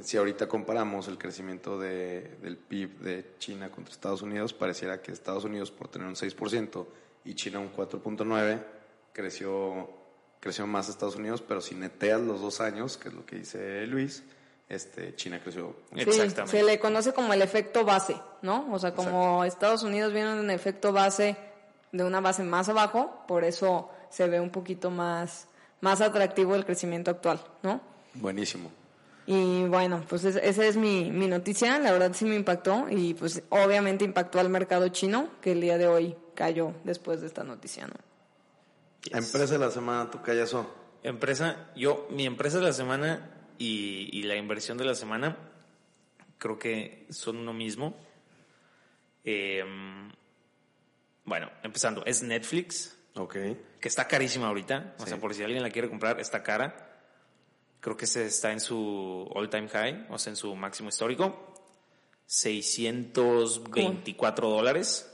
si 0.00 0.16
ahorita 0.16 0.48
comparamos 0.48 1.06
el 1.08 1.18
crecimiento 1.18 1.78
de, 1.78 2.36
del 2.42 2.56
PIB 2.56 2.98
de 2.98 3.34
China 3.38 3.70
contra 3.70 3.92
Estados 3.94 4.22
Unidos, 4.22 4.52
pareciera 4.52 5.00
que 5.00 5.12
Estados 5.12 5.44
Unidos, 5.44 5.70
por 5.70 5.86
tener 5.88 6.08
un 6.08 6.16
6% 6.16 6.86
y 7.24 7.34
China 7.34 7.60
un 7.60 7.72
4.9%, 7.72 8.64
creció, 9.12 9.88
creció 10.40 10.66
más 10.66 10.88
Estados 10.88 11.14
Unidos, 11.16 11.40
pero 11.46 11.60
si 11.60 11.74
neteas 11.76 12.20
los 12.20 12.40
dos 12.40 12.60
años, 12.60 12.96
que 12.96 13.08
es 13.08 13.14
lo 13.14 13.24
que 13.24 13.36
dice 13.36 13.86
Luis, 13.86 14.24
este, 14.68 15.14
China 15.16 15.40
creció. 15.42 15.76
Sí, 15.94 16.10
se 16.46 16.62
le 16.62 16.78
conoce 16.78 17.12
como 17.12 17.32
el 17.32 17.42
efecto 17.42 17.84
base, 17.84 18.16
¿no? 18.42 18.66
O 18.72 18.78
sea, 18.78 18.94
como 18.94 19.44
Estados 19.44 19.82
Unidos 19.82 20.12
viene 20.12 20.38
en 20.38 20.50
efecto 20.50 20.92
base 20.92 21.36
de 21.92 22.02
una 22.04 22.20
base 22.20 22.42
más 22.42 22.68
abajo, 22.68 23.24
por 23.28 23.44
eso 23.44 23.90
se 24.10 24.26
ve 24.28 24.40
un 24.40 24.50
poquito 24.50 24.90
más, 24.90 25.46
más 25.80 26.00
atractivo 26.00 26.54
el 26.54 26.64
crecimiento 26.64 27.10
actual, 27.10 27.40
¿no? 27.62 27.80
Buenísimo. 28.14 28.70
Y 29.26 29.64
bueno, 29.64 30.02
pues 30.08 30.24
es- 30.24 30.36
esa 30.36 30.66
es 30.66 30.76
mi, 30.76 31.10
mi 31.10 31.28
noticia, 31.28 31.78
la 31.78 31.92
verdad 31.92 32.12
sí 32.14 32.24
me 32.26 32.34
impactó 32.34 32.86
y 32.90 33.14
pues 33.14 33.42
obviamente 33.48 34.04
impactó 34.04 34.38
al 34.40 34.48
mercado 34.50 34.88
chino, 34.88 35.28
que 35.40 35.52
el 35.52 35.60
día 35.60 35.78
de 35.78 35.86
hoy 35.86 36.16
cayó 36.34 36.72
después 36.84 37.20
de 37.20 37.26
esta 37.28 37.42
noticia, 37.44 37.86
¿no? 37.86 37.94
Empresa 39.10 39.52
de 39.54 39.58
la 39.58 39.70
semana, 39.70 40.10
tu 40.10 40.20
callazo. 40.22 40.66
Empresa, 41.02 41.68
yo, 41.76 42.06
mi 42.10 42.24
empresa 42.26 42.58
de 42.58 42.64
la 42.64 42.72
semana 42.72 43.30
y, 43.58 44.08
y 44.18 44.22
la 44.24 44.36
inversión 44.36 44.76
de 44.78 44.84
la 44.84 44.94
semana, 44.94 45.36
creo 46.38 46.58
que 46.58 47.06
son 47.10 47.36
uno 47.36 47.52
mismo. 47.52 47.96
Eh, 49.24 49.64
bueno, 51.24 51.50
empezando, 51.62 52.04
es 52.04 52.22
Netflix, 52.22 52.96
Ok. 53.16 53.34
que 53.80 53.88
está 53.88 54.06
carísima 54.08 54.48
ahorita. 54.48 54.94
O 54.98 55.02
Sí. 55.04 55.10
sea, 55.10 55.20
por 55.20 55.34
si 55.34 55.42
alguien 55.42 55.62
la 55.62 55.70
quiere 55.70 55.88
comprar, 55.88 56.20
está 56.20 56.42
cara. 56.42 56.90
Creo 57.80 57.96
que 57.96 58.06
se 58.06 58.26
está 58.26 58.52
en 58.52 58.60
su 58.60 59.28
all 59.34 59.48
time 59.50 59.68
high, 59.68 60.06
o 60.10 60.18
sea, 60.18 60.30
en 60.30 60.36
su 60.36 60.54
máximo 60.56 60.88
histórico. 60.88 61.52
624 62.26 64.48
dólares. 64.48 65.10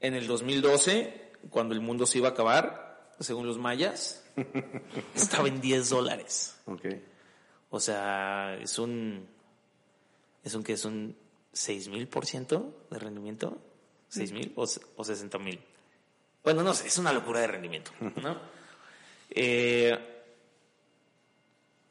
En 0.00 0.14
el 0.14 0.26
2012, 0.26 1.32
cuando 1.50 1.74
el 1.74 1.80
mundo 1.80 2.06
se 2.06 2.18
iba 2.18 2.28
a 2.28 2.32
acabar, 2.32 3.10
según 3.20 3.46
los 3.46 3.58
mayas, 3.58 4.24
estaba 5.14 5.48
en 5.48 5.60
10 5.60 5.88
dólares. 5.90 6.56
Ok. 6.66 6.86
O 7.70 7.80
sea, 7.80 8.56
es 8.60 8.78
un. 8.78 9.26
¿Es 10.44 10.54
un 10.54 10.62
que 10.62 10.74
¿Es 10.74 10.84
un 10.84 11.16
6 11.52 11.88
mil 11.88 12.06
por 12.08 12.26
ciento 12.26 12.86
de 12.90 12.98
rendimiento? 12.98 13.58
¿6 14.12 14.32
mil 14.32 14.52
o, 14.56 14.62
o 14.96 15.04
60 15.04 15.38
mil? 15.38 15.60
Bueno, 16.44 16.62
no 16.62 16.72
sé, 16.74 16.86
es 16.86 16.96
una 16.98 17.12
locura 17.12 17.40
de 17.40 17.46
rendimiento, 17.48 17.90
¿no? 18.22 18.56
Eh, 19.28 19.98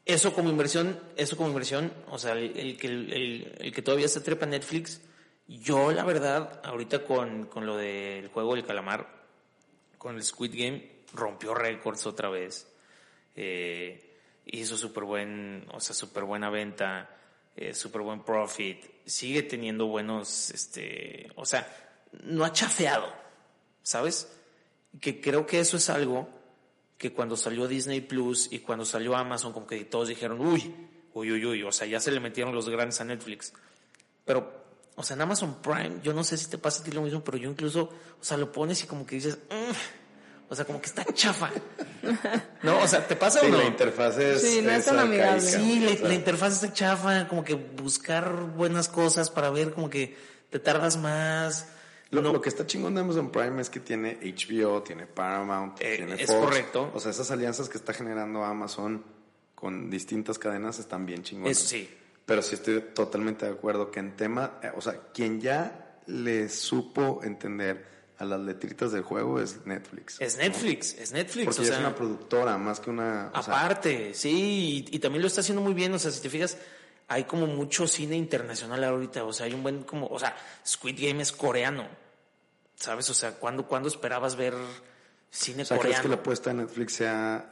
eso 0.06 0.32
como 0.32 0.48
inversión, 0.48 0.98
eso 1.16 1.36
como 1.36 1.50
inversión, 1.50 1.92
o 2.08 2.18
sea, 2.18 2.32
el, 2.32 2.56
el 2.56 2.78
que, 2.78 2.86
el, 2.86 3.54
el 3.58 3.72
que 3.74 3.82
todavía 3.82 4.08
se 4.08 4.22
trepa 4.22 4.46
Netflix, 4.46 5.02
yo 5.46 5.92
la 5.92 6.02
verdad, 6.04 6.60
ahorita 6.64 7.04
con, 7.04 7.44
con 7.46 7.66
lo 7.66 7.76
del 7.76 8.28
juego 8.28 8.54
del 8.54 8.64
calamar, 8.64 9.06
con 9.98 10.16
el 10.16 10.24
Squid 10.24 10.52
Game, 10.54 10.95
rompió 11.16 11.54
récords 11.54 12.06
otra 12.06 12.28
vez. 12.28 12.72
Eh, 13.34 14.18
hizo 14.46 14.76
súper 14.76 15.04
buen, 15.04 15.66
o 15.72 15.80
sea, 15.80 15.94
súper 15.94 16.24
buena 16.24 16.50
venta, 16.50 17.10
eh, 17.56 17.74
súper 17.74 18.02
buen 18.02 18.22
profit, 18.22 18.84
sigue 19.04 19.42
teniendo 19.42 19.86
buenos, 19.86 20.50
este, 20.50 21.30
o 21.36 21.44
sea, 21.44 21.66
no 22.24 22.44
ha 22.44 22.52
chafeado, 22.52 23.12
¿sabes? 23.82 24.32
Que 25.00 25.20
creo 25.20 25.46
que 25.46 25.60
eso 25.60 25.76
es 25.76 25.90
algo 25.90 26.28
que 26.98 27.12
cuando 27.12 27.36
salió 27.36 27.68
Disney 27.68 28.00
Plus 28.00 28.48
y 28.52 28.60
cuando 28.60 28.84
salió 28.84 29.16
Amazon, 29.16 29.52
como 29.52 29.66
que 29.66 29.84
todos 29.84 30.08
dijeron, 30.08 30.40
uy, 30.40 30.74
uy, 31.12 31.32
uy, 31.32 31.44
uy, 31.44 31.62
o 31.62 31.72
sea, 31.72 31.86
ya 31.86 32.00
se 32.00 32.10
le 32.10 32.20
metieron 32.20 32.54
los 32.54 32.68
grandes 32.68 33.00
a 33.00 33.04
Netflix. 33.04 33.52
Pero, 34.24 34.64
o 34.94 35.02
sea, 35.02 35.14
en 35.14 35.22
Amazon 35.22 35.60
Prime, 35.60 36.00
yo 36.02 36.12
no 36.12 36.24
sé 36.24 36.36
si 36.38 36.48
te 36.48 36.58
pasa 36.58 36.80
a 36.80 36.84
ti 36.84 36.90
lo 36.92 37.02
mismo, 37.02 37.22
pero 37.22 37.36
yo 37.36 37.50
incluso, 37.50 37.90
o 38.20 38.24
sea, 38.24 38.36
lo 38.36 38.50
pones 38.50 38.82
y 38.82 38.86
como 38.86 39.06
que 39.06 39.16
dices, 39.16 39.38
"Mm", 39.50 39.72
o 40.48 40.54
sea, 40.54 40.64
como 40.64 40.80
que 40.80 40.86
está 40.86 41.04
chafa. 41.12 41.50
¿No? 42.62 42.80
O 42.80 42.88
sea, 42.88 43.06
¿te 43.06 43.16
pasa 43.16 43.40
Sí, 43.40 43.46
o 43.46 43.50
no? 43.50 43.58
la 43.58 43.64
interfaz 43.66 44.18
es. 44.18 44.42
Sí, 44.42 44.60
no 44.62 44.70
es 44.70 44.84
tan 44.84 44.98
arcaica, 44.98 45.32
amigable. 45.32 45.40
Sí, 45.40 45.80
la, 45.80 45.90
o 45.92 45.96
sea, 45.96 46.08
la 46.08 46.14
interfaz 46.14 46.52
está 46.54 46.72
chafa, 46.72 47.28
como 47.28 47.44
que 47.44 47.54
buscar 47.54 48.32
buenas 48.56 48.88
cosas 48.88 49.30
para 49.30 49.50
ver, 49.50 49.72
como 49.72 49.90
que 49.90 50.16
te 50.50 50.58
tardas 50.58 50.96
más. 50.96 51.68
Lo, 52.10 52.22
No- 52.22 52.32
lo 52.32 52.40
que 52.40 52.48
está 52.48 52.66
chingón 52.66 52.94
de 52.94 53.00
Amazon 53.00 53.30
Prime 53.32 53.60
es 53.60 53.68
que 53.70 53.80
tiene 53.80 54.18
HBO, 54.22 54.82
tiene 54.82 55.06
Paramount, 55.06 55.80
Eh, 55.80 55.96
tiene 55.96 56.22
es 56.22 56.30
correcto. 56.30 56.90
O 56.94 57.00
sea, 57.00 57.10
esas 57.10 57.30
alianzas 57.32 57.68
que 57.68 57.78
está 57.78 57.92
generando 57.92 58.44
Amazon 58.44 59.04
con 59.56 59.90
distintas 59.90 60.38
cadenas 60.38 60.78
están 60.78 61.04
bien 61.06 61.22
chingonas. 61.24 61.58
Eso 61.58 61.66
sí. 61.68 61.90
Pero 62.24 62.42
sí 62.42 62.54
estoy 62.56 62.80
totalmente 62.94 63.46
de 63.46 63.52
acuerdo 63.52 63.90
que 63.90 64.00
en 64.00 64.16
tema, 64.16 64.58
eh, 64.62 64.70
o 64.76 64.80
sea, 64.80 65.00
quien 65.12 65.40
ya 65.40 65.98
le 66.06 66.48
supo 66.48 67.20
entender 67.24 67.95
a 68.18 68.24
las 68.24 68.40
letritas 68.40 68.92
del 68.92 69.02
juego 69.02 69.40
es 69.40 69.66
Netflix. 69.66 70.20
Es 70.20 70.36
Netflix, 70.38 70.94
es 70.94 71.12
Netflix. 71.12 71.44
Porque 71.46 71.60
o 71.60 71.64
sea, 71.64 71.74
es 71.74 71.80
una 71.80 71.94
productora 71.94 72.56
más 72.58 72.80
que 72.80 72.90
una... 72.90 73.30
sea, 73.30 73.40
Aparte, 73.40 74.14
sí, 74.14 74.86
y, 74.90 74.96
y 74.96 74.98
también 75.00 75.20
lo 75.22 75.28
está 75.28 75.40
haciendo 75.42 75.60
muy 75.62 75.74
bien, 75.74 75.92
o 75.92 75.98
sea, 75.98 76.10
si 76.10 76.20
te 76.22 76.30
fijas, 76.30 76.56
hay 77.08 77.24
como 77.24 77.46
mucho 77.46 77.86
cine 77.86 78.16
internacional 78.16 78.82
ahorita, 78.84 79.24
o 79.24 79.32
sea, 79.32 79.46
hay 79.46 79.52
un 79.54 79.62
buen 79.62 79.82
como, 79.84 80.06
o 80.06 80.18
sea, 80.18 80.34
Squid 80.66 80.96
Game 80.98 81.22
es 81.22 81.30
coreano, 81.32 81.86
¿sabes? 82.74 83.08
O 83.10 83.14
sea, 83.14 83.32
¿cuándo, 83.32 83.66
cuándo 83.66 83.88
esperabas 83.88 84.34
ver 84.36 84.54
cine 85.30 85.62
o 85.62 85.66
sea, 85.66 85.76
¿crees 85.78 85.96
coreano? 85.96 86.02
que 86.02 86.08
la 86.08 86.14
apuesta 86.22 86.50
de 86.50 86.56
Netflix 86.56 86.94
sea 86.94 87.50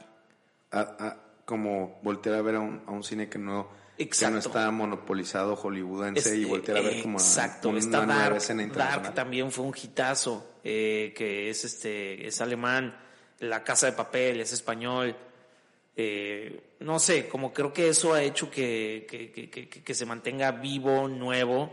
a- 0.70 0.80
a- 0.80 1.16
como 1.44 2.00
voltear 2.02 2.36
a 2.36 2.42
ver 2.42 2.54
a 2.54 2.60
un, 2.60 2.82
a 2.86 2.90
un 2.90 3.04
cine 3.04 3.28
que 3.28 3.38
no, 3.38 3.68
que 3.96 4.04
no 4.04 4.10
Exacto. 4.10 4.38
está 4.48 4.70
monopolizado 4.70 5.56
hollywoodense 5.56 6.30
Es- 6.30 6.34
y 6.36 6.44
voltear 6.44 6.78
a 6.78 6.80
ver 6.80 7.02
como 7.02 7.18
a 7.18 7.22
exacto, 7.22 7.68
una 7.68 7.78
está 7.78 8.04
nueva 8.04 8.22
Dark, 8.22 8.36
escena 8.38 8.66
Dark 8.66 9.14
también 9.14 9.50
fue 9.52 9.64
un 9.64 9.74
hitazo, 9.80 10.54
eh, 10.64 11.12
que 11.16 11.48
es 11.50 11.64
este, 11.64 12.26
es 12.26 12.40
alemán, 12.40 12.98
La 13.40 13.62
Casa 13.62 13.86
de 13.86 13.92
Papel, 13.92 14.40
es 14.40 14.52
español, 14.52 15.14
eh, 15.96 16.60
no 16.80 16.98
sé, 16.98 17.28
como 17.28 17.52
creo 17.52 17.72
que 17.72 17.88
eso 17.88 18.14
ha 18.14 18.22
hecho 18.22 18.50
que, 18.50 19.06
que, 19.08 19.30
que, 19.30 19.48
que- 19.50 19.68
que 19.68 19.94
se 19.94 20.06
mantenga 20.06 20.50
vivo, 20.52 21.06
nuevo, 21.08 21.72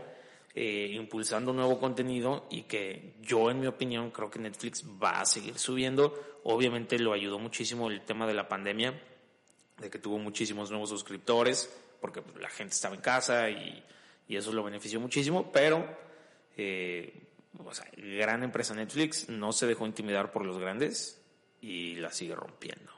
eh, 0.54 0.90
impulsando 0.94 1.52
nuevo 1.52 1.80
contenido 1.80 2.46
y 2.50 2.62
que 2.62 3.14
yo, 3.22 3.50
en 3.50 3.58
mi 3.60 3.66
opinión, 3.66 4.10
creo 4.10 4.30
que 4.30 4.38
Netflix 4.38 4.84
va 5.02 5.20
a 5.20 5.24
seguir 5.24 5.58
subiendo. 5.58 6.38
Obviamente 6.44 6.98
lo 6.98 7.12
ayudó 7.14 7.38
muchísimo 7.38 7.88
el 7.90 8.02
tema 8.02 8.26
de 8.26 8.34
la 8.34 8.48
pandemia, 8.48 9.00
de 9.78 9.90
que 9.90 9.98
tuvo 9.98 10.18
muchísimos 10.18 10.70
nuevos 10.70 10.90
suscriptores, 10.90 11.70
porque 12.02 12.20
pues, 12.20 12.36
la 12.42 12.50
gente 12.50 12.74
estaba 12.74 12.94
en 12.94 13.00
casa 13.00 13.48
y, 13.48 13.82
y 14.28 14.36
eso 14.36 14.52
lo 14.52 14.62
benefició 14.62 15.00
muchísimo, 15.00 15.50
pero, 15.50 15.86
eh, 16.58 17.22
o 17.64 17.72
sea, 17.72 17.86
gran 17.96 18.42
empresa 18.42 18.74
Netflix 18.74 19.28
no 19.30 19.52
se 19.52 19.66
dejó 19.66 19.86
intimidar 19.86 20.30
por 20.32 20.44
los 20.44 20.58
grandes 20.58 21.22
y 21.62 21.94
la 21.94 22.10
sigue 22.10 22.34
rompiendo. 22.34 22.92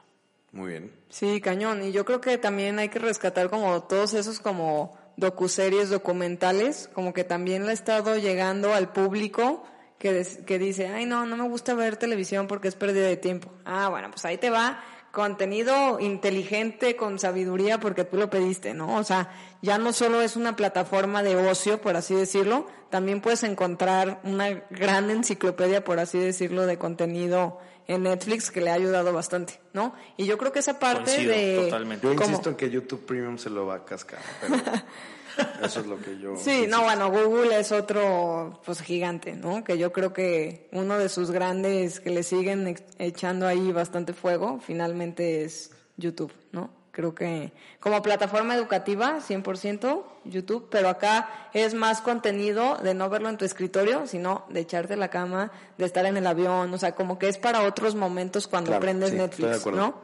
Muy 0.51 0.71
bien. 0.71 0.91
Sí, 1.09 1.39
cañón. 1.41 1.83
Y 1.83 1.91
yo 1.91 2.03
creo 2.05 2.21
que 2.21 2.37
también 2.37 2.79
hay 2.79 2.89
que 2.89 2.99
rescatar 2.99 3.49
como 3.49 3.83
todos 3.83 4.13
esos 4.13 4.39
como 4.39 4.97
docuseries 5.17 5.89
documentales, 5.89 6.89
como 6.93 7.13
que 7.13 7.23
también 7.23 7.63
le 7.65 7.71
ha 7.71 7.73
estado 7.73 8.17
llegando 8.17 8.73
al 8.73 8.91
público 8.91 9.65
que, 9.99 10.11
des- 10.13 10.37
que 10.45 10.57
dice, 10.59 10.87
ay 10.87 11.05
no, 11.05 11.25
no 11.25 11.37
me 11.37 11.47
gusta 11.47 11.73
ver 11.73 11.97
televisión 11.97 12.47
porque 12.47 12.67
es 12.69 12.75
pérdida 12.75 13.07
de 13.07 13.17
tiempo. 13.17 13.51
Ah, 13.65 13.89
bueno, 13.89 14.09
pues 14.11 14.23
ahí 14.25 14.37
te 14.37 14.49
va 14.49 14.83
contenido 15.15 15.99
inteligente 16.01 16.97
con 16.97 17.17
sabiduría 17.17 17.79
porque 17.79 18.03
tú 18.03 18.17
lo 18.17 18.29
pediste, 18.29 18.73
¿no? 18.73 18.97
O 18.97 19.03
sea, 19.05 19.31
ya 19.61 19.77
no 19.77 19.93
solo 19.93 20.21
es 20.21 20.35
una 20.35 20.57
plataforma 20.57 21.23
de 21.23 21.37
ocio, 21.37 21.79
por 21.79 21.95
así 21.95 22.13
decirlo, 22.13 22.67
también 22.89 23.21
puedes 23.21 23.43
encontrar 23.43 24.19
una 24.23 24.49
gran 24.69 25.09
enciclopedia, 25.09 25.85
por 25.85 25.99
así 25.99 26.19
decirlo, 26.19 26.65
de 26.67 26.77
contenido 26.77 27.59
en 27.87 28.03
Netflix 28.03 28.51
que 28.51 28.59
le 28.59 28.71
ha 28.71 28.73
ayudado 28.73 29.13
bastante, 29.13 29.61
¿no? 29.71 29.95
Y 30.17 30.25
yo 30.25 30.37
creo 30.37 30.51
que 30.51 30.59
esa 30.59 30.79
parte 30.79 31.05
Coincido, 31.05 31.31
de... 31.31 31.61
totalmente. 31.63 32.05
Yo 32.05 32.15
¿Cómo? 32.15 32.29
insisto 32.29 32.49
en 32.49 32.55
que 32.57 32.69
YouTube 32.69 33.05
Premium 33.05 33.37
se 33.37 33.49
lo 33.49 33.65
va 33.65 33.75
a 33.75 33.85
cascar, 33.85 34.19
pero 34.41 34.55
eso 35.63 35.79
es 35.79 35.85
lo 35.85 35.99
que 35.99 36.17
yo... 36.19 36.35
Sí, 36.37 36.65
no, 36.67 36.83
bueno, 36.83 37.09
Google 37.11 37.59
es 37.59 37.71
otro, 37.71 38.61
pues 38.65 38.81
gigante, 38.81 39.33
¿no? 39.33 39.63
Que 39.63 39.77
yo 39.77 39.91
creo 39.91 40.13
que 40.13 40.67
uno 40.71 40.97
de 40.97 41.09
sus 41.09 41.31
grandes 41.31 41.99
que 41.99 42.09
le 42.09 42.23
siguen 42.23 42.75
echando 42.99 43.47
ahí 43.47 43.71
bastante 43.71 44.13
fuego, 44.13 44.59
finalmente 44.65 45.43
es 45.43 45.71
YouTube, 45.97 46.33
¿no? 46.51 46.69
Creo 46.91 47.13
que 47.13 47.51
como 47.81 48.01
plataforma 48.01 48.55
educativa, 48.55 49.19
100% 49.19 50.03
YouTube, 50.23 50.69
pero 50.71 50.87
acá 50.87 51.49
es 51.53 51.73
más 51.73 51.99
contenido 51.99 52.77
de 52.77 52.93
no 52.93 53.09
verlo 53.09 53.27
en 53.27 53.37
tu 53.37 53.43
escritorio, 53.43 54.07
sino 54.07 54.45
de 54.49 54.61
echarte 54.61 54.95
la 54.95 55.09
cama, 55.09 55.51
de 55.77 55.85
estar 55.85 56.05
en 56.05 56.15
el 56.15 56.25
avión, 56.25 56.73
o 56.73 56.77
sea, 56.77 56.95
como 56.95 57.19
que 57.19 57.27
es 57.27 57.37
para 57.37 57.63
otros 57.63 57.95
momentos 57.95 58.47
cuando 58.47 58.69
Claro, 58.69 58.81
prendes 58.81 59.09
sí, 59.09 59.17
estoy 59.17 59.45
de 59.45 59.51
Netflix. 59.51 59.75
¿no? 59.75 59.95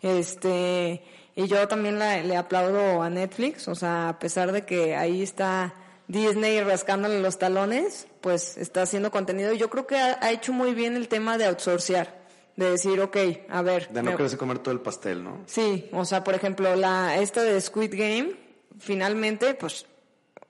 Este, 0.00 1.02
y 1.42 1.46
yo 1.46 1.66
también 1.68 1.98
la- 1.98 2.22
le 2.22 2.36
aplaudo 2.36 3.02
a 3.02 3.08
Netflix, 3.10 3.68
o 3.68 3.74
sea, 3.74 4.08
a 4.10 4.18
pesar 4.18 4.50
de 4.52 4.64
que 4.66 4.96
ahí 4.96 5.22
está 5.22 5.72
Disney 6.08 6.60
rascándole 6.62 7.20
los 7.20 7.38
talones, 7.38 8.06
pues 8.20 8.56
está 8.56 8.82
haciendo 8.82 9.10
contenido. 9.10 9.52
Y 9.52 9.58
yo 9.58 9.68
creo 9.70 9.86
que 9.86 9.96
ha, 9.98 10.18
ha 10.20 10.30
hecho 10.32 10.52
muy 10.52 10.74
bien 10.74 10.96
el 10.96 11.06
tema 11.08 11.38
de 11.38 11.44
outsourcear, 11.46 12.18
de 12.56 12.70
decir, 12.72 12.98
ok, 13.00 13.16
a 13.50 13.62
ver. 13.62 13.88
De 13.90 14.02
no 14.02 14.12
quererse 14.16 14.36
comer 14.38 14.58
todo 14.58 14.72
el 14.72 14.80
pastel, 14.80 15.22
¿no? 15.22 15.42
Sí, 15.46 15.88
o 15.92 16.04
sea, 16.04 16.24
por 16.24 16.34
ejemplo, 16.34 16.74
la 16.76 17.16
esta 17.18 17.42
de 17.42 17.60
Squid 17.60 17.92
Game, 17.94 18.32
finalmente, 18.78 19.54
pues, 19.54 19.86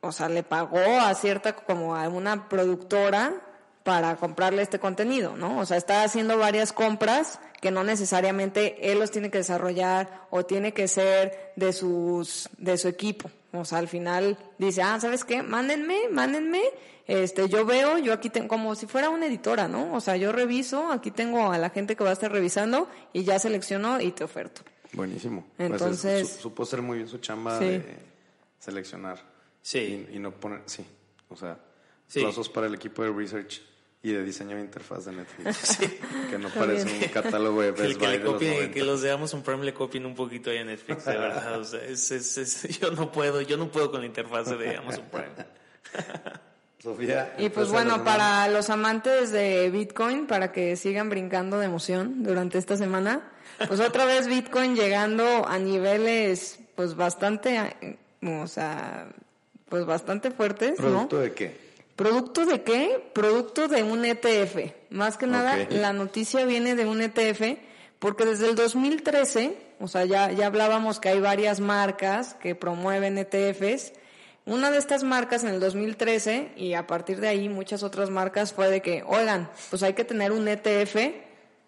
o 0.00 0.12
sea, 0.12 0.28
le 0.28 0.42
pagó 0.44 0.78
a 1.00 1.12
cierta, 1.14 1.54
como 1.56 1.96
a 1.96 2.08
una 2.08 2.48
productora 2.48 3.34
para 3.88 4.16
comprarle 4.16 4.60
este 4.60 4.78
contenido, 4.78 5.34
¿no? 5.34 5.58
O 5.60 5.64
sea, 5.64 5.78
está 5.78 6.02
haciendo 6.02 6.36
varias 6.36 6.74
compras 6.74 7.40
que 7.62 7.70
no 7.70 7.84
necesariamente 7.84 8.92
él 8.92 8.98
los 8.98 9.10
tiene 9.10 9.30
que 9.30 9.38
desarrollar 9.38 10.26
o 10.28 10.44
tiene 10.44 10.74
que 10.74 10.88
ser 10.88 11.52
de 11.56 11.72
sus, 11.72 12.50
de 12.58 12.76
su 12.76 12.88
equipo. 12.88 13.30
O 13.54 13.64
sea, 13.64 13.78
al 13.78 13.88
final 13.88 14.36
dice, 14.58 14.82
ah, 14.82 15.00
¿sabes 15.00 15.24
qué? 15.24 15.42
Mándenme, 15.42 16.10
mándenme, 16.10 16.60
este, 17.06 17.48
yo 17.48 17.64
veo, 17.64 17.96
yo 17.96 18.12
aquí 18.12 18.28
tengo, 18.28 18.46
como 18.48 18.74
si 18.74 18.84
fuera 18.86 19.08
una 19.08 19.24
editora, 19.24 19.68
¿no? 19.68 19.94
O 19.94 20.00
sea, 20.02 20.18
yo 20.18 20.32
reviso, 20.32 20.92
aquí 20.92 21.10
tengo 21.10 21.50
a 21.50 21.56
la 21.56 21.70
gente 21.70 21.96
que 21.96 22.04
va 22.04 22.10
a 22.10 22.12
estar 22.12 22.30
revisando 22.30 22.90
y 23.14 23.24
ya 23.24 23.38
selecciono 23.38 24.02
y 24.02 24.10
te 24.12 24.22
oferto. 24.22 24.60
Buenísimo. 24.92 25.46
Pues 25.56 25.70
es- 25.70 25.80
Entonces- 25.80 26.28
su- 26.34 26.42
supo 26.42 26.64
hacer 26.64 26.82
muy 26.82 26.98
bien 26.98 27.08
su 27.08 27.16
chamba 27.18 27.58
Sí. 27.58 27.64
de 27.64 27.96
seleccionar. 28.58 29.18
Sí. 29.62 30.06
Y, 30.12 30.16
y 30.16 30.18
no 30.18 30.30
poner, 30.32 30.60
sí. 30.66 30.84
O 31.30 31.36
sea, 31.36 31.58
Sí. 32.06 32.20
aplausos 32.20 32.50
para 32.50 32.66
el 32.66 32.74
equipo 32.74 33.02
de 33.02 33.10
research 33.12 33.62
y 34.02 34.12
de 34.12 34.22
diseño 34.22 34.56
de 34.56 34.62
interfaz 34.62 35.04
de 35.06 35.12
Netflix. 35.12 35.78
Que 36.30 36.38
no 36.38 36.48
parece 36.50 36.86
un 36.92 37.08
catálogo 37.12 37.62
de 37.62 37.68
el 37.68 37.74
Best 37.74 37.98
que, 37.98 38.06
Buy 38.06 38.06
le 38.12 38.18
de 38.18 38.24
los 38.24 38.34
copie- 38.34 38.54
90. 38.54 38.72
que 38.74 38.82
los 38.84 39.02
de 39.02 39.10
Amazon 39.10 39.42
Prime 39.42 39.64
le 39.64 39.74
copien 39.74 40.06
un 40.06 40.14
poquito 40.14 40.50
ahí 40.50 40.58
a 40.58 40.64
Netflix, 40.64 41.04
de 41.06 41.16
verdad. 41.16 41.60
O 41.60 41.64
sea, 41.64 41.80
es, 41.84 42.10
es- 42.10 42.38
es- 42.38 42.78
yo 42.80 42.90
no 42.92 43.10
puedo, 43.10 43.40
yo 43.40 43.56
no 43.56 43.70
puedo 43.70 43.90
con 43.90 44.00
la 44.00 44.06
interfaz 44.06 44.56
de 44.58 44.76
Amazon 44.76 45.04
Prime. 45.10 45.46
Sofía. 46.82 47.34
Y 47.38 47.48
pues 47.48 47.70
bueno, 47.70 48.04
para 48.04 48.46
los 48.48 48.70
amantes 48.70 49.32
de 49.32 49.68
Bitcoin, 49.70 50.26
para 50.28 50.52
que 50.52 50.76
sigan 50.76 51.10
brincando 51.10 51.58
de 51.58 51.66
emoción 51.66 52.22
durante 52.22 52.56
esta 52.58 52.76
semana, 52.76 53.22
pues 53.66 53.80
otra 53.80 54.04
vez 54.04 54.28
Bitcoin 54.28 54.76
llegando 54.76 55.46
a 55.48 55.58
niveles 55.58 56.60
pues 56.76 56.94
bastante, 56.94 57.56
eh, 57.80 57.98
o 58.24 58.46
sea, 58.46 59.08
pues 59.68 59.84
bastante 59.86 60.30
fuertes, 60.30 60.78
¿no? 60.78 61.08
¿Producto 61.08 61.18
de 61.18 61.32
qué? 61.32 61.67
¿Producto 61.98 62.46
de 62.46 62.62
qué? 62.62 63.10
Producto 63.12 63.66
de 63.66 63.82
un 63.82 64.04
ETF. 64.04 64.72
Más 64.90 65.16
que 65.16 65.26
nada, 65.26 65.66
la 65.68 65.92
noticia 65.92 66.44
viene 66.44 66.76
de 66.76 66.86
un 66.86 67.02
ETF 67.02 67.58
porque 67.98 68.24
desde 68.24 68.48
el 68.48 68.54
2013, 68.54 69.56
o 69.80 69.88
sea, 69.88 70.04
ya, 70.04 70.30
ya 70.30 70.46
hablábamos 70.46 71.00
que 71.00 71.08
hay 71.08 71.18
varias 71.18 71.58
marcas 71.58 72.34
que 72.34 72.54
promueven 72.54 73.18
ETFs. 73.18 73.94
Una 74.46 74.70
de 74.70 74.78
estas 74.78 75.02
marcas 75.02 75.42
en 75.42 75.50
el 75.50 75.58
2013 75.58 76.52
y 76.54 76.74
a 76.74 76.86
partir 76.86 77.18
de 77.18 77.26
ahí 77.26 77.48
muchas 77.48 77.82
otras 77.82 78.10
marcas 78.10 78.52
fue 78.52 78.70
de 78.70 78.80
que, 78.80 79.02
oigan, 79.04 79.50
pues 79.68 79.82
hay 79.82 79.94
que 79.94 80.04
tener 80.04 80.30
un 80.30 80.46
ETF 80.46 80.94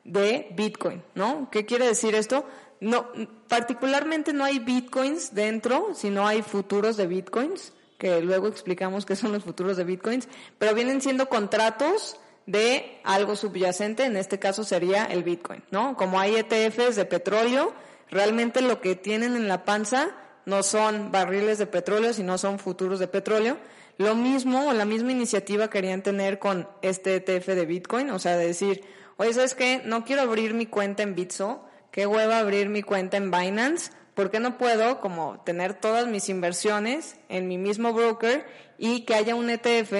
de 0.04 0.46
Bitcoin, 0.52 1.02
¿no? 1.16 1.48
¿Qué 1.50 1.66
quiere 1.66 1.88
decir 1.88 2.14
esto? 2.14 2.46
No, 2.78 3.08
particularmente 3.48 4.32
no 4.32 4.44
hay 4.44 4.60
Bitcoins 4.60 5.34
dentro, 5.34 5.88
sino 5.96 6.28
hay 6.28 6.42
futuros 6.42 6.96
de 6.96 7.08
Bitcoins, 7.08 7.72
que 8.00 8.20
luego 8.22 8.48
explicamos 8.48 9.04
qué 9.04 9.14
son 9.14 9.30
los 9.30 9.44
futuros 9.44 9.76
de 9.76 9.84
Bitcoins, 9.84 10.26
pero 10.58 10.74
vienen 10.74 11.02
siendo 11.02 11.28
contratos 11.28 12.16
de 12.46 12.98
algo 13.04 13.36
subyacente, 13.36 14.04
en 14.04 14.16
este 14.16 14.38
caso 14.38 14.64
sería 14.64 15.04
el 15.04 15.22
Bitcoin, 15.22 15.62
¿no? 15.70 15.96
Como 15.96 16.18
hay 16.18 16.34
ETFs 16.34 16.96
de 16.96 17.04
petróleo, 17.04 17.74
realmente 18.10 18.62
lo 18.62 18.80
que 18.80 18.96
tienen 18.96 19.36
en 19.36 19.46
la 19.46 19.64
panza 19.64 20.16
no 20.46 20.62
son 20.62 21.12
barriles 21.12 21.58
de 21.58 21.66
petróleo, 21.66 22.14
sino 22.14 22.38
son 22.38 22.58
futuros 22.58 22.98
de 22.98 23.06
petróleo. 23.06 23.58
Lo 23.98 24.14
mismo 24.14 24.68
o 24.68 24.72
la 24.72 24.86
misma 24.86 25.12
iniciativa 25.12 25.68
querían 25.68 26.02
tener 26.02 26.38
con 26.38 26.66
este 26.80 27.16
ETF 27.16 27.48
de 27.48 27.66
Bitcoin, 27.66 28.10
o 28.10 28.18
sea, 28.18 28.38
de 28.38 28.46
decir, 28.46 28.82
oye, 29.18 29.34
¿sabes 29.34 29.54
qué? 29.54 29.82
No 29.84 30.06
quiero 30.06 30.22
abrir 30.22 30.54
mi 30.54 30.64
cuenta 30.64 31.02
en 31.02 31.14
Bitso, 31.14 31.62
qué 31.90 32.06
hueva 32.06 32.38
abrir 32.38 32.70
mi 32.70 32.82
cuenta 32.82 33.18
en 33.18 33.30
Binance, 33.30 33.92
¿por 34.14 34.30
qué 34.30 34.40
no 34.40 34.58
puedo 34.58 35.00
como 35.00 35.40
tener 35.44 35.74
todas 35.74 36.06
mis 36.06 36.28
inversiones 36.28 37.16
en 37.28 37.48
mi 37.48 37.58
mismo 37.58 37.92
broker 37.92 38.46
y 38.78 39.02
que 39.02 39.14
haya 39.14 39.34
un 39.34 39.50
ETF 39.50 39.92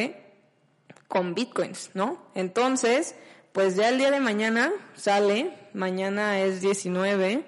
con 1.09 1.35
bitcoins, 1.35 1.91
¿no? 1.95 2.19
Entonces, 2.35 3.15
pues 3.53 3.77
ya 3.77 3.89
el 3.89 3.99
día 3.99 4.11
de 4.11 4.21
mañana 4.21 4.73
sale, 4.95 5.57
mañana 5.75 6.41
es 6.41 6.61
19, 6.61 7.45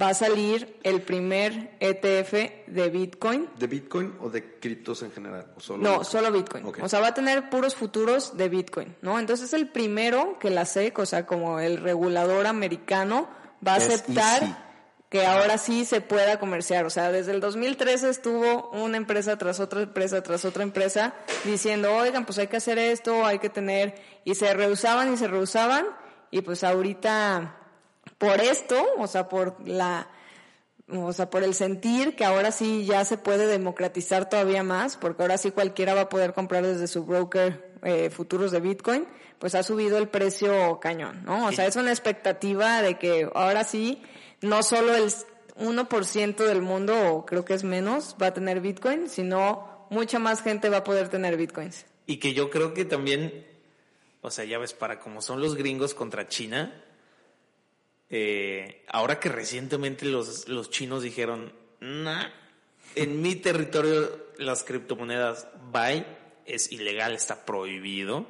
va 0.00 0.10
a 0.10 0.14
salir 0.14 0.78
el 0.82 1.00
primer 1.02 1.76
ETF 1.80 2.66
de 2.66 2.90
Bitcoin. 2.90 3.48
¿De 3.58 3.66
Bitcoin 3.66 4.14
o 4.20 4.28
de 4.28 4.58
criptos 4.60 5.02
en 5.02 5.10
general? 5.10 5.46
¿O 5.56 5.60
solo 5.60 5.82
No, 5.82 5.90
Bitcoin? 5.90 6.04
solo 6.04 6.32
Bitcoin. 6.32 6.64
O 6.82 6.88
sea, 6.88 7.00
va 7.00 7.08
a 7.08 7.14
tener 7.14 7.48
puros 7.50 7.74
futuros 7.74 8.36
de 8.36 8.48
Bitcoin, 8.48 8.94
¿no? 9.02 9.18
Entonces 9.18 9.46
es 9.46 9.54
el 9.54 9.68
primero 9.68 10.38
que 10.38 10.50
la 10.50 10.66
SEC, 10.66 10.98
o 10.98 11.06
sea, 11.06 11.26
como 11.26 11.60
el 11.60 11.78
regulador 11.78 12.46
americano, 12.46 13.28
va 13.66 13.72
a 13.72 13.76
aceptar 13.76 14.67
que 15.08 15.24
ahora 15.24 15.56
sí 15.58 15.84
se 15.84 16.00
pueda 16.00 16.38
comerciar. 16.38 16.84
O 16.84 16.90
sea, 16.90 17.10
desde 17.10 17.32
el 17.32 17.40
2013 17.40 18.10
estuvo 18.10 18.70
una 18.70 18.96
empresa 18.96 19.36
tras 19.38 19.60
otra 19.60 19.82
empresa 19.82 20.22
tras 20.22 20.44
otra 20.44 20.62
empresa 20.62 21.14
diciendo, 21.44 21.94
oigan, 21.94 22.26
pues 22.26 22.38
hay 22.38 22.48
que 22.48 22.58
hacer 22.58 22.78
esto, 22.78 23.24
hay 23.24 23.38
que 23.38 23.48
tener, 23.48 23.94
y 24.24 24.34
se 24.34 24.52
rehusaban 24.52 25.12
y 25.12 25.16
se 25.16 25.28
rehusaban, 25.28 25.86
y 26.30 26.42
pues 26.42 26.62
ahorita, 26.62 27.56
por 28.18 28.40
esto, 28.40 28.76
o 28.98 29.06
sea, 29.06 29.28
por 29.28 29.66
la, 29.66 30.08
o 30.90 31.12
sea, 31.12 31.30
por 31.30 31.42
el 31.42 31.54
sentir 31.54 32.14
que 32.14 32.24
ahora 32.24 32.50
sí 32.50 32.84
ya 32.84 33.04
se 33.04 33.16
puede 33.16 33.46
democratizar 33.46 34.28
todavía 34.28 34.62
más, 34.62 34.96
porque 34.96 35.22
ahora 35.22 35.38
sí 35.38 35.50
cualquiera 35.50 35.94
va 35.94 36.02
a 36.02 36.08
poder 36.10 36.34
comprar 36.34 36.66
desde 36.66 36.86
su 36.86 37.04
broker 37.04 37.72
eh, 37.82 38.10
futuros 38.10 38.50
de 38.50 38.60
Bitcoin, 38.60 39.06
pues 39.38 39.54
ha 39.54 39.62
subido 39.62 39.98
el 39.98 40.08
precio 40.08 40.80
cañón, 40.80 41.22
¿no? 41.24 41.46
O 41.46 41.52
sea, 41.52 41.66
es 41.66 41.76
una 41.76 41.90
expectativa 41.90 42.82
de 42.82 42.98
que 42.98 43.30
ahora 43.34 43.64
sí, 43.64 44.02
no 44.40 44.62
solo 44.62 44.94
el 44.94 45.10
1% 45.56 46.36
del 46.36 46.62
mundo, 46.62 46.94
o 47.12 47.26
creo 47.26 47.44
que 47.44 47.54
es 47.54 47.64
menos, 47.64 48.16
va 48.20 48.28
a 48.28 48.34
tener 48.34 48.60
Bitcoin, 48.60 49.08
sino 49.08 49.86
mucha 49.90 50.18
más 50.18 50.42
gente 50.42 50.68
va 50.68 50.78
a 50.78 50.84
poder 50.84 51.08
tener 51.08 51.36
Bitcoins. 51.36 51.86
Y 52.06 52.18
que 52.18 52.32
yo 52.32 52.50
creo 52.50 52.74
que 52.74 52.84
también, 52.84 53.46
o 54.22 54.30
sea, 54.30 54.44
ya 54.44 54.58
ves, 54.58 54.72
para 54.72 55.00
como 55.00 55.20
son 55.20 55.40
los 55.40 55.56
gringos 55.56 55.94
contra 55.94 56.28
China, 56.28 56.84
eh, 58.10 58.84
ahora 58.88 59.20
que 59.20 59.28
recientemente 59.28 60.06
los, 60.06 60.48
los 60.48 60.70
chinos 60.70 61.02
dijeron, 61.02 61.52
nah, 61.80 62.28
en 62.94 63.20
mi 63.20 63.36
territorio 63.36 64.28
las 64.38 64.64
criptomonedas 64.64 65.48
buy 65.70 66.06
es 66.46 66.72
ilegal, 66.72 67.14
está 67.14 67.44
prohibido, 67.44 68.26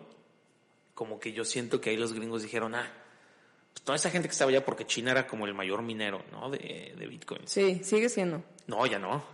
como 0.95 1.21
que 1.21 1.33
yo 1.33 1.45
siento 1.45 1.81
que 1.81 1.91
ahí 1.91 1.97
los 1.97 2.13
gringos 2.13 2.43
dijeron, 2.43 2.75
ah, 2.75 2.93
pues 3.79 3.85
toda 3.85 3.97
esa 3.97 4.11
gente 4.11 4.29
que 4.29 4.33
estaba 4.33 4.51
allá 4.51 4.65
porque 4.65 4.87
China 4.87 5.13
era 5.13 5.27
como 5.27 5.47
el 5.47 5.55
mayor 5.55 5.83
minero, 5.83 6.23
¿no? 6.33 6.51
De, 6.51 6.95
de 6.97 7.07
Bitcoin. 7.07 7.43
Sí, 7.47 7.81
sigue 7.85 8.09
siendo. 8.09 8.43
No, 8.67 8.85
ya 8.87 8.99
no. 8.99 9.25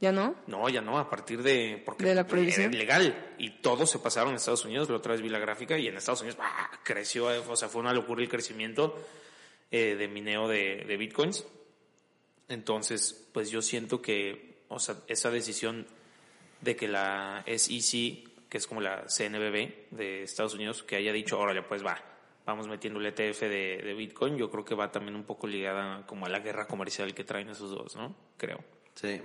¿Ya 0.00 0.12
no? 0.12 0.34
No, 0.46 0.66
ya 0.70 0.80
no, 0.80 0.98
a 0.98 1.10
partir 1.10 1.42
de... 1.42 1.82
Porque 1.84 2.04
¿De 2.06 2.14
la 2.14 2.26
prohibición? 2.26 2.68
Era 2.68 2.74
ilegal. 2.76 3.34
Y 3.36 3.50
todos 3.60 3.90
se 3.90 3.98
pasaron 3.98 4.32
a 4.32 4.36
Estados 4.36 4.64
Unidos. 4.64 4.88
La 4.88 4.96
otra 4.96 5.12
vez 5.12 5.20
vi 5.20 5.28
la 5.28 5.38
gráfica 5.38 5.76
y 5.76 5.88
en 5.88 5.96
Estados 5.98 6.22
Unidos 6.22 6.38
creció. 6.82 7.30
eh, 7.30 7.42
O 7.46 7.54
sea, 7.54 7.68
fue 7.68 7.82
una 7.82 7.92
locura 7.92 8.22
el 8.22 8.28
crecimiento 8.30 8.98
eh, 9.70 9.96
de 9.96 10.08
mineo 10.08 10.48
de, 10.48 10.84
de 10.88 10.96
bitcoins. 10.96 11.44
Entonces, 12.48 13.28
pues 13.32 13.50
yo 13.50 13.60
siento 13.62 14.00
que, 14.00 14.62
o 14.68 14.78
sea, 14.78 14.96
esa 15.06 15.30
decisión 15.30 15.86
de 16.62 16.76
que 16.76 16.88
la 16.88 17.44
SEC, 17.46 18.28
que 18.48 18.58
es 18.58 18.66
como 18.66 18.80
la 18.80 19.04
CNBB 19.06 19.90
de 19.90 20.22
Estados 20.22 20.54
Unidos, 20.54 20.82
que 20.82 20.96
haya 20.96 21.12
dicho, 21.12 21.38
órale, 21.38 21.62
pues 21.62 21.84
va, 21.84 22.02
vamos 22.46 22.68
metiendo 22.68 23.00
el 23.00 23.06
ETF 23.06 23.40
de, 23.40 23.80
de 23.84 23.94
Bitcoin, 23.94 24.36
yo 24.36 24.50
creo 24.50 24.64
que 24.64 24.74
va 24.74 24.90
también 24.90 25.16
un 25.16 25.24
poco 25.24 25.46
ligada 25.46 26.06
como 26.06 26.26
a 26.26 26.28
la 26.28 26.40
guerra 26.40 26.66
comercial 26.66 27.14
que 27.14 27.24
traen 27.24 27.48
esos 27.48 27.70
dos, 27.70 27.96
¿no? 27.96 28.14
Creo. 28.36 28.58
Sí. 28.94 29.20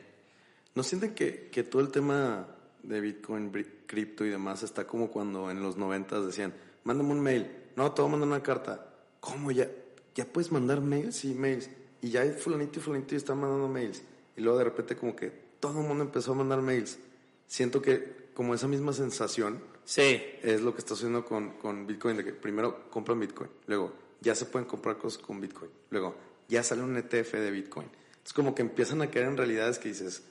¿No 0.75 0.83
sienten 0.83 1.15
que, 1.15 1.49
que 1.49 1.63
todo 1.63 1.81
el 1.81 1.89
tema 1.89 2.47
de 2.87 3.01
Bitcoin, 3.01 3.51
cripto 3.85 4.25
y 4.25 4.29
demás 4.29 4.63
está 4.63 4.85
como 4.85 5.09
cuando 5.09 5.49
en 5.49 5.61
los 5.61 5.77
noventas 5.77 6.25
decían, 6.25 6.53
mándame 6.83 7.11
un 7.11 7.21
mail. 7.21 7.51
No, 7.75 7.91
te 7.91 8.01
voy 8.01 8.09
a 8.09 8.11
mandar 8.11 8.27
una 8.27 8.43
carta. 8.43 8.87
¿Cómo 9.19 9.51
ya? 9.51 9.69
¿Ya 10.13 10.25
puedes 10.25 10.51
mandar 10.51 10.81
mails? 10.81 11.15
Sí, 11.15 11.33
mails. 11.33 11.69
Y 12.01 12.09
ya 12.09 12.21
hay 12.21 12.31
fulanito 12.31 12.79
y 12.79 12.81
fulanito 12.81 13.15
y 13.15 13.17
están 13.17 13.39
mandando 13.39 13.67
mails. 13.67 14.03
Y 14.37 14.41
luego 14.41 14.57
de 14.57 14.65
repente 14.65 14.95
como 14.95 15.15
que 15.15 15.31
todo 15.59 15.81
el 15.81 15.87
mundo 15.87 16.03
empezó 16.03 16.33
a 16.33 16.35
mandar 16.35 16.61
mails. 16.61 16.99
Siento 17.47 17.81
que 17.81 18.29
como 18.33 18.53
esa 18.53 18.67
misma 18.67 18.93
sensación 18.93 19.61
Sí, 19.85 20.21
es 20.41 20.61
lo 20.61 20.73
que 20.73 20.79
está 20.79 20.95
haciendo 20.95 21.23
con, 21.23 21.51
con 21.57 21.85
Bitcoin, 21.85 22.17
de 22.17 22.23
que 22.23 22.33
primero 22.33 22.89
compran 22.89 23.19
Bitcoin, 23.19 23.49
luego 23.67 23.93
ya 24.19 24.33
se 24.33 24.45
pueden 24.45 24.67
comprar 24.67 24.97
cosas 24.97 25.21
con 25.21 25.39
Bitcoin, 25.39 25.69
luego 25.91 26.15
ya 26.47 26.63
sale 26.63 26.81
un 26.81 26.97
ETF 26.97 27.33
de 27.33 27.51
Bitcoin. 27.51 27.87
Es 28.25 28.33
como 28.33 28.55
que 28.55 28.63
empiezan 28.63 29.03
a 29.03 29.11
caer 29.11 29.27
en 29.27 29.37
realidades 29.37 29.77
que 29.77 29.89
dices, 29.89 30.23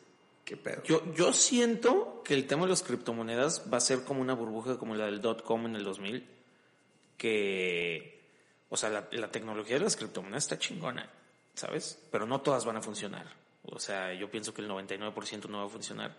¿qué 0.45 0.57
pedo? 0.57 0.83
Yo, 0.83 1.15
yo 1.15 1.33
siento 1.33 2.23
que 2.25 2.35
el 2.35 2.49
tema 2.49 2.65
de 2.65 2.71
las 2.71 2.83
criptomonedas 2.83 3.71
va 3.73 3.77
a 3.77 3.81
ser 3.81 4.03
como 4.03 4.21
una 4.21 4.35
burbuja 4.35 4.77
como 4.77 4.97
la 4.97 5.07
del 5.07 5.21
dot-com 5.21 5.67
en 5.67 5.77
el 5.77 5.85
2000, 5.85 6.29
que, 7.17 8.29
o 8.69 8.77
sea, 8.77 8.91
la, 8.91 9.09
la 9.13 9.31
tecnología 9.31 9.79
de 9.79 9.85
las 9.85 9.95
criptomonedas 9.95 10.43
está 10.45 10.59
chingona, 10.59 11.09
¿sabes? 11.55 12.01
Pero 12.11 12.27
no 12.27 12.41
todas 12.41 12.65
van 12.65 12.77
a 12.77 12.83
funcionar. 12.83 13.45
O 13.63 13.79
sea, 13.79 14.13
yo 14.13 14.29
pienso 14.29 14.53
que 14.53 14.63
el 14.63 14.69
99% 14.69 15.49
no 15.49 15.59
va 15.59 15.67
a 15.67 15.69
funcionar. 15.69 16.17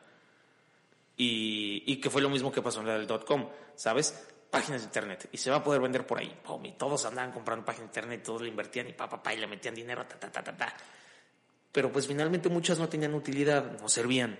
Y, 1.18 1.97
que 1.97 2.09
fue 2.09 2.22
lo 2.22 2.30
mismo 2.30 2.51
que 2.51 2.61
pasó 2.61 2.82
en 2.82 2.88
la 2.88 2.93
del 2.97 3.07
dot-com, 3.07 3.49
¿sabes? 3.76 4.28
Páginas 4.49 4.82
de 4.82 4.86
internet. 4.88 5.30
Y 5.32 5.38
se 5.38 5.49
va 5.49 5.57
a 5.57 5.63
poder 5.63 5.82
vender 5.82 6.05
por 6.05 6.20
ahí. 6.20 6.38
Pum, 6.43 6.66
y 6.66 6.74
todos 6.74 7.05
andaban 7.05 7.32
comprando 7.32 7.66
páginas 7.66 7.93
de 7.93 7.99
internet, 7.99 8.24
todos 8.24 8.41
le 8.41 8.49
invertían 8.49 8.88
y 8.89 8.93
pa, 8.93 9.07
pa, 9.07 9.22
pa, 9.22 9.34
y 9.34 9.38
le 9.38 9.47
metían 9.47 9.76
dinero, 9.76 10.05
ta, 10.05 10.20
ta, 10.20 10.32
ta, 10.32 10.43
ta, 10.43 10.55
ta. 10.55 10.76
Pero 11.72 11.91
pues 11.91 12.07
finalmente 12.07 12.49
muchas 12.49 12.80
no 12.80 12.89
tenían 12.89 13.13
utilidad, 13.13 13.80
no 13.80 13.89
servían. 13.89 14.38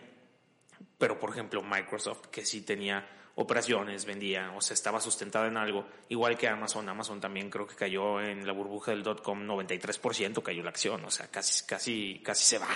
Pero 0.98 1.20
por 1.20 1.32
ejemplo 1.32 1.62
Microsoft, 1.62 2.28
que 2.28 2.46
sí 2.46 2.62
tenía 2.62 3.08
operaciones, 3.36 4.06
vendía, 4.06 4.54
o 4.56 4.62
sea, 4.62 4.74
estaba 4.74 5.02
sustentada 5.02 5.48
en 5.48 5.58
algo, 5.58 5.86
igual 6.10 6.38
que 6.38 6.48
Amazon. 6.48 6.88
Amazon 6.88 7.20
también 7.20 7.50
creo 7.50 7.68
que 7.68 7.76
cayó 7.76 8.22
en 8.22 8.48
la 8.48 8.54
burbuja 8.54 8.92
del 8.92 9.04
dot-com 9.04 9.46
93%, 9.46 10.42
cayó 10.42 10.64
la 10.64 10.70
acción, 10.70 11.04
o 11.04 11.12
sea, 11.12 11.28
casi, 11.28 11.66
casi, 11.66 12.22
casi 12.24 12.46
se 12.46 12.58
va. 12.58 12.70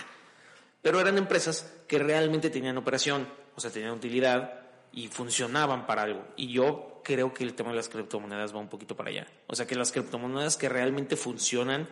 Pero 0.82 1.00
eran 1.00 1.18
empresas 1.18 1.74
que 1.88 2.00
realmente 2.00 2.50
tenían 2.50 2.78
operación, 2.78 3.28
o 3.56 3.60
sea, 3.60 3.70
tenían 3.72 3.92
utilidad 3.92 4.62
y 4.92 5.08
funcionaban 5.08 5.86
para 5.86 6.04
algo. 6.04 6.26
Y 6.38 6.52
yo 6.52 7.02
creo 7.04 7.34
que 7.34 7.44
el 7.44 7.54
tema 7.54 7.70
de 7.72 7.76
las 7.78 7.90
criptomonedas 7.90 8.54
va 8.54 8.60
un 8.60 8.70
poquito 8.70 8.96
para 8.96 9.10
allá. 9.10 9.28
O 9.48 9.56
sea, 9.56 9.68
que 9.68 9.76
las 9.76 9.92
criptomonedas 9.92 10.58
que 10.58 10.70
realmente 10.70 11.16
funcionan 11.16 11.90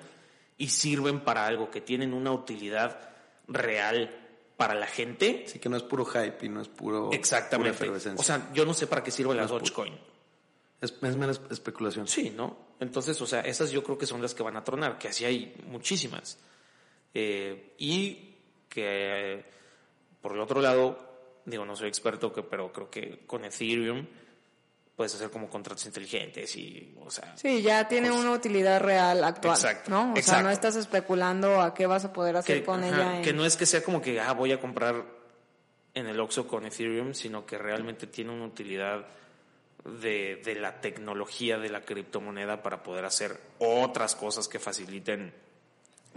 y 0.57 0.69
sirven 0.69 1.19
para 1.21 1.45
algo, 1.45 1.69
que 1.69 1.81
tienen 1.81 2.13
una 2.13 2.31
utilidad 2.31 3.09
real 3.47 4.23
para 4.57 4.73
la 4.73 4.87
gente, 4.87 5.43
Así 5.45 5.59
que 5.59 5.69
no 5.69 5.77
es 5.77 5.83
puro 5.83 6.03
hype 6.03 6.43
y 6.45 6.49
no 6.49 6.61
es 6.61 6.67
puro... 6.67 7.05
pura 7.05 7.17
exactamente. 7.17 7.75
efervescencia. 7.75 8.19
O 8.19 8.23
sea, 8.23 8.51
yo 8.53 8.65
no 8.65 8.73
sé 8.73 8.87
para 8.87 9.03
qué 9.03 9.11
sirve 9.11 9.35
la 9.35 9.45
Dogecoin. 9.45 9.93
es, 10.81 10.95
es 10.99 11.15
mera 11.15 11.31
es- 11.31 11.41
especulación. 11.51 12.07
Sí, 12.07 12.33
¿no? 12.35 12.57
Entonces, 12.79 13.21
o 13.21 13.27
sea, 13.27 13.41
esas 13.41 13.69
yo 13.69 13.83
creo 13.83 13.99
que 13.99 14.07
son 14.07 14.19
las 14.21 14.33
que 14.33 14.41
van 14.41 14.55
a 14.57 14.63
tronar, 14.63 14.97
que 14.97 15.09
así 15.09 15.25
hay 15.25 15.53
muchísimas. 15.67 16.39
Eh, 17.13 17.75
y 17.77 18.26
que, 18.69 19.43
por 20.21 20.33
el 20.33 20.39
otro 20.39 20.61
lado, 20.61 20.97
digo, 21.45 21.65
no 21.65 21.75
soy 21.75 21.87
experto, 21.87 22.31
que, 22.33 22.43
pero 22.43 22.71
creo 22.71 22.89
que 22.89 23.19
con 23.25 23.45
Ethereum 23.45 24.05
puedes 24.95 25.13
hacer 25.13 25.29
como 25.29 25.47
contratos 25.49 25.85
inteligentes 25.85 26.55
y, 26.55 26.95
o 27.05 27.09
sea, 27.11 27.37
Sí, 27.37 27.61
ya 27.61 27.87
tiene 27.87 28.09
Pues- 28.09 28.19
una 28.21 28.31
utilidad 28.31 28.81
real 28.81 29.23
actual, 29.23 29.55
Exacto, 29.55 29.91
¿no? 29.91 30.13
O 30.13 30.21
sea, 30.21 30.41
no 30.41 30.49
estás 30.49 30.75
especulando 30.75 31.61
a 31.61 31.73
qué 31.73 31.85
vas 31.85 32.03
a 32.05 32.11
poder 32.13 32.35
hacer 32.37 32.59
que, 32.59 32.65
con 32.65 32.83
ajá, 32.83 32.95
ella. 32.95 33.17
en- 33.17 33.23
que 33.23 33.33
no 33.33 33.45
es 33.45 33.55
que 33.57 33.65
sea 33.67 33.83
como 33.83 34.01
que, 34.01 34.19
ah, 34.19 34.33
voy 34.33 34.51
a 34.51 34.59
comprar 34.59 35.05
en 35.93 36.07
el 36.07 36.19
Oxxo 36.19 36.47
con 36.47 36.65
Ethereum, 36.65 37.13
sino 37.13 37.45
que 37.45 37.57
realmente 37.57 38.07
tiene 38.07 38.31
una 38.31 38.45
utilidad 38.45 39.05
de, 39.85 40.41
de 40.43 40.55
la 40.55 40.81
tecnología 40.81 41.57
de 41.59 41.69
la 41.69 41.81
criptomoneda 41.81 42.61
para 42.61 42.83
poder 42.83 43.05
hacer 43.05 43.39
otras 43.59 44.15
cosas 44.15 44.47
que 44.47 44.59
faciliten 44.59 45.33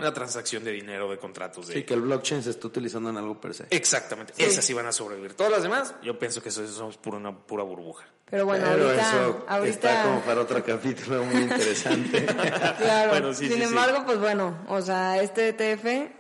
la 0.02 0.12
transacción 0.12 0.64
de 0.64 0.72
dinero, 0.72 1.10
de 1.10 1.18
contratos. 1.18 1.68
De... 1.68 1.74
Sí, 1.74 1.82
que 1.84 1.94
el 1.94 2.00
blockchain 2.02 2.42
se 2.42 2.50
está 2.50 2.66
utilizando 2.66 3.10
en 3.10 3.16
algo 3.16 3.40
per 3.40 3.54
se. 3.54 3.66
Exactamente, 3.70 4.32
esas 4.36 4.64
sí 4.64 4.72
van 4.72 4.86
a 4.86 4.92
sobrevivir. 4.92 5.34
Todas 5.34 5.52
las 5.52 5.62
demás, 5.62 5.94
yo 6.02 6.18
pienso 6.18 6.42
que 6.42 6.48
eso, 6.50 6.64
eso 6.64 6.88
es 6.88 6.96
pura, 6.96 7.16
una 7.18 7.36
pura 7.36 7.62
burbuja. 7.64 8.06
Pero 8.30 8.46
bueno, 8.46 8.64
Pero 8.70 8.86
ahorita, 8.86 9.10
eso 9.10 9.44
ahorita 9.48 9.90
está 9.90 10.02
como 10.04 10.20
para 10.20 10.40
otro 10.42 10.64
capítulo 10.64 11.24
muy 11.24 11.42
interesante. 11.42 12.26
Claro, 12.78 13.10
Bueno, 13.10 13.34
sí, 13.34 13.48
sin 13.48 13.56
sí, 13.56 13.62
sí. 13.62 13.68
embargo, 13.68 14.04
pues 14.06 14.18
bueno, 14.18 14.56
o 14.68 14.80
sea, 14.80 15.20
este 15.20 15.48
ETF 15.48 16.10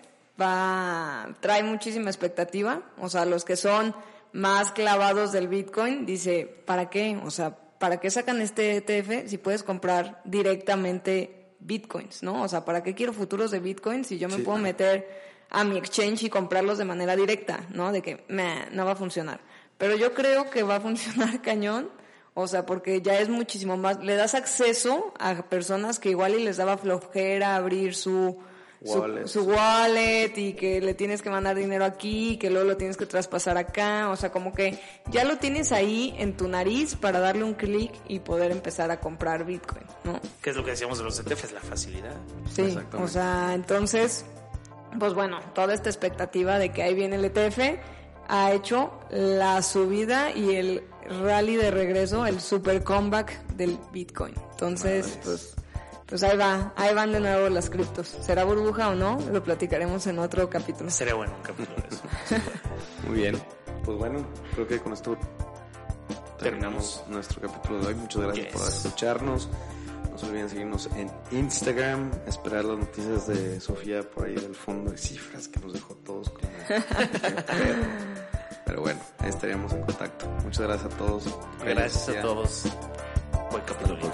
va, 0.40 1.28
trae 1.40 1.62
muchísima 1.62 2.10
expectativa, 2.10 2.82
o 2.98 3.08
sea, 3.08 3.24
los 3.24 3.44
que 3.44 3.56
son 3.56 3.94
más 4.32 4.72
clavados 4.72 5.32
del 5.32 5.48
Bitcoin, 5.48 6.06
dice, 6.06 6.46
¿para 6.64 6.90
qué? 6.90 7.20
O 7.24 7.30
sea, 7.30 7.56
¿para 7.78 7.98
qué 8.00 8.10
sacan 8.10 8.40
este 8.40 8.76
ETF 8.76 9.28
si 9.28 9.38
puedes 9.38 9.62
comprar 9.62 10.20
directamente 10.24 11.39
Bitcoins, 11.60 12.22
no? 12.22 12.42
O 12.42 12.48
sea, 12.48 12.64
¿para 12.64 12.82
qué 12.82 12.94
quiero 12.94 13.12
futuros 13.12 13.50
de 13.50 13.60
Bitcoin 13.60 14.04
si 14.04 14.18
yo 14.18 14.28
me 14.28 14.36
Sí, 14.36 14.42
puedo 14.42 14.58
meter 14.58 15.08
a 15.50 15.64
mi 15.64 15.76
exchange 15.76 16.24
y 16.24 16.30
comprarlos 16.30 16.78
de 16.78 16.84
manera 16.84 17.16
directa, 17.16 17.66
¿no? 17.70 17.92
De 17.92 18.02
que, 18.02 18.24
meh, 18.28 18.68
no 18.72 18.84
va 18.84 18.92
a 18.92 18.96
funcionar. 18.96 19.40
Pero 19.78 19.96
yo 19.96 20.14
creo 20.14 20.50
que 20.50 20.62
va 20.62 20.76
a 20.76 20.80
funcionar 20.80 21.40
cañón, 21.42 21.90
o 22.34 22.46
sea, 22.46 22.66
porque 22.66 23.02
ya 23.02 23.18
es 23.18 23.28
muchísimo 23.28 23.76
más, 23.76 24.02
le 24.02 24.14
das 24.14 24.34
acceso 24.34 25.12
a 25.18 25.42
personas 25.48 25.98
que 25.98 26.10
igual 26.10 26.34
y 26.34 26.44
les 26.44 26.56
daba 26.56 26.78
flojera 26.78 27.56
abrir 27.56 27.94
su, 27.94 28.38
Wallet. 28.80 29.26
su 29.26 29.42
wallet 29.42 30.32
y 30.36 30.54
que 30.54 30.80
le 30.80 30.94
tienes 30.94 31.20
que 31.20 31.28
mandar 31.28 31.56
dinero 31.56 31.84
aquí, 31.84 32.38
que 32.38 32.48
luego 32.48 32.66
lo 32.66 32.76
tienes 32.76 32.96
que 32.96 33.06
traspasar 33.06 33.58
acá, 33.58 34.08
o 34.10 34.16
sea, 34.16 34.32
como 34.32 34.52
que 34.52 34.78
ya 35.10 35.24
lo 35.24 35.36
tienes 35.36 35.72
ahí 35.72 36.14
en 36.18 36.36
tu 36.36 36.48
nariz 36.48 36.96
para 36.96 37.20
darle 37.20 37.44
un 37.44 37.54
clic 37.54 37.92
y 38.08 38.20
poder 38.20 38.50
empezar 38.50 38.90
a 38.90 39.00
comprar 39.00 39.44
Bitcoin, 39.44 39.84
¿no? 40.04 40.18
¿Qué 40.40 40.50
es 40.50 40.56
lo 40.56 40.64
que 40.64 40.70
decíamos 40.70 40.98
de 40.98 41.04
los 41.04 41.18
ETFs? 41.18 41.52
La 41.52 41.60
facilidad. 41.60 42.16
Sí, 42.50 42.76
o 42.98 43.08
sea, 43.08 43.52
entonces, 43.54 44.24
pues 44.98 45.12
bueno, 45.14 45.40
toda 45.54 45.74
esta 45.74 45.90
expectativa 45.90 46.58
de 46.58 46.72
que 46.72 46.82
ahí 46.82 46.94
viene 46.94 47.16
el 47.16 47.24
ETF 47.24 47.78
ha 48.28 48.52
hecho 48.52 48.92
la 49.10 49.60
subida 49.62 50.30
y 50.30 50.54
el 50.54 50.84
rally 51.22 51.56
de 51.56 51.70
regreso, 51.70 52.26
el 52.26 52.40
super 52.40 52.82
comeback 52.82 53.44
del 53.54 53.78
Bitcoin. 53.92 54.34
Entonces, 54.52 55.18
pues, 55.24 55.56
pues 56.10 56.22
ahí 56.22 56.36
va, 56.36 56.72
ahí 56.76 56.94
van 56.94 57.12
de 57.12 57.20
nuevo 57.20 57.48
las 57.48 57.70
criptos. 57.70 58.08
¿Será 58.20 58.44
burbuja 58.44 58.88
o 58.90 58.94
no? 58.94 59.18
Lo 59.32 59.42
platicaremos 59.42 60.06
en 60.06 60.18
otro 60.18 60.50
capítulo. 60.50 60.90
Sería 60.90 61.14
bueno 61.14 61.32
un 61.36 61.42
capítulo 61.42 61.76
de 61.88 61.88
eso. 61.96 62.02
Muy 63.08 63.16
bien. 63.20 63.40
Pues 63.84 63.96
bueno, 63.96 64.26
creo 64.54 64.66
que 64.68 64.78
con 64.80 64.92
esto 64.92 65.16
Terminamos. 66.38 66.38
terminamos 66.38 67.04
nuestro 67.08 67.40
capítulo 67.40 67.80
de 67.80 67.86
hoy. 67.86 67.94
Muchas 67.94 68.22
gracias 68.22 68.46
Yes. 68.46 68.54
por 68.54 68.68
escucharnos. 68.68 69.48
No 70.10 70.18
se 70.18 70.26
olviden 70.26 70.48
seguirnos 70.50 70.86
en 70.96 71.10
Instagram, 71.30 72.10
esperar 72.26 72.64
las 72.64 72.78
noticias 72.78 73.26
de 73.28 73.60
Sofía 73.60 74.02
por 74.02 74.26
ahí 74.26 74.34
del 74.34 74.54
fondo 74.54 74.90
de 74.90 74.98
cifras 74.98 75.48
que 75.48 75.60
nos 75.60 75.72
dejó 75.72 75.94
todos 75.94 76.28
como... 76.30 76.48
Pero 78.66 78.82
bueno, 78.82 79.00
ahí 79.18 79.30
estaríamos 79.30 79.72
en 79.72 79.82
contacto. 79.82 80.26
Muchas 80.44 80.60
gracias 80.66 80.92
a 80.92 80.96
todos. 80.98 81.24
Gracias 81.64 82.08
a 82.16 82.20
todos. 82.20 82.64
Buen 83.50 83.62
capítulo. 83.64 84.10